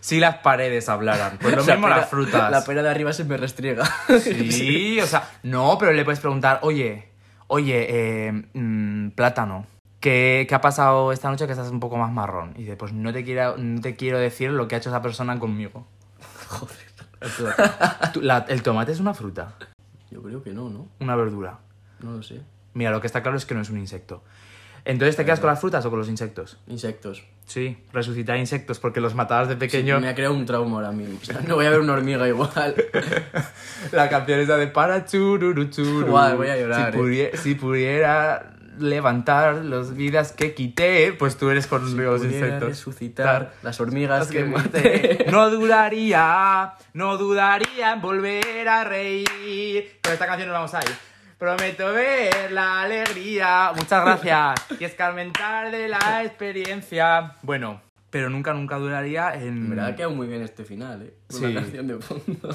si 0.00 0.18
las 0.18 0.38
paredes 0.38 0.88
hablaran. 0.88 1.38
Pues 1.40 1.54
lo 1.54 1.62
La 1.66 1.74
mismo 1.74 1.86
pera- 1.86 2.00
las 2.00 2.08
frutas. 2.10 2.50
La 2.50 2.64
pera 2.64 2.82
de 2.82 2.88
arriba 2.90 3.12
se 3.12 3.24
me 3.24 3.36
restriega. 3.36 3.84
Sí, 4.20 5.00
o 5.00 5.06
sea, 5.06 5.30
no, 5.42 5.76
pero 5.78 5.92
le 5.92 6.04
puedes 6.04 6.20
preguntar, 6.20 6.58
oye, 6.62 7.08
oye, 7.46 7.86
eh, 8.28 8.32
mm, 8.54 9.10
plátano, 9.10 9.66
¿qué, 10.00 10.46
¿qué 10.48 10.54
ha 10.54 10.60
pasado 10.60 11.12
esta 11.12 11.30
noche 11.30 11.46
que 11.46 11.52
estás 11.52 11.70
un 11.70 11.78
poco 11.80 11.96
más 11.98 12.10
marrón? 12.10 12.54
Y 12.56 12.62
dice, 12.62 12.76
pues 12.76 12.92
no 12.92 13.12
te, 13.12 13.22
quiero, 13.24 13.56
no 13.58 13.80
te 13.80 13.94
quiero 13.96 14.18
decir 14.18 14.50
lo 14.50 14.66
que 14.66 14.74
ha 14.74 14.78
hecho 14.78 14.88
esa 14.90 15.02
persona 15.02 15.38
conmigo. 15.38 15.86
Joder. 16.48 16.87
El, 17.20 17.30
la- 18.26 18.44
tomate 18.62 18.92
es 18.92 19.00
una 19.00 19.14
fruta, 19.14 19.54
Yo 20.10 20.22
creo 20.22 20.42
que 20.42 20.52
no, 20.52 20.68
¿no? 20.70 20.88
una 21.00 21.16
verdura. 21.16 21.58
No 22.00 22.12
lo 22.12 22.22
sé. 22.22 22.40
Mira, 22.74 22.90
lo 22.90 23.00
que 23.00 23.06
está 23.08 23.22
claro 23.22 23.36
es 23.36 23.44
que 23.46 23.54
no 23.54 23.60
es 23.62 23.70
un 23.70 23.78
insecto. 23.78 24.22
Entonces, 24.84 25.16
¿te 25.16 25.24
quedas 25.24 25.40
con 25.40 25.50
las 25.50 25.60
frutas 25.60 25.84
o 25.84 25.90
con 25.90 25.98
los 25.98 26.08
insectos? 26.08 26.56
Insectos. 26.68 27.24
Sí, 27.46 27.76
resucitar 27.92 28.36
insectos 28.38 28.78
porque 28.78 29.00
los 29.00 29.14
matabas 29.14 29.48
de 29.48 29.56
pequeño. 29.56 30.00
Me 30.00 30.08
ha 30.08 30.14
creado 30.14 30.34
un 30.34 30.46
trauma 30.46 30.76
ahora 30.76 30.92
mismo. 30.92 31.18
O 31.20 31.24
sea, 31.24 31.40
no 31.46 31.56
voy 31.56 31.66
a 31.66 31.70
ver 31.70 31.80
una 31.80 31.94
hormiga 31.94 32.26
igual. 32.28 32.74
La 33.92 34.08
canción 34.08 34.38
esa 34.40 34.56
de 34.56 34.68
para 34.68 35.04
chururu. 35.04 35.68
Guau, 36.06 36.36
voy 36.36 36.48
a 36.48 36.56
llorar, 36.56 36.94
Si, 36.94 37.20
eh. 37.20 37.30
si 37.34 37.54
pudiera 37.56 38.54
levantar 38.80 39.56
las 39.64 39.94
vidas 39.94 40.32
que 40.32 40.54
quité, 40.54 41.12
pues 41.12 41.36
tú 41.36 41.50
eres 41.50 41.66
con 41.66 41.82
los 41.82 41.92
Pudiera 41.92 42.46
insectos. 42.46 42.68
resucitar 42.68 43.52
las 43.62 43.80
hormigas 43.80 44.20
Las 44.20 44.28
que 44.28 44.38
que 44.38 44.44
maté. 44.44 45.26
No 45.30 45.50
dudaría, 45.50 46.74
no 46.92 47.16
dudaría 47.16 47.92
en 47.92 48.00
volver 48.00 48.68
a 48.68 48.84
reír. 48.84 49.98
Con 50.02 50.12
esta 50.12 50.26
canción 50.26 50.48
nos 50.48 50.54
vamos 50.56 50.74
a 50.74 50.80
ir. 50.80 50.96
Prometo 51.38 51.92
ver 51.92 52.50
la 52.50 52.82
alegría. 52.82 53.72
Muchas 53.76 54.04
gracias. 54.04 54.80
Y 54.80 54.84
escarmentar 54.84 55.70
de 55.70 55.88
la 55.88 56.24
experiencia. 56.24 57.34
Bueno, 57.42 57.80
pero 58.10 58.28
nunca, 58.30 58.52
nunca 58.54 58.76
duraría 58.76 59.34
en... 59.34 59.48
En 59.48 59.70
verdad 59.70 59.86
ha 59.88 59.94
quedado 59.96 60.14
muy 60.14 60.26
bien 60.26 60.42
este 60.42 60.64
final, 60.64 61.02
¿eh? 61.02 61.14
Con 61.30 61.40
Sí. 61.40 61.54
canción 61.54 61.86
de 61.86 61.98
fondo. 61.98 62.48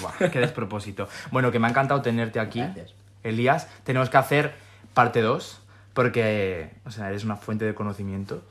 Buah, 0.00 0.30
qué 0.30 0.40
despropósito. 0.40 1.08
Bueno, 1.30 1.52
que 1.52 1.58
me 1.58 1.66
ha 1.66 1.70
encantado 1.70 2.02
tenerte 2.02 2.40
aquí. 2.40 2.58
Gracias. 2.60 2.94
Elías, 3.22 3.68
tenemos 3.84 4.10
que 4.10 4.16
hacer 4.16 4.52
parte 4.94 5.20
2 5.22 5.62
porque, 5.94 6.70
o 6.84 6.90
sea, 6.90 7.08
eres 7.08 7.24
una 7.24 7.36
fuente 7.36 7.64
de 7.64 7.74
conocimientos. 7.74 8.42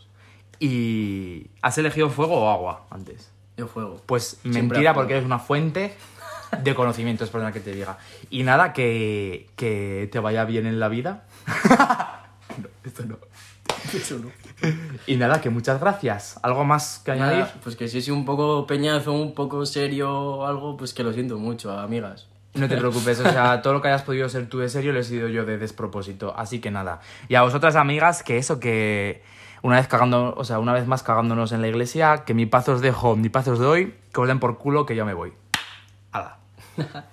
Y 0.60 1.48
has 1.62 1.78
elegido 1.78 2.10
fuego 2.10 2.36
o 2.36 2.50
agua 2.50 2.86
antes. 2.89 3.32
Yo 3.58 3.68
fuego. 3.68 4.02
Pues 4.06 4.39
Siempre 4.41 4.62
mentira 4.62 4.94
porque 4.94 5.14
eres 5.14 5.26
una 5.26 5.39
fuente 5.39 5.96
de 6.64 6.76
conocimientos, 6.76 7.30
perdona 7.30 7.52
que 7.52 7.60
te 7.60 7.74
diga. 7.74 7.98
Y 8.30 8.44
nada, 8.44 8.74
que, 8.74 9.50
que 9.56 10.10
te 10.12 10.20
vaya 10.20 10.46
bien 10.46 10.66
en 10.66 10.80
la 10.80 10.88
vida. 10.88 11.26
no, 12.58 12.70
esto 12.84 13.06
no. 13.06 13.18
Eso 13.94 14.20
no. 14.20 14.32
Y 15.06 15.18
nada, 15.18 15.41
que 15.41 15.50
muchas 15.50 15.80
gracias. 15.80 16.39
¿Algo 16.41 16.64
más 16.64 17.00
que 17.04 17.12
añadir? 17.12 17.46
Pues 17.62 17.76
que 17.76 17.88
si 17.88 17.98
es 17.98 18.08
un 18.08 18.24
poco 18.24 18.66
peñazo, 18.66 19.12
un 19.12 19.34
poco 19.34 19.66
serio 19.66 20.12
o 20.12 20.46
algo, 20.46 20.78
pues 20.78 20.94
que 20.94 21.04
lo 21.04 21.12
siento 21.12 21.38
mucho, 21.38 21.78
amigas. 21.78 22.28
No 22.56 22.68
te 22.68 22.78
preocupes, 22.84 23.20
o 23.20 23.24
sea, 23.24 23.62
todo 23.62 23.74
lo 23.74 23.82
que 23.82 23.88
hayas 23.88 24.04
podido 24.04 24.30
ser 24.30 24.47
tú 24.47 24.60
de 24.60 24.70
serio 24.70 24.93
lo 24.93 24.99
he 24.99 25.04
sido 25.04 25.28
yo 25.28 25.45
de 25.45 25.58
despropósito, 25.58 26.34
así 26.38 26.60
que 26.60 26.72
nada. 26.72 26.99
Y 27.28 27.36
a 27.36 27.41
vosotras 27.41 27.76
amigas, 27.76 28.24
que 28.24 28.38
eso, 28.38 28.60
que 28.60 29.24
una 29.62 29.78
vez 29.78 29.88
cagando, 29.88 30.34
o 30.36 30.43
sea, 30.43 30.60
una 30.60 30.74
vez 30.74 30.88
más 30.88 31.04
cagándonos 31.04 31.51
en 31.51 31.62
la 31.62 31.68
iglesia, 31.68 32.24
que 32.26 32.34
mi 32.34 32.45
paz 32.45 32.68
os 32.70 32.82
dejo, 32.82 33.16
mi 33.16 33.30
paz 33.30 33.47
os 33.47 33.60
doy, 33.60 33.95
que 34.14 34.22
os 34.22 34.28
den 34.28 34.39
por 34.39 34.58
culo, 34.58 34.86
que 34.86 34.95
yo 34.95 35.06
me 35.06 35.14
voy. 35.14 35.34
Hala. 36.12 36.38